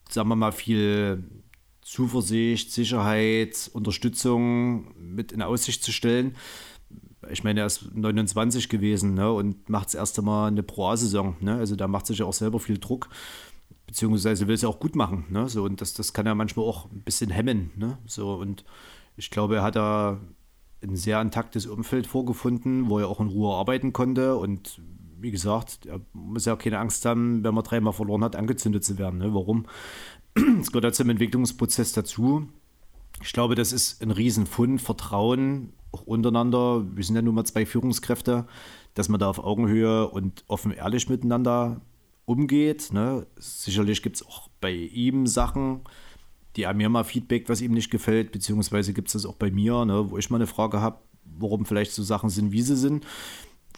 [0.08, 1.24] sagen wir mal, viel
[1.82, 6.36] Zuversicht, Sicherheit, Unterstützung mit in Aussicht zu stellen.
[7.28, 11.36] Ich meine, er ist 29 gewesen ne, und macht das erste Mal eine Pro-A-Saison.
[11.40, 11.56] Ne?
[11.56, 13.10] Also da macht sich ja auch selber viel Druck,
[13.86, 15.26] beziehungsweise will es ja auch gut machen.
[15.28, 15.50] Ne?
[15.50, 17.72] So, und das, das kann ja manchmal auch ein bisschen hemmen.
[17.76, 17.98] Ne?
[18.06, 18.64] So, und
[19.18, 20.18] ich glaube, er hat da
[20.82, 24.36] ein sehr intaktes Umfeld vorgefunden, wo er auch in Ruhe arbeiten konnte.
[24.36, 24.80] Und
[25.20, 28.98] wie gesagt, er muss ja keine Angst haben, wenn man dreimal verloren hat, angezündet zu
[28.98, 29.18] werden.
[29.18, 29.34] Ne?
[29.34, 29.66] Warum?
[30.60, 32.48] Es gehört ja zum Entwicklungsprozess dazu.
[33.22, 36.84] Ich glaube, das ist ein Riesenfund, Vertrauen auch untereinander.
[36.94, 38.46] Wir sind ja nun mal zwei Führungskräfte,
[38.94, 41.80] dass man da auf Augenhöhe und offen ehrlich miteinander
[42.24, 42.92] umgeht.
[42.92, 43.26] Ne?
[43.36, 45.80] Sicherlich gibt es auch bei ihm Sachen,
[46.58, 49.48] die er mir mal Feedback, was ihm nicht gefällt, beziehungsweise gibt es das auch bei
[49.48, 50.10] mir, ne?
[50.10, 53.06] wo ich mal eine Frage habe, warum vielleicht so Sachen sind, wie sie sind.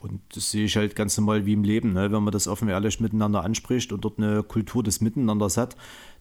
[0.01, 1.93] Und das sehe ich halt ganz normal wie im Leben.
[1.93, 2.11] Ne?
[2.11, 5.77] Wenn man das offen ehrlich miteinander anspricht und dort eine Kultur des Miteinanders hat,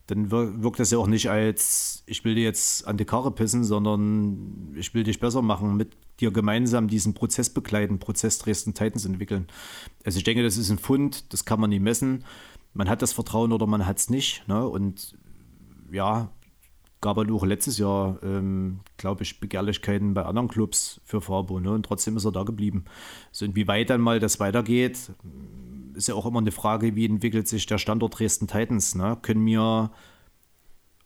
[0.07, 3.31] dann wir- wirkt das ja auch nicht als, ich will dir jetzt an die Karre
[3.31, 8.73] pissen, sondern ich will dich besser machen, mit dir gemeinsam diesen Prozess begleiten, Prozess Dresden
[8.73, 9.47] Titans entwickeln.
[10.03, 12.25] Also ich denke, das ist ein Fund, das kann man nie messen.
[12.73, 14.45] Man hat das Vertrauen oder man hat es nicht.
[14.49, 14.67] Ne?
[14.67, 15.15] Und
[15.89, 16.29] ja,
[17.01, 21.59] gab halt auch letztes Jahr, ähm, glaube ich, Begehrlichkeiten bei anderen Clubs für Fabo.
[21.59, 21.71] Ne?
[21.71, 22.85] Und trotzdem ist er da geblieben.
[23.31, 25.11] So, inwieweit dann mal das weitergeht,
[25.93, 28.95] ist ja auch immer eine Frage, wie entwickelt sich der Standort Dresden Titans.
[28.95, 29.17] Ne?
[29.21, 29.91] Können wir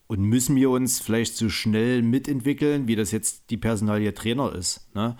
[0.07, 4.93] und müssen wir uns vielleicht so schnell mitentwickeln, wie das jetzt die Personalie Trainer ist.
[4.93, 5.17] Ne?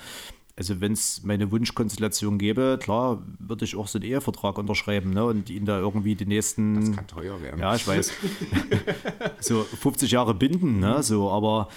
[0.56, 5.26] Also wenn es meine Wunschkonstellation gäbe, klar, würde ich auch so einen Ehevertrag unterschreiben ne?
[5.26, 7.60] und ihn da irgendwie die nächsten Das kann teuer werden.
[7.60, 8.12] ja, ich weiß.
[9.40, 11.02] so 50 Jahre binden, ne?
[11.02, 11.70] So, aber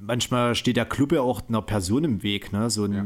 [0.00, 2.70] manchmal steht der Club ja auch einer Person im Weg, ne?
[2.70, 3.04] So ein, Ja.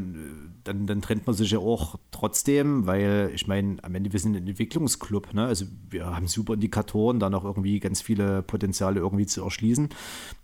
[0.65, 4.36] dann, dann trennt man sich ja auch trotzdem, weil ich meine, am Ende wir sind
[4.36, 5.44] ein Entwicklungsclub, ne?
[5.47, 9.89] Also wir haben super Indikatoren, da noch irgendwie ganz viele Potenziale irgendwie zu erschließen.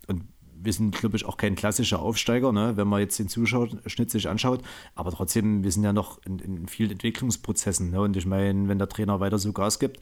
[0.06, 0.24] Und
[0.62, 2.76] wir sind, glaube ich, auch kein klassischer Aufsteiger, ne?
[2.76, 4.62] wenn man jetzt den Zuschauerschnitt sich anschaut.
[4.94, 7.90] Aber trotzdem, wir sind ja noch in, in vielen Entwicklungsprozessen.
[7.90, 8.00] Ne?
[8.00, 10.00] Und ich meine, wenn der Trainer weiter so Gas gibt,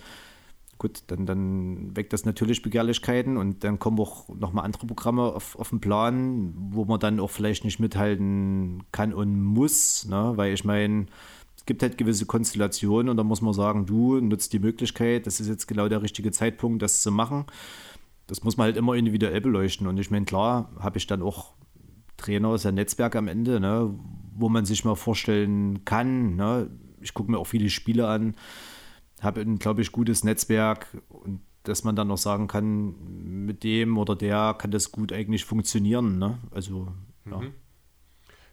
[0.78, 5.59] gut, dann, dann weckt das natürlich Begehrlichkeiten und dann kommen auch nochmal andere Programme auf,
[5.59, 10.32] auf den Plan, wo man dann auch vielleicht nicht mithalten kann und muss, ne?
[10.36, 11.06] weil ich meine,
[11.56, 15.40] es gibt halt gewisse Konstellationen und da muss man sagen, du nutzt die Möglichkeit, das
[15.40, 17.47] ist jetzt genau der richtige Zeitpunkt, das zu machen.
[18.27, 21.55] Das muss man halt immer individuell beleuchten und ich meine, klar, habe ich dann auch
[22.17, 23.95] Trainer, ist ja Netzwerk am Ende, ne,
[24.35, 26.37] wo man sich mal vorstellen kann.
[26.37, 26.71] Ne?
[27.01, 28.35] Ich gucke mir auch viele Spiele an,
[29.21, 32.95] habe ein, glaube ich, gutes Netzwerk und dass man dann auch sagen kann,
[33.47, 36.19] mit dem oder der kann das gut eigentlich funktionieren.
[36.19, 36.39] Ne?
[36.51, 36.89] Also,
[37.31, 37.41] ja.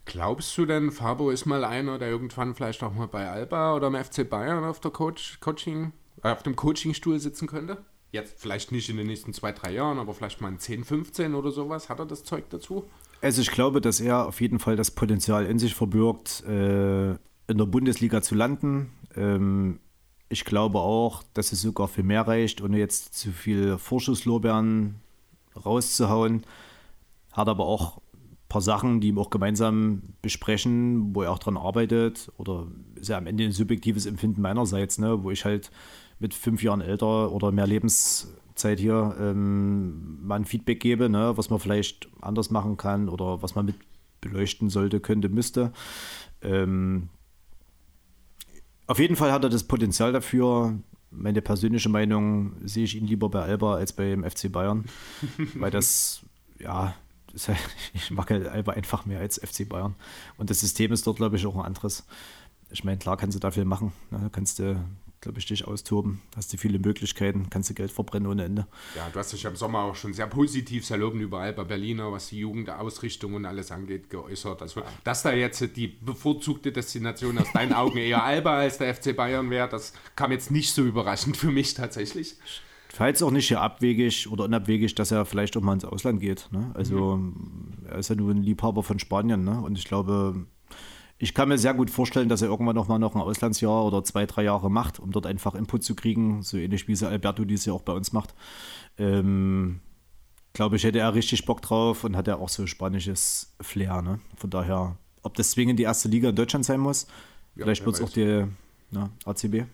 [0.06, 3.88] Glaubst du denn, Fabo ist mal einer, der irgendwann vielleicht auch mal bei Alba oder
[3.88, 5.92] im FC Bayern auf der Coach, Coaching,
[6.24, 7.86] äh, auf dem Coachingstuhl sitzen könnte?
[8.12, 11.34] Jetzt vielleicht nicht in den nächsten zwei, drei Jahren, aber vielleicht mal in 10, 15
[11.34, 11.90] oder sowas.
[11.90, 12.86] Hat er das Zeug dazu?
[13.22, 17.58] Also ich glaube, dass er auf jeden Fall das Potenzial in sich verbirgt, äh, in
[17.58, 18.92] der Bundesliga zu landen.
[19.16, 19.80] Ähm,
[20.28, 24.96] ich glaube auch, dass es sogar für mehr reicht, ohne jetzt zu viel Vorschusslorbeeren
[25.66, 26.44] rauszuhauen.
[27.32, 31.58] Hat aber auch ein paar Sachen, die wir auch gemeinsam besprechen, wo er auch dran
[31.58, 32.32] arbeitet.
[32.38, 35.24] Oder ist ja am Ende ein subjektives Empfinden meinerseits, ne?
[35.24, 35.70] wo ich halt
[36.22, 41.34] mit fünf Jahren älter oder mehr Lebenszeit hier ähm, mal ein Feedback gebe, ne?
[41.36, 43.76] was man vielleicht anders machen kann oder was man mit
[44.22, 45.74] beleuchten sollte, könnte, müsste.
[46.42, 47.10] Ähm,
[48.88, 50.78] auf jeden Fall hat er das Potenzial dafür.
[51.10, 54.86] Meine persönliche Meinung sehe ich ihn lieber bei Alba als beim FC Bayern,
[55.56, 56.22] weil das,
[56.60, 56.94] ja,
[57.34, 57.50] das,
[57.94, 59.96] ich mag halt Alba einfach mehr als FC Bayern.
[60.38, 62.06] Und das System ist dort, glaube ich, auch ein anderes.
[62.70, 63.92] Ich meine, klar kannst du da viel machen.
[64.12, 64.30] Ne?
[64.32, 64.80] Kannst du,
[65.22, 66.22] glaube ich, dich austoben.
[66.36, 68.68] Hast du viele Möglichkeiten, kannst du Geld verbrennen ohne Ende.
[68.96, 72.12] Ja, du hast dich im Sommer auch schon sehr positiv, sehr lobend über Alba Berliner,
[72.12, 74.62] was die Jugendausrichtung und alles angeht, geäußert.
[74.64, 79.16] Also, dass da jetzt die bevorzugte Destination aus deinen Augen eher Alba als der FC
[79.16, 82.36] Bayern wäre, das kam jetzt nicht so überraschend für mich tatsächlich.
[82.90, 86.50] Falls auch nicht hier abwegig oder unabwegig, dass er vielleicht auch mal ins Ausland geht.
[86.52, 86.72] Ne?
[86.74, 87.22] Also
[87.88, 89.46] er ist ja nur ein Liebhaber von Spanien.
[89.46, 89.62] Ne?
[89.62, 90.46] Und ich glaube,
[91.22, 94.04] ich kann mir sehr gut vorstellen, dass er irgendwann noch mal noch ein Auslandsjahr oder
[94.04, 97.46] zwei, drei Jahre macht, um dort einfach Input zu kriegen, so ähnlich wie es Alberto
[97.46, 98.34] dies ja auch bei uns macht.
[98.98, 99.82] Ähm,
[100.54, 104.02] glaube ich, hätte er richtig Bock drauf und hat ja auch so spanisches Flair.
[104.02, 104.20] Ne?
[104.36, 107.06] Von daher, ob das zwingend die erste Liga in Deutschland sein muss,
[107.56, 108.46] vielleicht wer wird es auch die
[108.90, 109.66] na, ACB.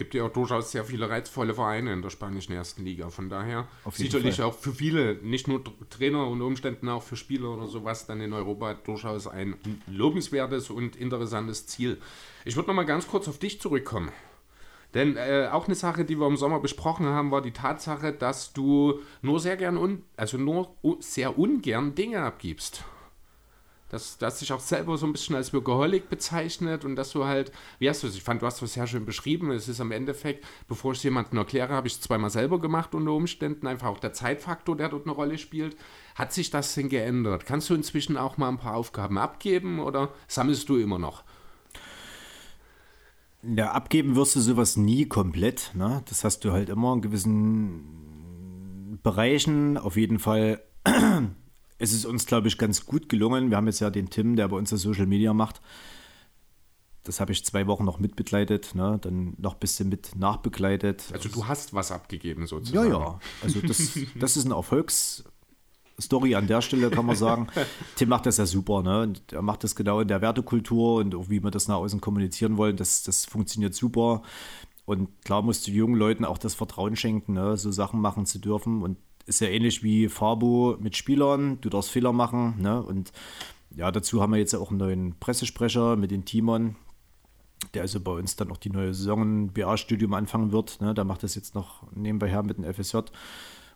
[0.00, 3.10] Gibt ja auch durchaus sehr viele reizvolle Vereine in der spanischen ersten Liga.
[3.10, 4.46] Von daher sicherlich Fall.
[4.46, 8.32] auch für viele, nicht nur Trainer unter Umständen auch für Spieler oder sowas, dann in
[8.32, 9.56] Europa durchaus ein
[9.86, 11.98] lobenswertes und interessantes Ziel.
[12.46, 14.10] Ich würde noch mal ganz kurz auf dich zurückkommen.
[14.94, 18.54] Denn äh, auch eine Sache, die wir im Sommer besprochen haben, war die Tatsache, dass
[18.54, 22.84] du nur sehr gern un also nur sehr ungern Dinge abgibst.
[23.90, 27.52] Dass, dass dich auch selber so ein bisschen als Workaholic bezeichnet und dass du halt,
[27.78, 28.14] wie hast du es?
[28.14, 29.50] Ich fand, du hast es sehr schön beschrieben.
[29.50, 32.94] Es ist am Endeffekt, bevor ich es jemandem erkläre, habe ich es zweimal selber gemacht
[32.94, 33.66] unter Umständen.
[33.66, 35.76] Einfach auch der Zeitfaktor, der dort eine Rolle spielt.
[36.14, 37.46] Hat sich das denn geändert?
[37.46, 41.24] Kannst du inzwischen auch mal ein paar Aufgaben abgeben oder sammelst du immer noch?
[43.42, 45.72] Ja, abgeben wirst du sowas nie komplett.
[45.74, 46.02] Ne?
[46.08, 49.78] Das hast du halt immer in gewissen Bereichen.
[49.78, 50.62] Auf jeden Fall
[51.80, 53.50] ist es uns, glaube ich, ganz gut gelungen.
[53.50, 55.60] Wir haben jetzt ja den Tim, der bei uns das Social Media macht.
[57.04, 58.98] Das habe ich zwei Wochen noch mitbegleitet, ne?
[59.00, 61.04] dann noch ein bisschen mit nachbegleitet.
[61.12, 62.90] Also du hast was abgegeben Ja, sozusagen.
[62.90, 63.18] ja.
[63.42, 67.46] Also das, das ist eine Erfolgsstory an der Stelle, kann man sagen.
[67.96, 69.02] Tim macht das ja super, ne?
[69.02, 72.02] Und er macht das genau in der Wertekultur und auch wie wir das nach außen
[72.02, 72.76] kommunizieren wollen.
[72.76, 74.20] Das, das funktioniert super.
[74.84, 77.56] Und klar musst du jungen Leuten auch das Vertrauen schenken, ne?
[77.56, 78.82] so Sachen machen zu dürfen.
[78.82, 78.98] Und
[79.30, 81.60] ist ja ähnlich wie Fabo mit Spielern.
[81.60, 82.56] Du darfst Fehler machen.
[82.60, 82.82] Ne?
[82.82, 83.12] Und
[83.74, 86.74] ja, dazu haben wir jetzt auch einen neuen Pressesprecher mit den Timon,
[87.72, 90.80] der also bei uns dann auch die neue Saison BA-Studium anfangen wird.
[90.80, 90.94] Ne?
[90.94, 92.98] Der macht das jetzt noch nebenbei her mit dem FSJ,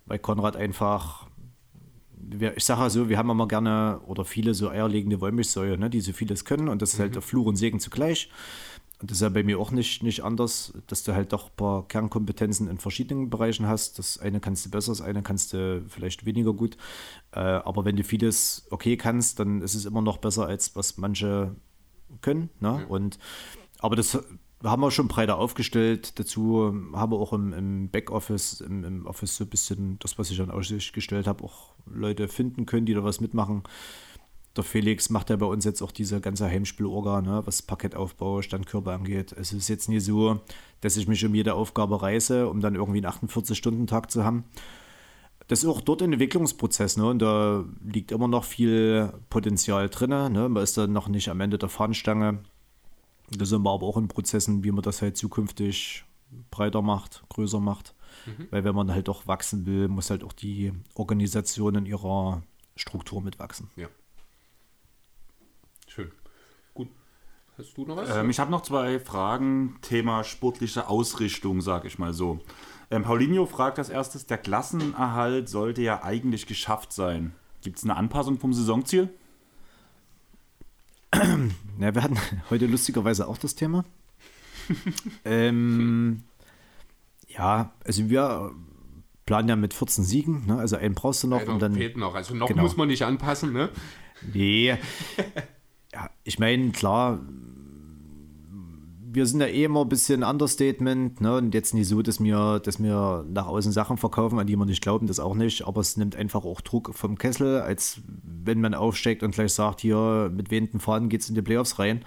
[0.07, 1.29] weil Konrad einfach,
[2.57, 5.89] ich sage ja so, wir haben immer gerne oder viele so eierlegende Wollmilchsäue, ne?
[5.89, 8.29] die so vieles können und das ist halt der Fluch und Segen zugleich.
[9.05, 11.57] Und das ist ja bei mir auch nicht, nicht anders, dass du halt doch ein
[11.57, 13.99] paar Kernkompetenzen in verschiedenen Bereichen hast.
[13.99, 16.79] Das eine kannst du besser, das eine kannst du vielleicht weniger gut.
[17.33, 20.97] Äh, aber wenn du vieles okay kannst, dann ist es immer noch besser, als was
[20.97, 21.55] manche
[22.23, 22.49] können.
[22.61, 22.87] Ne?
[22.89, 23.19] Und,
[23.79, 24.19] aber das
[24.65, 26.19] haben wir schon breiter aufgestellt.
[26.19, 30.31] Dazu haben wir auch im, im Backoffice, im, im Office so ein bisschen das, was
[30.31, 33.65] ich an Aussicht gestellt habe, auch Leute finden können, die da was mitmachen
[34.57, 38.93] der Felix macht ja bei uns jetzt auch diese ganze Heimspielorga, ne, was Parkettaufbau, Standkörper
[38.93, 39.33] angeht.
[39.33, 40.41] Es ist jetzt nie so,
[40.81, 44.45] dass ich mich um jede Aufgabe reiße, um dann irgendwie einen 48-Stunden-Tag zu haben.
[45.49, 47.07] Das ist auch dort ein Entwicklungsprozess, ne?
[47.07, 50.11] Und da liegt immer noch viel Potenzial drin.
[50.11, 50.49] Ne?
[50.49, 52.39] Man ist dann noch nicht am Ende der Fahnenstange.
[53.31, 56.05] Da sind wir aber auch in Prozessen, wie man das halt zukünftig
[56.51, 57.95] breiter macht, größer macht.
[58.51, 62.43] Weil wenn man halt doch wachsen will, muss halt auch die Organisation in ihrer
[62.77, 63.71] Struktur mitwachsen.
[63.77, 63.89] Ja.
[65.89, 66.11] Schön.
[66.73, 66.89] Gut.
[67.57, 68.15] Hast du noch was?
[68.17, 72.41] Ähm, ich habe noch zwei Fragen, Thema sportliche Ausrichtung, sag ich mal so.
[72.91, 77.33] Ähm, Paulinho fragt als erstes, der Klassenerhalt sollte ja eigentlich geschafft sein.
[77.63, 79.09] Gibt es eine Anpassung vom Saisonziel?
[81.81, 82.19] Ja, wir hatten
[82.51, 83.85] heute lustigerweise auch das Thema.
[85.25, 86.23] ähm,
[87.27, 88.53] ja, also wir
[89.27, 90.57] planen ja mit 14 Siegen, ne?
[90.59, 91.75] also einen brauchst du noch Einer und dann.
[91.75, 92.15] fehlt noch.
[92.15, 92.63] Also noch Genau.
[92.63, 93.71] muss man nicht anpassen, ne?
[94.33, 94.77] Nee.
[95.95, 97.21] ja, ich meine, klar,
[99.13, 101.37] wir sind ja eh immer ein bisschen Understatement, ne?
[101.37, 104.67] Und jetzt nicht so, dass wir, dass wir nach außen Sachen verkaufen, an die wir
[104.67, 105.67] nicht glauben, das auch nicht.
[105.67, 108.01] Aber es nimmt einfach auch Druck vom Kessel, als
[108.45, 112.05] wenn man aufsteigt und gleich sagt, hier mit wehenden Fahnen geht's in die Playoffs rein.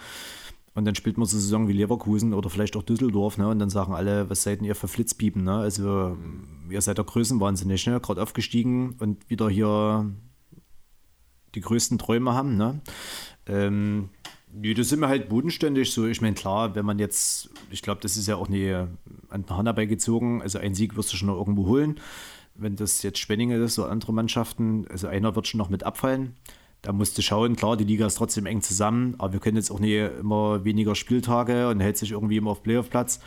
[0.73, 3.47] Und dann spielt man so Saison wie Leverkusen oder vielleicht auch Düsseldorf, ne?
[3.47, 5.55] Und dann sagen alle, was seid denn ihr für Flitzpiepen, ne?
[5.55, 6.17] Also,
[6.69, 8.01] ihr seid der Größenwahnsinnig, ne?
[8.01, 10.11] Gerade aufgestiegen und wieder hier
[11.55, 12.81] die größten Träume haben, ne?
[13.47, 14.09] Ähm,
[14.53, 16.05] nee, da sind wir halt bodenständig so.
[16.05, 19.49] Ich meine, klar, wenn man jetzt, ich glaube, das ist ja auch nie an den
[19.49, 21.99] Hahn herbeigezogen, also einen Sieg wirst du schon noch irgendwo holen.
[22.55, 26.35] Wenn das jetzt Spenninge ist oder andere Mannschaften, also einer wird schon noch mit abfallen.
[26.81, 29.71] Da musst du schauen, klar, die Liga ist trotzdem eng zusammen, aber wir können jetzt
[29.71, 33.19] auch nie immer weniger Spieltage und hält sich irgendwie immer auf Playoff-Platz.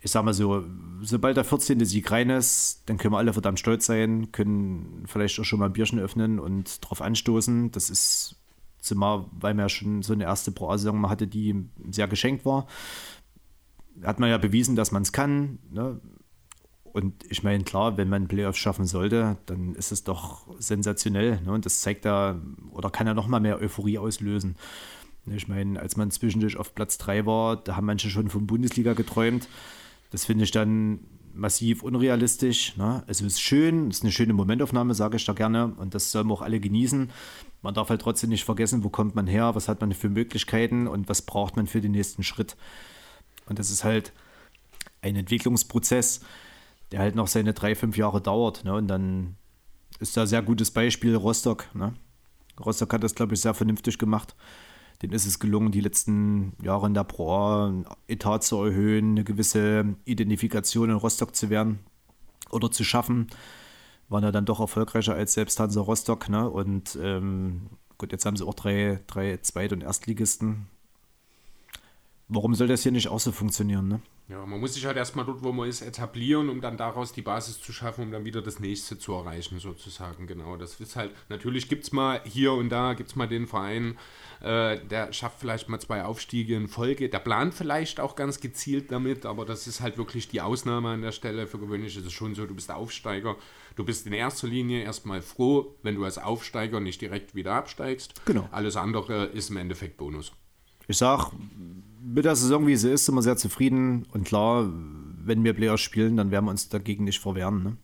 [0.00, 0.64] Ich sag mal so,
[1.02, 1.84] sobald der 14.
[1.84, 5.66] Sieg rein ist, dann können wir alle verdammt stolz sein, können vielleicht auch schon mal
[5.66, 7.72] ein Bierchen öffnen und drauf anstoßen.
[7.72, 8.36] Das ist
[8.80, 12.66] zumal, weil man ja schon so eine erste Pro-Saison hatte, die sehr geschenkt war.
[14.02, 15.58] Hat man ja bewiesen, dass man es kann.
[15.70, 16.00] Ne?
[16.84, 21.40] Und ich meine, klar, wenn man Playoffs schaffen sollte, dann ist es doch sensationell.
[21.42, 21.52] Ne?
[21.52, 22.40] Und das zeigt da,
[22.70, 24.56] oder kann ja noch mal mehr Euphorie auslösen.
[25.26, 28.94] Ich meine, als man zwischendurch auf Platz 3 war, da haben manche schon von Bundesliga
[28.94, 29.48] geträumt.
[30.10, 31.00] Das finde ich dann
[31.34, 32.76] massiv unrealistisch.
[32.76, 33.02] Ne?
[33.06, 35.74] Also es ist schön, es ist eine schöne Momentaufnahme, sage ich da gerne.
[35.76, 37.10] Und das sollen wir auch alle genießen.
[37.62, 40.86] Man darf halt trotzdem nicht vergessen, wo kommt man her, was hat man für Möglichkeiten
[40.86, 42.56] und was braucht man für den nächsten Schritt.
[43.46, 44.12] Und das ist halt
[45.02, 46.20] ein Entwicklungsprozess,
[46.92, 48.64] der halt noch seine drei, fünf Jahre dauert.
[48.64, 48.74] Ne?
[48.74, 49.36] Und dann
[49.98, 51.66] ist da ein sehr gutes Beispiel Rostock.
[51.74, 51.94] Ne?
[52.64, 54.34] Rostock hat das, glaube ich, sehr vernünftig gemacht.
[55.02, 59.96] Denen ist es gelungen, die letzten Jahre in der Pro Etat zu erhöhen, eine gewisse
[60.04, 61.78] Identifikation in Rostock zu werden
[62.50, 63.28] oder zu schaffen.
[64.08, 66.28] Waren ja dann doch erfolgreicher als selbst Hansa Rostock.
[66.28, 66.48] Ne?
[66.48, 67.68] Und ähm,
[67.98, 70.66] gut, jetzt haben sie auch drei, drei Zweit- und Erstligisten.
[72.28, 73.88] Warum soll das hier nicht auch so funktionieren?
[73.88, 74.00] Ne?
[74.28, 77.22] Ja, man muss sich halt erstmal dort, wo man ist, etablieren, um dann daraus die
[77.22, 80.26] Basis zu schaffen, um dann wieder das nächste zu erreichen, sozusagen.
[80.26, 83.46] Genau, das ist halt, natürlich gibt es mal hier und da, gibt es mal den
[83.46, 83.96] Verein,
[84.42, 88.92] äh, der schafft vielleicht mal zwei Aufstiege in Folge, der plant vielleicht auch ganz gezielt
[88.92, 91.46] damit, aber das ist halt wirklich die Ausnahme an der Stelle.
[91.46, 93.36] Für gewöhnlich ist es schon so, du bist Aufsteiger,
[93.78, 98.14] du bist in erster Linie erstmal froh, wenn du als Aufsteiger nicht direkt wieder absteigst.
[98.26, 98.48] Genau.
[98.50, 100.32] Alles andere ist im Endeffekt Bonus.
[100.88, 101.30] Ich sag,
[102.02, 104.06] mit der Saison, wie sie ist, sind wir sehr zufrieden.
[104.12, 104.68] Und klar,
[105.24, 107.62] wenn wir Player spielen, dann werden wir uns dagegen nicht verwehren.
[107.62, 107.76] Ne?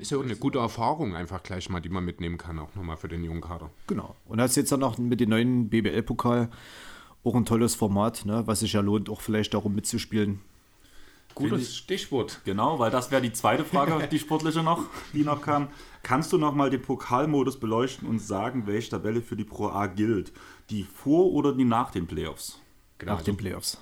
[0.00, 2.96] Ist ja auch eine gute Erfahrung einfach gleich mal, die man mitnehmen kann, auch nochmal
[2.96, 3.70] für den jungen Kader.
[3.86, 4.16] Genau.
[4.24, 6.48] Und hast jetzt dann noch mit dem neuen BBL-Pokal
[7.22, 8.46] auch ein tolles Format, ne?
[8.46, 10.40] was sich ja lohnt, auch vielleicht darum mitzuspielen.
[11.36, 12.40] Gutes Stichwort.
[12.44, 15.68] Genau, weil das wäre die zweite Frage, die sportliche noch, die noch kam.
[16.02, 19.86] Kannst du noch mal den Pokalmodus beleuchten und sagen, welche Tabelle für die Pro A
[19.86, 20.32] gilt?
[20.70, 22.58] Die vor oder die nach den Playoffs?
[22.98, 23.78] Genau, nach den Playoffs.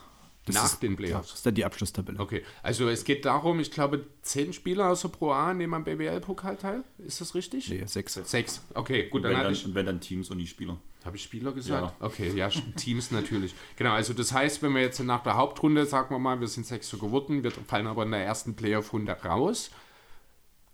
[0.46, 1.28] Das nach ist, den Playoffs.
[1.28, 2.18] das ist dann die Abschlusstabelle.
[2.18, 5.84] Okay, also es geht darum, ich glaube, zehn Spieler aus der Pro A nehmen am
[5.84, 6.84] BWL-Pokal teil.
[6.98, 7.70] Ist das richtig?
[7.70, 8.14] Nee, sechs.
[8.14, 8.62] Sechs.
[8.74, 9.74] Okay, gut, dann Wenn dann, ich.
[9.74, 10.76] wenn dann Teams und die Spieler.
[11.04, 11.94] Habe ich Spieler gesagt?
[12.00, 12.06] Ja.
[12.06, 13.54] Okay, ja, Teams natürlich.
[13.76, 16.66] Genau, also das heißt, wenn wir jetzt nach der Hauptrunde, sagen wir mal, wir sind
[16.66, 19.70] Sechster geworden, wir fallen aber in der ersten Playoff-Runde raus,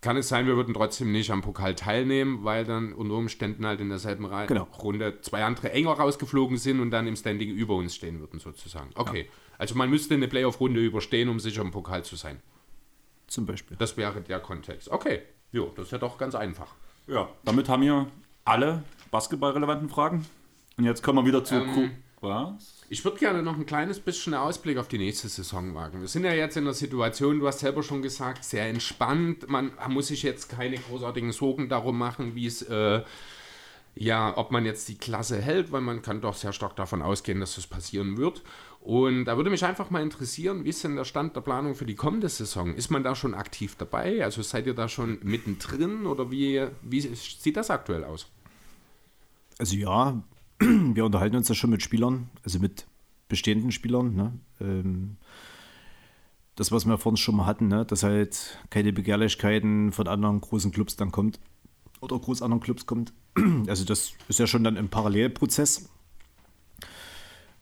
[0.01, 3.81] kann es sein, wir würden trotzdem nicht am Pokal teilnehmen, weil dann unter Umständen halt
[3.81, 4.67] in derselben Re Genau.
[4.83, 8.91] Runde zwei andere enger rausgeflogen sind und dann im Standing über uns stehen würden, sozusagen.
[8.95, 9.29] Okay,
[9.59, 12.41] also man müsste eine Playoff-Runde überstehen, um sicher im Pokal zu sein.
[13.27, 13.77] Zum Beispiel.
[13.79, 14.89] Das wäre der Kontext.
[14.91, 16.75] Okay, jo, das ist ja doch ganz einfach.
[17.07, 18.07] Ja, damit haben wir
[18.45, 20.27] alle basketballrelevanten Fragen.
[20.77, 21.57] Und jetzt kommen wir wieder zu.
[21.57, 22.83] Ähm, Was?
[22.89, 26.01] Ich würde gerne noch ein kleines bisschen Ausblick auf die nächste Saison wagen.
[26.01, 29.49] Wir sind ja jetzt in der Situation, du hast selber schon gesagt, sehr entspannt.
[29.49, 33.03] Man muss sich jetzt keine großartigen Sorgen darum machen, wie es, äh,
[33.95, 37.41] ja, ob man jetzt die Klasse hält, weil man kann doch sehr stark davon ausgehen,
[37.41, 38.43] dass das passieren wird.
[38.81, 41.85] Und da würde mich einfach mal interessieren, wie ist denn der Stand der Planung für
[41.85, 42.75] die kommende Saison?
[42.75, 44.25] Ist man da schon aktiv dabei?
[44.25, 48.27] Also seid ihr da schon mittendrin oder wie, wie sieht das aktuell aus?
[49.61, 50.23] Also ja,
[50.59, 52.87] wir unterhalten uns ja schon mit Spielern, also mit
[53.29, 54.15] bestehenden Spielern.
[54.15, 54.33] Ne?
[54.59, 55.17] Ähm,
[56.57, 57.85] das, was wir vorhin schon mal hatten, ne?
[57.85, 61.41] dass halt keine Begehrlichkeiten von anderen großen Clubs dann kommt
[62.01, 63.13] oder groß anderen Clubs kommt.
[63.69, 65.91] Also das ist ja schon dann ein Parallelprozess.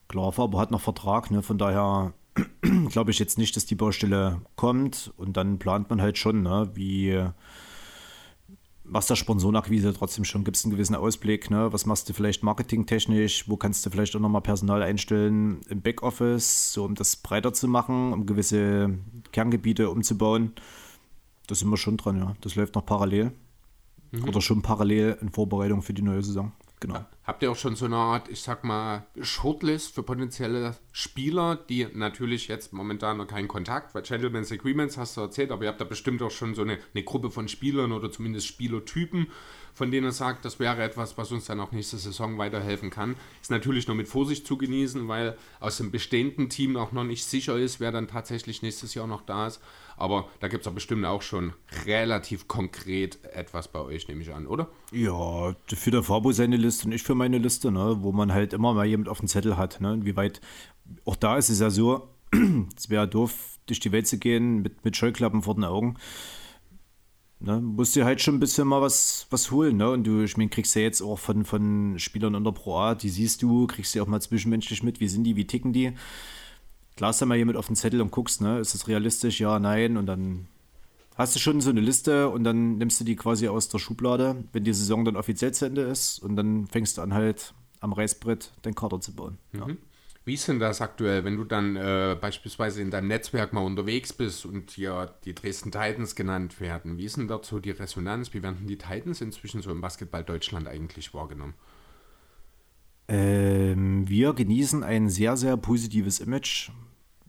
[0.06, 1.42] Klar, Faber hat noch Vertrag, ne?
[1.42, 2.14] von daher
[2.90, 6.70] glaube ich jetzt nicht, dass die Baustelle kommt und dann plant man halt schon, ne?
[6.74, 7.28] wie
[8.88, 11.72] machst der Sponsorenakquise trotzdem schon, gibt es einen gewissen Ausblick, ne?
[11.72, 16.72] was machst du vielleicht marketingtechnisch, wo kannst du vielleicht auch nochmal Personal einstellen im Backoffice,
[16.72, 18.98] so um das breiter zu machen, um gewisse
[19.32, 20.52] Kerngebiete umzubauen.
[21.46, 22.34] Da sind wir schon dran, ja.
[22.40, 23.32] Das läuft noch parallel.
[24.26, 26.52] Oder schon parallel in Vorbereitung für die neue Saison.
[26.80, 27.04] Genau.
[27.24, 31.86] Habt ihr auch schon so eine Art, ich sag mal, Shortlist für potenzielle Spieler, die
[31.92, 35.80] natürlich jetzt momentan noch keinen Kontakt, weil Gentleman's Agreements hast du erzählt, aber ihr habt
[35.80, 39.28] da bestimmt auch schon so eine, eine Gruppe von Spielern oder zumindest Spielertypen,
[39.74, 43.16] von denen ihr sagt, das wäre etwas, was uns dann auch nächste Saison weiterhelfen kann.
[43.40, 47.24] Ist natürlich nur mit Vorsicht zu genießen, weil aus dem bestehenden Team auch noch nicht
[47.24, 49.60] sicher ist, wer dann tatsächlich nächstes Jahr noch da ist.
[49.98, 51.52] Aber da gibt es bestimmt auch schon
[51.84, 54.68] relativ konkret etwas bei euch, nehme ich an, oder?
[54.92, 58.52] Ja, für der Fabo seine Liste und ich für meine Liste, ne, wo man halt
[58.52, 59.80] immer mal jemand auf dem Zettel hat.
[59.80, 60.40] Ne, inwieweit,
[61.04, 62.08] auch da ist es ja so,
[62.76, 65.96] es wäre doof, durch die Welt zu gehen mit, mit Scheuklappen vor den Augen.
[67.40, 69.76] Ne, musst dir halt schon ein bisschen mal was, was holen.
[69.76, 69.90] Ne?
[69.90, 72.94] Und du, ich meine, kriegst ja jetzt auch von, von Spielern in der Pro A,
[72.96, 75.92] die siehst du, kriegst du auch mal zwischenmenschlich mit, wie sind die, wie ticken die.
[76.96, 79.60] Klar hast du mal jemand auf den Zettel und guckst, ne, ist das realistisch, ja,
[79.60, 80.48] nein, und dann
[81.14, 84.44] hast du schon so eine Liste und dann nimmst du die quasi aus der Schublade,
[84.52, 87.92] wenn die Saison dann offiziell zu Ende ist und dann fängst du an halt am
[87.92, 89.38] Reißbrett deinen Kader zu bauen.
[89.52, 89.66] Ja.
[90.28, 94.12] Wie ist denn das aktuell, wenn du dann äh, beispielsweise in deinem Netzwerk mal unterwegs
[94.12, 96.98] bist und hier die Dresden Titans genannt werden?
[96.98, 98.34] Wie ist denn dazu die Resonanz?
[98.34, 101.54] Wie werden die Titans inzwischen so im Basketball Deutschland eigentlich wahrgenommen?
[103.08, 106.72] Ähm, wir genießen ein sehr, sehr positives Image,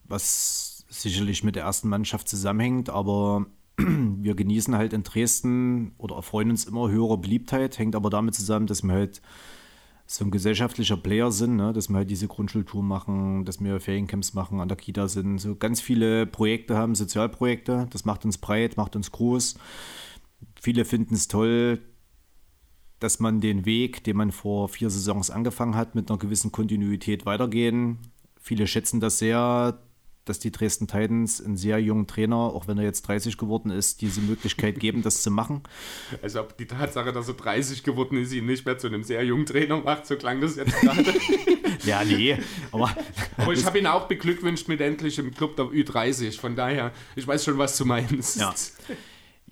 [0.03, 3.45] was sicherlich mit der ersten Mannschaft zusammenhängt, aber
[3.77, 8.67] wir genießen halt in Dresden oder erfreuen uns immer höherer Beliebtheit, hängt aber damit zusammen,
[8.67, 9.21] dass wir halt
[10.11, 11.71] so ein gesellschaftlicher Player sind, ne?
[11.71, 15.55] dass wir halt diese Grundschultour machen, dass wir Feriencamps machen, an der Kita sind, so
[15.55, 19.59] ganz viele Projekte haben, Sozialprojekte, das macht uns breit, macht uns groß.
[20.59, 21.79] Viele finden es toll,
[22.99, 27.27] dass man den Weg, den man vor vier Saisons angefangen hat, mit einer gewissen Kontinuität
[27.27, 27.99] weitergehen.
[28.41, 29.79] Viele schätzen das sehr,
[30.29, 34.01] dass die Dresden Titans einen sehr jungen Trainer, auch wenn er jetzt 30 geworden ist,
[34.01, 35.63] diese Möglichkeit geben, das zu machen.
[36.21, 39.23] Also ob die Tatsache, dass er 30 geworden ist, ihn nicht mehr zu einem sehr
[39.25, 41.13] jungen Trainer macht, so klang das jetzt gerade.
[41.85, 42.37] Ja, nee,
[42.73, 42.93] aber
[43.37, 46.37] Aber ich habe ihn auch beglückwünscht mit endlich im Club der Ü30.
[46.37, 48.37] Von daher, ich weiß schon, was du meinst.
[48.37, 48.53] Ja.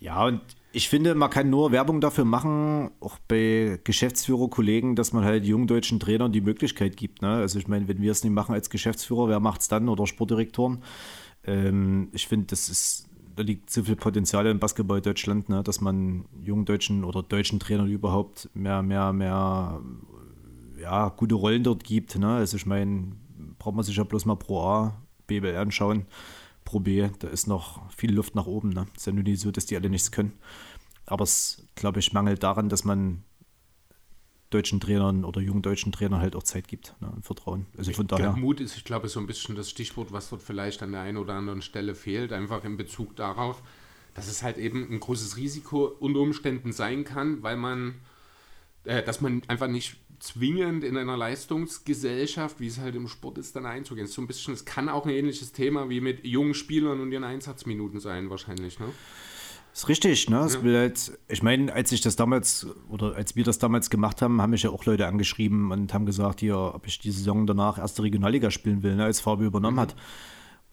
[0.00, 0.42] Ja, und
[0.72, 5.66] ich finde, man kann nur Werbung dafür machen, auch bei Geschäftsführerkollegen, dass man halt jungen
[5.66, 7.22] deutschen Trainern die Möglichkeit gibt.
[7.22, 7.28] Ne?
[7.28, 10.06] Also ich meine, wenn wir es nicht machen als Geschäftsführer, wer macht es dann oder
[10.06, 10.82] Sportdirektoren?
[11.44, 15.62] Ähm, ich finde, das ist, da liegt so viel Potenzial im Basketball Deutschland, ne?
[15.62, 19.80] dass man jungen deutschen oder deutschen Trainern überhaupt mehr, mehr, mehr
[20.80, 22.18] ja, gute Rollen dort gibt.
[22.18, 22.28] Ne?
[22.28, 23.12] Also ich meine,
[23.58, 26.04] braucht man sich ja bloß mal Pro A, BBL anschauen.
[26.68, 28.68] Pro B, da ist noch viel Luft nach oben.
[28.68, 28.86] Ne?
[28.94, 30.38] Ist ja nur nicht so, dass die alle nichts können.
[31.06, 33.24] Aber es, glaube ich, mangelt daran, dass man
[34.50, 37.10] deutschen Trainern oder jungen deutschen Trainern halt auch Zeit gibt ne?
[37.10, 37.64] und Vertrauen.
[37.78, 38.32] Also von daher.
[38.32, 41.16] Mut ist, ich glaube, so ein bisschen das Stichwort, was dort vielleicht an der einen
[41.16, 43.62] oder anderen Stelle fehlt, einfach in Bezug darauf,
[44.12, 47.94] dass es halt eben ein großes Risiko unter Umständen sein kann, weil man,
[48.84, 53.56] äh, dass man einfach nicht zwingend in einer Leistungsgesellschaft, wie es halt im Sport ist,
[53.56, 54.04] dann einzugehen.
[54.04, 57.00] Es ist so ein bisschen, es kann auch ein ähnliches Thema wie mit jungen Spielern
[57.00, 58.86] und ihren Einsatzminuten sein, wahrscheinlich, ne?
[59.72, 60.48] Ist richtig, ne?
[60.62, 64.42] Will halt, ich meine, als ich das damals, oder als wir das damals gemacht haben,
[64.42, 67.78] haben mich ja auch Leute angeschrieben und haben gesagt, hier, ob ich die Saison danach
[67.78, 69.94] erste Regionalliga spielen will, ne, als Fabio übernommen hat.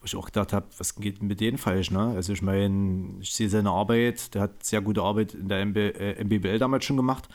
[0.00, 2.14] Wo ich auch gedacht habe, was geht mit denen falsch, ne?
[2.16, 5.76] Also ich meine, ich sehe seine Arbeit, der hat sehr gute Arbeit in der MB,
[5.76, 7.28] äh, MBBL damals schon gemacht.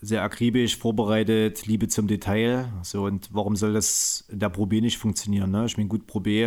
[0.00, 2.70] Sehr akribisch, vorbereitet, Liebe zum Detail.
[2.82, 5.50] So, und warum soll das in der Pro B nicht funktionieren?
[5.50, 5.64] Ne?
[5.66, 6.46] Ich meine, gut, Pro B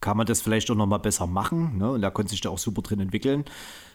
[0.00, 1.78] kann man das vielleicht auch noch mal besser machen.
[1.78, 1.90] Ne?
[1.90, 3.44] Und da konnte sich da auch super drin entwickeln.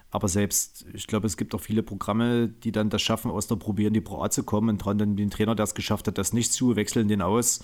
[0.09, 3.55] Aber selbst, ich glaube, es gibt auch viele Programme, die dann das schaffen, aus der
[3.55, 5.73] Pro B in die Pro A zu kommen und dran dann den Trainer, der es
[5.73, 7.61] geschafft hat, das nicht zu, wechseln den aus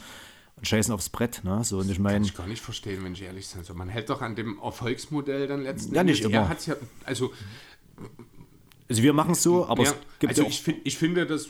[0.56, 1.44] und scheißen aufs Brett.
[1.44, 1.62] Ne?
[1.66, 3.76] So, und ich Kann meine, ich gar nicht verstehen, wenn ich ehrlich sein soll.
[3.76, 6.50] Man hält doch an dem Erfolgsmodell dann letzten Ja, nicht immer.
[6.50, 7.34] Er ja, also,
[8.90, 11.26] also wir machen es so, aber ja, es gibt also ja ich, find, ich finde
[11.26, 11.50] das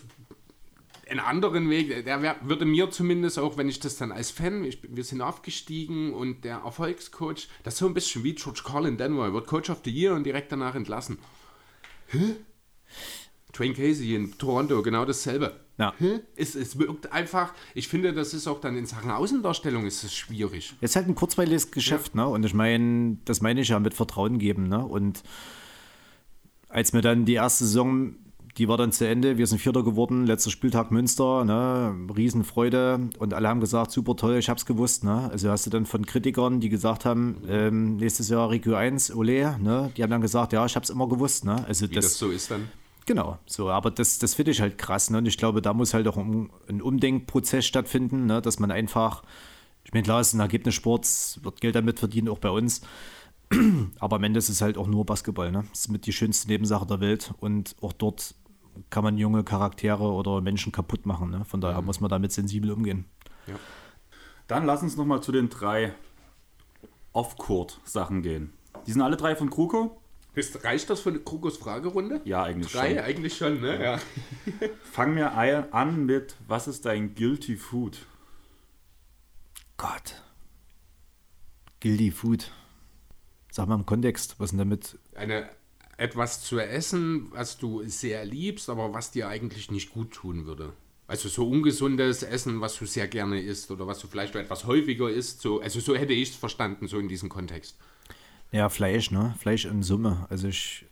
[1.10, 4.64] einen anderen Weg, der wär, würde mir zumindest auch, wenn ich das dann als Fan,
[4.64, 8.98] ich, wir sind aufgestiegen und der Erfolgscoach, das ist so ein bisschen wie George Carlin
[8.98, 11.18] Denver, er wird Coach of the Year und direkt danach entlassen.
[12.08, 12.36] Hä?
[13.54, 15.60] Twain Casey in Toronto, genau dasselbe.
[15.78, 15.94] Ja.
[15.98, 16.20] Hä?
[16.36, 20.14] Es, es wirkt einfach, ich finde, das ist auch dann in Sachen Außendarstellung ist es
[20.14, 20.74] schwierig.
[20.82, 22.28] Es ist halt ein kurzweiliges Geschäft, ne?
[22.28, 24.86] Und ich meine, das meine ich ja mit Vertrauen geben, ne?
[24.86, 25.24] Und
[26.70, 28.16] als mir dann die erste Saison,
[28.58, 31.96] die war dann zu Ende, wir sind Vierter geworden, letzter Spieltag Münster, ne?
[32.16, 35.30] Riesenfreude und alle haben gesagt, super toll, ich hab's gewusst, ne?
[35.32, 39.58] Also hast du dann von Kritikern, die gesagt haben, ähm, nächstes Jahr Regio 1, Ole,
[39.60, 39.92] ne?
[39.96, 41.64] Die haben dann gesagt, ja, ich hab's immer gewusst, ne?
[41.68, 42.70] Also Wie das, so ist dann.
[43.08, 45.10] Genau, so, aber das, das finde ich halt krass.
[45.10, 45.20] Ne?
[45.20, 48.42] Und ich glaube, da muss halt auch ein, ein Umdenkprozess stattfinden, ne?
[48.42, 49.24] dass man einfach,
[49.86, 52.82] ich meine, klar, es ist ein Ergebnissport, wird Geld damit verdienen, auch bei uns.
[54.00, 55.52] Aber am Ende ist es halt auch nur Basketball.
[55.52, 55.64] Ne?
[55.70, 57.34] Das ist mit die schönste Nebensache der Welt.
[57.40, 58.36] Und auch dort
[58.90, 61.32] kann man junge Charaktere oder Menschen kaputt machen.
[61.32, 61.46] Ne?
[61.46, 63.06] Von daher muss man damit sensibel umgehen.
[64.48, 65.94] Dann lass uns nochmal zu den drei
[67.14, 68.54] Off-Court-Sachen gehen.
[68.86, 70.00] Die sind alle drei von Kruko.
[70.38, 72.22] Ist, reicht das für eine Krugos Fragerunde?
[72.24, 72.90] Ja, eigentlich Drei?
[72.90, 73.00] schon.
[73.00, 73.84] Eigentlich schon, ne?
[73.84, 74.00] Ja.
[74.92, 78.06] Fang mir an mit, was ist dein Guilty Food?
[79.78, 80.22] Gott.
[81.80, 82.52] Guilty Food.
[83.58, 85.00] Sag mal im Kontext, was denn damit?
[85.16, 85.50] Eine,
[85.98, 90.74] etwas zu essen, was du sehr liebst, aber was dir eigentlich nicht gut tun würde.
[91.08, 95.10] Also so ungesundes Essen, was du sehr gerne isst oder was du vielleicht etwas häufiger
[95.10, 95.42] isst.
[95.42, 97.80] So, also so hätte ich es verstanden, so in diesem Kontext.
[98.52, 99.34] Ja, Fleisch, ne?
[99.40, 100.28] Fleisch in Summe.
[100.30, 100.86] Also ich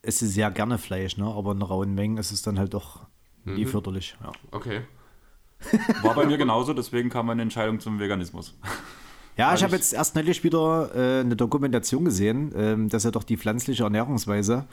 [0.00, 1.26] esse sehr gerne Fleisch, ne?
[1.26, 3.06] Aber in rauen Mengen ist es dann halt doch
[3.44, 4.16] nie förderlich.
[4.22, 4.80] Ja, Okay.
[6.00, 8.54] War bei mir genauso, deswegen kam meine Entscheidung zum Veganismus.
[9.36, 13.24] Ja ich habe jetzt erst neulich wieder äh, eine Dokumentation gesehen, ähm, dass ja doch
[13.24, 14.66] die pflanzliche Ernährungsweise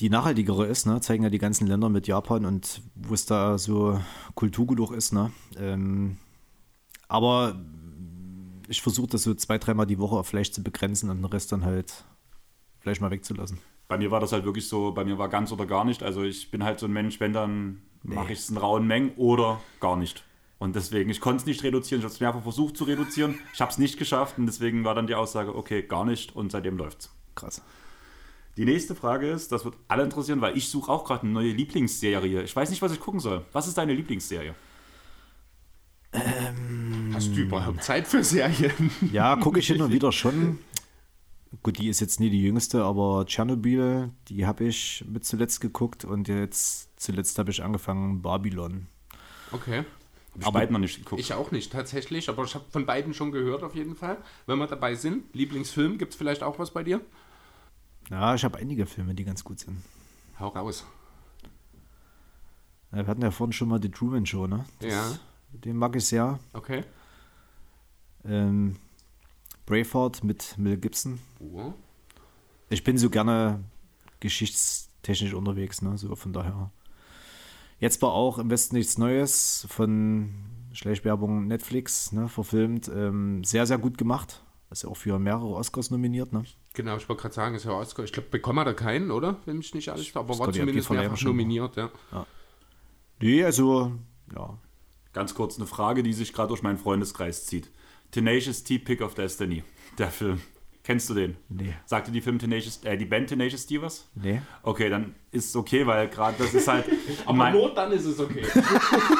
[0.00, 1.00] die nachhaltigere ist, ne?
[1.00, 3.98] Zeigen ja die ganzen Länder mit Japan und wo es da so
[4.34, 5.32] Kulturgut ist, ne?
[5.58, 6.18] Ähm,
[7.08, 7.58] aber
[8.68, 11.52] ich versuche das so zwei, dreimal die Woche auf Fleisch zu begrenzen und den Rest
[11.52, 12.04] dann halt
[12.80, 13.58] Fleisch mal wegzulassen.
[13.88, 16.02] Bei mir war das halt wirklich so, bei mir war ganz oder gar nicht.
[16.02, 19.12] Also ich bin halt so ein Mensch, wenn dann mache ich es in rauen Mengen
[19.16, 20.24] oder gar nicht.
[20.58, 22.00] Und deswegen, ich konnte es nicht reduzieren.
[22.00, 23.38] Ich habe es mehrfach versucht zu reduzieren.
[23.52, 26.50] Ich habe es nicht geschafft und deswegen war dann die Aussage, okay, gar nicht und
[26.50, 27.10] seitdem läuft's.
[27.34, 27.62] Krass.
[28.56, 31.52] Die nächste Frage ist, das wird alle interessieren, weil ich suche auch gerade eine neue
[31.52, 32.42] Lieblingsserie.
[32.42, 33.44] Ich weiß nicht, was ich gucken soll.
[33.52, 34.54] Was ist deine Lieblingsserie?
[37.12, 38.90] Hast du überhaupt Zeit für Serien?
[39.12, 40.58] Ja, gucke ich hin und wieder schon.
[41.62, 46.04] Gut, die ist jetzt nie die jüngste, aber Tschernobyl, die habe ich mit zuletzt geguckt
[46.04, 48.86] und jetzt zuletzt habe ich angefangen Babylon.
[49.52, 49.84] Okay.
[50.40, 51.20] Hab ich beide noch nicht geguckt.
[51.20, 54.18] Ich auch nicht tatsächlich, aber ich habe von beiden schon gehört auf jeden Fall.
[54.46, 57.00] Wenn wir dabei sind, Lieblingsfilm, gibt es vielleicht auch was bei dir?
[58.10, 59.82] Ja, ich habe einige Filme, die ganz gut sind.
[60.38, 60.84] Hau raus.
[62.92, 64.64] Ja, Wir hatten ja vorhin schon mal die Truman Show, ne?
[64.80, 65.18] Ja.
[65.52, 66.38] Den mag ich sehr.
[66.52, 66.84] Okay.
[68.24, 68.76] Ähm,
[69.64, 71.18] Braveheart mit Mel Gibson.
[71.40, 71.72] Oh.
[72.68, 73.64] Ich bin so gerne
[74.20, 75.96] geschichtstechnisch unterwegs, ne?
[75.98, 76.70] So von daher.
[77.78, 80.34] Jetzt war auch im Westen nichts Neues von
[80.72, 82.28] Schleichwerbung Netflix, ne?
[82.28, 82.88] Verfilmt.
[82.88, 84.42] Ähm, sehr, sehr gut gemacht.
[84.70, 86.44] Ist ja auch für mehrere Oscars nominiert, ne?
[86.74, 88.04] Genau, ich wollte gerade sagen, ist ja Oscar.
[88.04, 89.36] Ich glaube, bekommen hat er keinen, oder?
[89.44, 91.90] Wenn mich nicht alles, aber war zumindest mehrfach nominiert, ja.
[93.20, 93.92] Nee, also,
[94.34, 94.58] ja.
[95.12, 97.70] Ganz kurz eine Frage, die sich gerade durch meinen Freundeskreis zieht.
[98.10, 99.62] Tenacious T Pick of Destiny,
[99.98, 100.40] der Film.
[100.86, 101.36] Kennst du den?
[101.48, 101.74] Nee.
[101.84, 104.08] Sagte die Film Tenacious, äh, die Band Tenacious D was?
[104.14, 104.40] Nee.
[104.62, 106.84] Okay, dann ist es okay, weil gerade das ist halt.
[107.26, 108.44] Aber mein, nur dann ist es okay.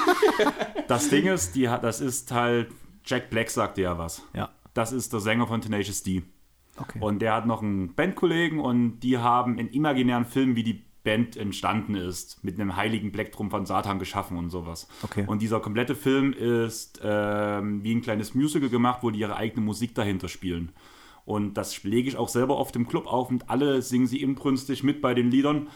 [0.87, 2.69] das Ding ist, die hat, das ist halt
[3.05, 4.23] Jack Black sagte ja was.
[4.33, 4.51] Ja.
[4.75, 6.23] Das ist der Sänger von Tenacious D.
[6.77, 7.01] Okay.
[7.01, 11.37] Und der hat noch einen Bandkollegen und die haben in imaginären Filmen, wie die Band
[11.37, 14.87] entstanden ist, mit einem heiligen Plektrum von Satan geschaffen und sowas.
[15.03, 15.25] Okay.
[15.27, 19.67] Und dieser komplette Film ist ähm, wie ein kleines Musical gemacht, wo die ihre eigene
[19.67, 20.71] Musik dahinter spielen.
[21.27, 24.83] Und das lege ich auch selber oft im Club auf und alle singen sie inbrünstig
[24.85, 25.67] mit bei den Liedern.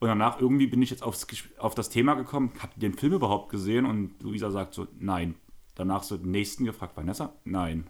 [0.00, 1.26] Und danach irgendwie bin ich jetzt aufs,
[1.58, 3.84] auf das Thema gekommen, habt ihr den Film überhaupt gesehen?
[3.86, 5.34] Und Luisa sagt so, nein.
[5.74, 7.32] Danach so den nächsten gefragt, Vanessa?
[7.44, 7.86] Nein.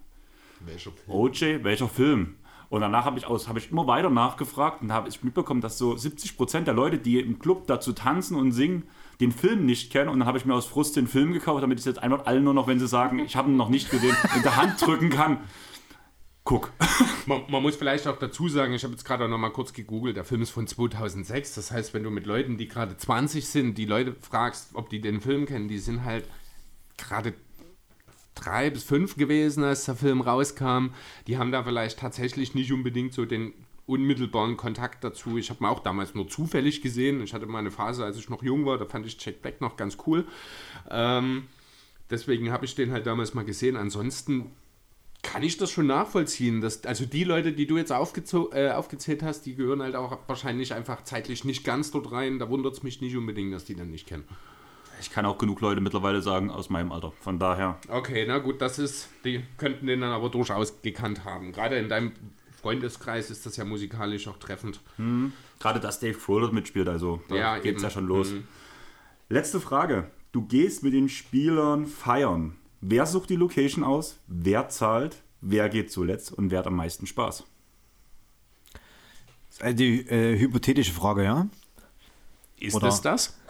[0.61, 1.16] Welcher Film?
[1.19, 2.36] OJ, welcher Film?
[2.70, 5.78] Und danach habe ich, aus- habe ich immer weiter nachgefragt und habe ich mitbekommen, dass
[5.78, 8.85] so 70% der Leute, die im Club dazu tanzen und singen,
[9.20, 10.09] den Film nicht kennen.
[10.11, 12.45] Und dann habe ich mir aus Frust den Film gekauft, damit ich jetzt einfach allen
[12.45, 15.09] nur noch, wenn sie sagen, ich habe ihn noch nicht gesehen, in der Hand drücken
[15.11, 15.39] kann.
[16.49, 16.73] Guck.
[17.27, 20.16] Man, man muss vielleicht auch dazu sagen, ich habe jetzt gerade noch mal kurz gegoogelt,
[20.16, 21.57] der Film ist von 2006.
[21.57, 25.03] Das heißt, wenn du mit Leuten, die gerade 20 sind, die Leute fragst, ob die
[25.03, 26.27] den Film kennen, die sind halt
[26.97, 27.35] gerade
[28.35, 30.95] drei bis fünf gewesen, als der Film rauskam.
[31.27, 33.53] Die haben da vielleicht tatsächlich nicht unbedingt so den
[33.85, 35.37] unmittelbaren Kontakt dazu.
[35.37, 37.23] Ich habe ihn auch damals nur zufällig gesehen.
[37.23, 39.61] Ich hatte mal eine Phase, als ich noch jung war, da fand ich Jack Black
[39.61, 40.27] noch ganz cool.
[40.89, 41.47] Ähm,
[42.09, 43.77] deswegen habe ich den halt damals mal gesehen.
[43.77, 44.51] Ansonsten
[45.23, 46.61] kann ich das schon nachvollziehen.
[46.61, 50.73] Dass, also die Leute, die du jetzt äh, aufgezählt hast, die gehören halt auch wahrscheinlich
[50.74, 52.39] einfach zeitlich nicht ganz dort rein.
[52.39, 54.24] Da wundert es mich nicht unbedingt, dass die dann nicht kennen.
[55.01, 57.12] Ich kann auch genug Leute mittlerweile sagen aus meinem Alter.
[57.20, 61.53] Von daher, Okay, na gut, das ist, die könnten den dann aber durchaus gekannt haben.
[61.53, 62.12] Gerade in deinem
[62.61, 64.81] Freundeskreis ist das ja musikalisch auch treffend.
[65.61, 67.82] gerade dass Dave Grohl mitspielt, also da Ja, geht's eben.
[67.85, 68.32] ja schon los.
[68.32, 68.45] Mhm.
[69.28, 70.11] Letzte Frage.
[70.32, 72.57] Du gehst mit den Spielern feiern.
[72.81, 74.19] Wer sucht die Location aus?
[74.27, 75.17] Wer zahlt?
[75.41, 76.33] Wer geht zuletzt?
[76.33, 77.45] Und wer hat am meisten Spaß?
[78.73, 81.49] Das ist eine äh, hypothetische Frage, ja?
[82.59, 83.39] Ist Oder- es das?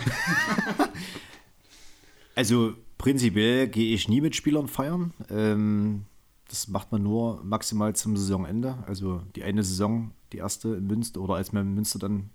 [2.35, 5.13] Also prinzipiell gehe ich nie mit Spielern feiern.
[5.29, 6.05] Ähm,
[6.47, 8.79] das macht man nur maximal zum Saisonende.
[8.87, 12.31] Also die eine Saison, die erste in Münster oder als wir in Münster dann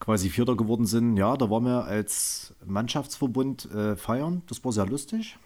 [0.00, 4.42] quasi Vierter geworden sind, ja, da waren wir als Mannschaftsverbund äh, feiern.
[4.48, 5.36] Das war sehr lustig.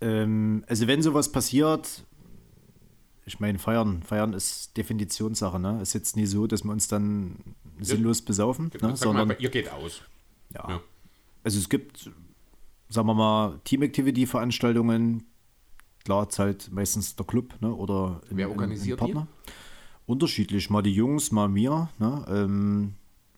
[0.00, 2.04] Ähm, also wenn sowas passiert,
[3.26, 5.80] ich meine, feiern, feiern ist Definitionssache, ne?
[5.80, 7.36] Ist jetzt nie so, dass wir uns dann
[7.80, 8.90] sinnlos besaufen, ne?
[8.90, 10.02] Sag sondern mal, ihr geht aus.
[10.54, 10.68] ja.
[10.68, 10.80] Ja.
[11.44, 12.10] Also es gibt,
[12.88, 15.24] sagen wir mal, Team-Activity-Veranstaltungen.
[16.04, 17.72] Klar, zahlt meistens der Club ne?
[17.72, 19.28] oder ein, Wer organisiert ein Partner.
[20.06, 21.90] Unterschiedlich, mal die Jungs, mal mir.
[21.98, 22.24] Ne?
[22.28, 22.94] Ähm,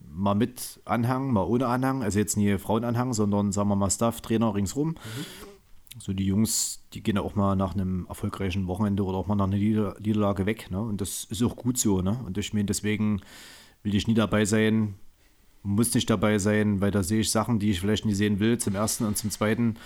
[0.09, 2.03] mal mit Anhang, mal ohne Anhang.
[2.03, 4.95] Also jetzt nie Frauenanhang, sondern sagen wir mal Staff, Trainer ringsrum.
[5.99, 9.47] So die Jungs, die gehen auch mal nach einem erfolgreichen Wochenende oder auch mal nach
[9.47, 10.71] einer Nieder Niederlage weg.
[10.71, 10.81] Ne?
[10.81, 12.03] Und das ist auch gut so.
[12.03, 12.19] Ne?
[12.27, 13.23] Und ich meine, deswegen
[13.83, 14.95] will ich nie dabei sein,
[15.63, 18.59] muss nicht dabei sein, weil da sehe ich Sachen, die ich vielleicht nicht sehen will,
[18.59, 19.77] zum ersten und zum zweiten.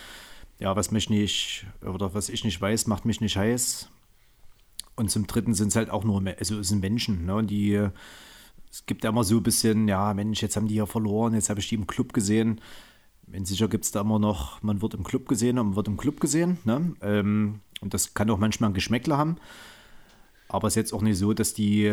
[0.58, 3.88] Ja, was mich nicht, oder was ich nicht weiß, macht mich nicht heiß.
[4.94, 7.34] Und zum dritten sind es halt auch nur, also es sind Menschen, ne?
[7.34, 7.88] Und die,
[8.70, 11.48] es gibt ja immer so ein bisschen, ja, Mensch, jetzt haben die ja verloren, jetzt
[11.48, 12.60] habe ich die im Club gesehen.
[13.30, 15.88] Wenn sicher gibt es da immer noch, man wird im Club gesehen und man wird
[15.88, 16.94] im Club gesehen, ne?
[17.00, 19.36] Ähm, und das kann auch manchmal ein Geschmäckler haben.
[20.48, 21.90] Aber es ist jetzt auch nicht so, dass die,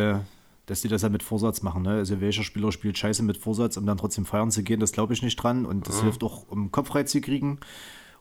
[0.66, 1.84] dass die das ja mit Vorsatz machen.
[1.84, 1.92] Ne?
[1.92, 5.14] Also welcher Spieler spielt Scheiße mit Vorsatz, um dann trotzdem feiern zu gehen, das glaube
[5.14, 5.66] ich nicht dran.
[5.66, 7.60] Und das hilft auch, um den Kopf frei zu kriegen.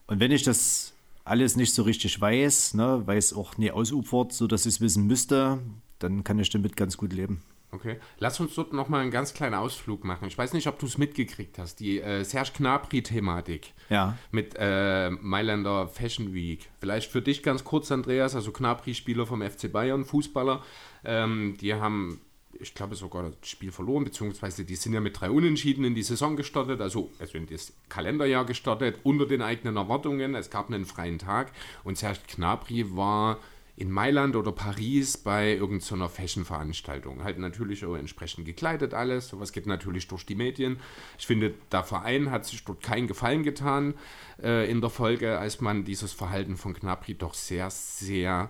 [0.05, 0.93] Und wenn ich das
[1.25, 4.81] alles nicht so richtig weiß, ne, weil es auch nie ausufert, so dass ich es
[4.81, 5.59] wissen müsste,
[5.99, 7.41] dann kann ich damit ganz gut leben.
[7.71, 7.97] Okay.
[8.19, 10.27] Lass uns dort nochmal einen ganz kleinen Ausflug machen.
[10.27, 11.81] Ich weiß nicht, ob du es mitgekriegt hast.
[11.81, 13.73] Die äh, Serge Gnabry-Thematik.
[13.89, 14.17] Ja.
[14.31, 16.69] Mit äh, Mailänder Fashion Week.
[16.79, 20.63] Vielleicht für dich ganz kurz, Andreas, also Gnabry-Spieler vom FC Bayern, Fußballer.
[21.03, 22.21] Ähm, die haben,
[22.57, 26.03] ich glaube sogar das Spiel verloren, beziehungsweise die sind ja mit drei Unentschieden in die
[26.03, 30.35] Saison gestartet, also, also in das Kalenderjahr gestartet, unter den eigenen Erwartungen.
[30.35, 31.51] Es gab einen freien Tag
[31.83, 33.39] und Serge Gnabry war
[33.77, 37.23] in Mailand oder Paris bei irgendeiner Fashion-Veranstaltung.
[37.23, 39.27] Halt natürlich auch entsprechend gekleidet alles.
[39.27, 40.79] Sowas geht natürlich durch die Medien.
[41.19, 43.93] Ich finde, der Verein hat sich dort keinen Gefallen getan
[44.41, 48.49] äh, in der Folge, als man dieses Verhalten von Gnabry doch sehr, sehr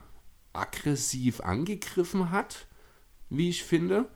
[0.54, 2.66] aggressiv angegriffen hat,
[3.30, 4.08] wie ich finde.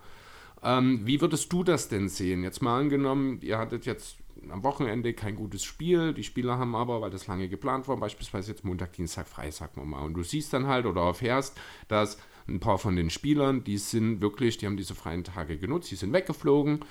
[0.64, 2.42] Ähm, wie würdest du das denn sehen?
[2.42, 4.16] Jetzt mal angenommen, ihr hattet jetzt
[4.50, 8.52] am Wochenende kein gutes Spiel, die Spieler haben aber, weil das lange geplant war, beispielsweise
[8.52, 10.04] jetzt Montag, Dienstag frei, sagen wir mal.
[10.04, 14.22] Und du siehst dann halt oder erfährst, dass ein paar von den Spielern, die sind
[14.22, 16.84] wirklich, die haben diese freien Tage genutzt, die sind weggeflogen.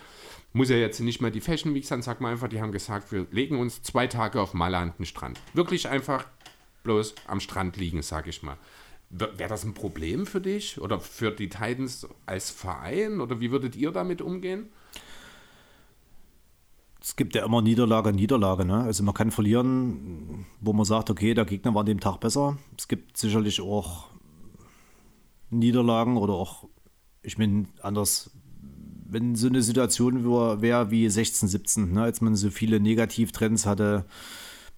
[0.52, 3.12] Muss ja jetzt nicht mehr die Fashion Week sein, sag mal einfach, die haben gesagt,
[3.12, 5.38] wir legen uns zwei Tage auf Malle an den Strand.
[5.54, 6.26] Wirklich einfach
[6.82, 8.56] bloß am Strand liegen, sag ich mal.
[9.10, 13.74] Wäre das ein Problem für dich oder für die Titans als Verein oder wie würdet
[13.74, 14.68] ihr damit umgehen?
[17.02, 18.64] Es gibt ja immer Niederlage, Niederlage.
[18.64, 18.82] Ne?
[18.82, 22.58] Also man kann verlieren, wo man sagt, okay, der Gegner war an dem Tag besser.
[22.76, 24.08] Es gibt sicherlich auch
[25.48, 26.68] Niederlagen oder auch,
[27.22, 28.30] ich meine, anders,
[29.06, 33.66] wenn so eine Situation wäre wär wie 16, 17, ne, als man so viele Negativtrends
[33.66, 34.04] hatte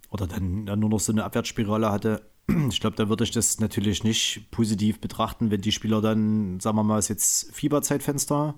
[0.09, 2.21] oder dann, dann nur noch so eine Abwärtsspirale hatte,
[2.69, 6.77] ich glaube, da würde ich das natürlich nicht positiv betrachten, wenn die Spieler dann, sagen
[6.77, 8.55] wir mal, ist jetzt Fieberzeitfenster.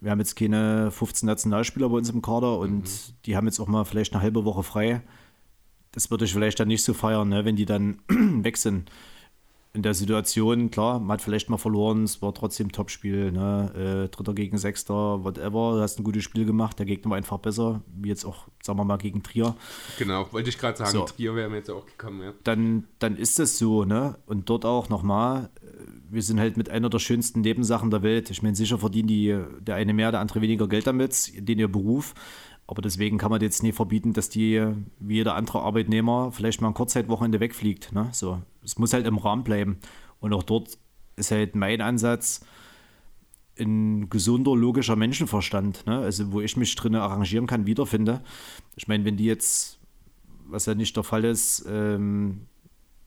[0.00, 2.84] Wir haben jetzt keine 15 Nationalspieler bei uns im Kader und
[3.26, 5.02] die haben jetzt auch mal vielleicht eine halbe Woche frei.
[5.92, 8.90] Das würde ich vielleicht dann nicht so feiern, ne, wenn die dann weg sind.
[9.74, 14.04] In der Situation, klar, man hat vielleicht mal verloren, es war trotzdem Topspiel, ne?
[14.04, 17.38] äh, Dritter gegen Sechster, whatever, du hast ein gutes Spiel gemacht, der Gegner war einfach
[17.38, 19.56] besser, wie jetzt auch, sagen wir mal, gegen Trier.
[19.98, 21.04] Genau, wollte ich gerade sagen, So.
[21.06, 22.32] Trier wäre mir jetzt auch gekommen, ja.
[22.44, 24.16] dann, dann ist das so, ne?
[24.26, 25.66] Und dort auch nochmal, äh,
[26.08, 28.30] wir sind halt mit einer der schönsten Nebensachen der Welt.
[28.30, 31.66] Ich meine, sicher verdienen die, der eine mehr, der andere weniger Geld damit, den ihr
[31.66, 32.14] Beruf.
[32.68, 34.64] Aber deswegen kann man jetzt nie verbieten, dass die,
[35.00, 37.92] wie jeder andere Arbeitnehmer, vielleicht mal ein Kurzzeitwochenende wegfliegt.
[37.92, 38.08] Ne?
[38.12, 39.78] So, es muss halt im Rahmen bleiben.
[40.20, 40.78] Und auch dort
[41.16, 42.44] ist halt mein Ansatz,
[43.58, 45.98] ein gesunder, logischer Menschenverstand, ne?
[45.98, 48.22] also wo ich mich drin arrangieren kann, wiederfinde.
[48.74, 49.78] Ich meine, wenn die jetzt,
[50.46, 52.46] was ja nicht der Fall ist, ähm,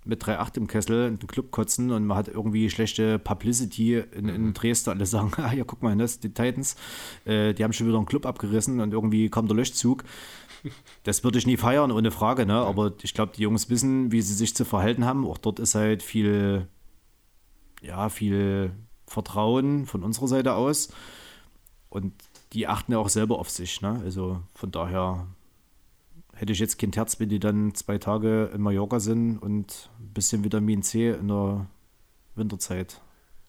[0.07, 4.29] mit 3,8 im Kessel in den Club kotzen und man hat irgendwie schlechte Publicity in,
[4.29, 4.91] in Dresden.
[4.91, 6.75] Alle sagen, ah, ja, guck mal, das, die Titans,
[7.25, 10.03] äh, die haben schon wieder einen Club abgerissen und irgendwie kam der Löschzug.
[11.03, 12.55] Das würde ich nie feiern, ohne Frage, ne?
[12.55, 15.25] aber ich glaube, die Jungs wissen, wie sie sich zu verhalten haben.
[15.25, 16.67] Auch dort ist halt viel,
[17.81, 18.71] ja, viel
[19.07, 20.89] Vertrauen von unserer Seite aus.
[21.89, 22.13] Und
[22.53, 23.81] die achten ja auch selber auf sich.
[23.81, 24.01] Ne?
[24.03, 25.27] Also von daher
[26.33, 30.13] hätte ich jetzt kein Herz, wenn die dann zwei Tage in Mallorca sind und ein
[30.13, 31.67] bisschen Vitamin C in der
[32.35, 33.01] Winterzeit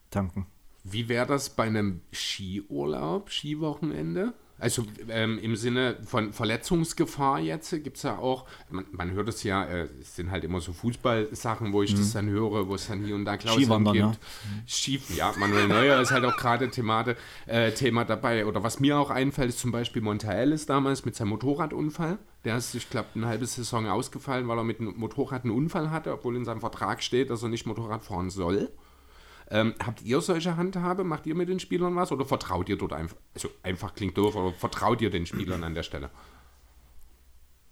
[0.09, 0.47] tanken.
[0.83, 4.33] Wie wäre das bei einem Skiurlaub, Skiwochenende?
[4.59, 9.43] Also ähm, im Sinne von Verletzungsgefahr jetzt gibt es ja auch, man, man hört es
[9.43, 12.87] ja, äh, es sind halt immer so Fußballsachen, wo ich das dann höre, wo es
[12.87, 14.05] dann hier und da Klauseln Skiwandern, gibt.
[14.05, 14.13] ja.
[14.67, 17.15] Ski, ja, Manuel Neuer ist halt auch gerade Themate,
[17.45, 18.45] äh, Thema dabei.
[18.45, 22.19] Oder was mir auch einfällt, ist zum Beispiel Montaelis damals mit seinem Motorradunfall.
[22.43, 25.91] Der ist, ich glaube, eine halbe Saison ausgefallen, weil er mit dem Motorrad einen Unfall
[25.91, 28.69] hatte, obwohl in seinem Vertrag steht, dass er nicht Motorrad fahren soll.
[29.51, 31.03] Ähm, habt ihr solche Handhabe?
[31.03, 33.17] Macht ihr mit den Spielern was oder vertraut ihr dort einfach?
[33.33, 36.11] Also einfach klingt doof, aber vertraut ihr den Spielern an der Stelle?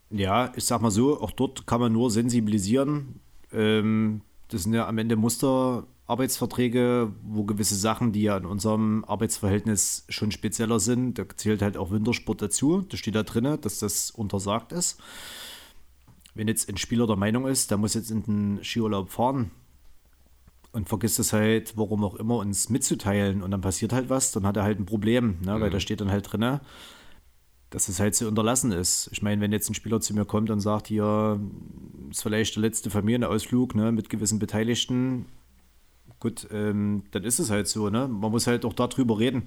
[0.10, 3.20] Ja, ich sag mal so, auch dort kann man nur sensibilisieren.
[3.52, 10.06] Ähm, das sind ja am Ende Musterarbeitsverträge, wo gewisse Sachen, die ja in unserem Arbeitsverhältnis
[10.10, 12.82] schon spezieller sind, da zählt halt auch Wintersport dazu.
[12.90, 15.00] Das steht da drin, dass das untersagt ist.
[16.34, 19.52] Wenn jetzt ein Spieler der Meinung ist, der muss jetzt in den Skiurlaub fahren
[20.78, 24.46] und vergisst es halt, warum auch immer, uns mitzuteilen und dann passiert halt was, dann
[24.46, 25.60] hat er halt ein Problem, ne?
[25.60, 26.60] weil da steht dann halt drin,
[27.72, 29.10] dass es halt zu unterlassen ist.
[29.12, 31.42] Ich meine, wenn jetzt ein Spieler zu mir kommt und sagt, hier
[32.12, 35.26] ist vielleicht der letzte Familienausflug ne, mit gewissen Beteiligten,
[36.20, 37.90] gut, ähm, dann ist es halt so.
[37.90, 38.08] Ne?
[38.08, 39.46] Man muss halt auch darüber reden.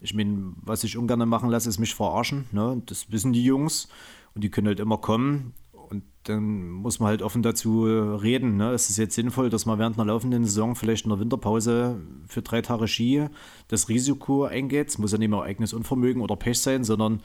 [0.00, 2.46] Ich meine, was ich ungern machen lasse, ist mich verarschen.
[2.50, 2.82] Ne?
[2.86, 3.86] Das wissen die Jungs
[4.34, 5.54] und die können halt immer kommen.
[5.94, 8.56] Und dann muss man halt offen dazu reden.
[8.56, 8.72] Ne?
[8.72, 12.42] Ist es jetzt sinnvoll, dass man während einer laufenden Saison, vielleicht in der Winterpause für
[12.42, 13.26] drei Tage Ski
[13.68, 14.88] das Risiko eingeht?
[14.88, 17.22] Es muss ja nicht mehr eigenes Unvermögen oder Pech sein, sondern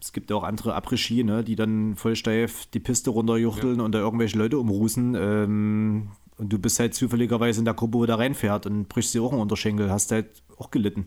[0.00, 3.92] es gibt ja auch andere Après-Ski, ne, die dann voll steif die Piste runterjuchteln und
[3.92, 5.14] da irgendwelche Leute umrußen.
[5.14, 6.08] Ähm,
[6.38, 9.32] und du bist halt zufälligerweise in der Gruppe, wo da reinfährt und brichst dir auch
[9.32, 11.06] einen Unterschenkel, hast halt auch gelitten.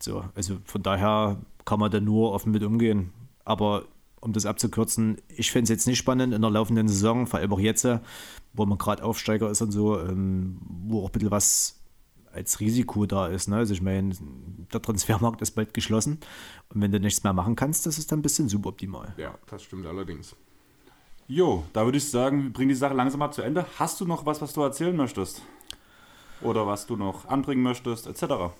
[0.00, 3.12] So, also von daher kann man da nur offen mit umgehen.
[3.44, 3.84] Aber
[4.20, 7.52] um das abzukürzen, ich fände es jetzt nicht spannend in der laufenden Saison, vor allem
[7.52, 7.86] auch jetzt,
[8.52, 11.76] wo man gerade Aufsteiger ist und so, ähm, wo auch ein bisschen was
[12.32, 13.48] als Risiko da ist.
[13.48, 13.56] Ne?
[13.56, 14.14] Also ich meine,
[14.72, 16.18] der Transfermarkt ist bald geschlossen
[16.68, 19.14] und wenn du nichts mehr machen kannst, das ist dann ein bisschen suboptimal.
[19.16, 20.36] Ja, das stimmt allerdings.
[21.26, 23.64] Jo, da würde ich sagen, wir bringen die Sache langsam mal zu Ende.
[23.78, 25.42] Hast du noch was, was du erzählen möchtest?
[26.42, 28.52] Oder was du noch anbringen möchtest, etc.?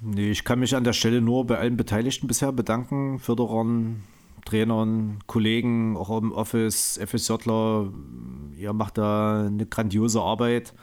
[0.00, 4.04] Nee, ich kann mich an der Stelle nur bei allen Beteiligten bisher bedanken, Förderern,
[4.44, 7.92] Trainern, Kollegen, auch im Office, FSJler.
[8.56, 10.74] Ihr macht da eine grandiose Arbeit.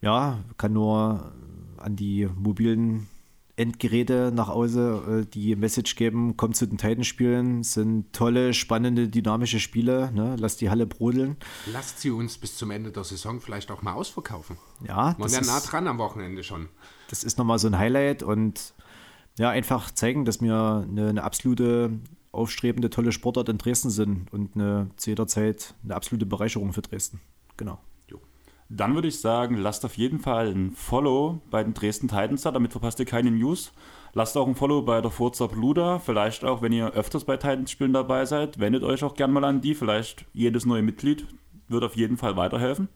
[0.00, 1.32] Ja, kann nur
[1.78, 3.08] an die mobilen
[3.56, 9.60] Endgeräte nach Hause äh, die Message geben, kommt zu den Titanspielen, sind tolle, spannende, dynamische
[9.60, 10.36] Spiele, ne?
[10.38, 11.36] lasst die Halle brodeln.
[11.72, 14.58] Lasst sie uns bis zum Ende der Saison vielleicht auch mal ausverkaufen.
[14.86, 16.68] Ja, Man wäre nah dran am Wochenende schon.
[17.08, 18.74] das ist nochmal so ein Highlight und
[19.38, 21.98] ja, einfach zeigen, dass wir eine, eine absolute,
[22.36, 26.82] aufstrebende, tolle Sportart in Dresden sind und eine, zu jeder Zeit eine absolute Bereicherung für
[26.82, 27.20] Dresden.
[27.56, 27.78] Genau.
[28.68, 32.50] Dann würde ich sagen, lasst auf jeden Fall ein Follow bei den Dresden Titans da,
[32.50, 33.72] damit verpasst ihr keine News.
[34.12, 37.92] Lasst auch ein Follow bei der Forza Bluda, vielleicht auch, wenn ihr öfters bei Titans-Spielen
[37.92, 41.26] dabei seid, wendet euch auch gern mal an die, vielleicht jedes neue Mitglied
[41.68, 42.88] wird auf jeden Fall weiterhelfen.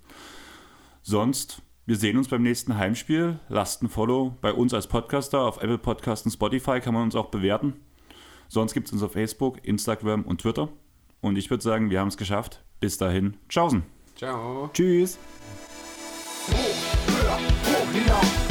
[1.02, 3.40] Sonst Wir sehen uns beim nächsten Heimspiel.
[3.48, 5.40] Lasst ein Follow bei uns als Podcaster.
[5.40, 7.80] Auf Apple Podcasts und Spotify kann man uns auch bewerten.
[8.50, 10.68] Sonst gibt es uns auf Facebook, Instagram und Twitter.
[11.20, 12.64] Und ich würde sagen, wir haben es geschafft.
[12.80, 13.84] Bis dahin, tschaußen.
[14.16, 14.68] Ciao.
[14.72, 15.18] Tschüss.
[16.48, 18.49] Hoch, höher, hoch, hinauf.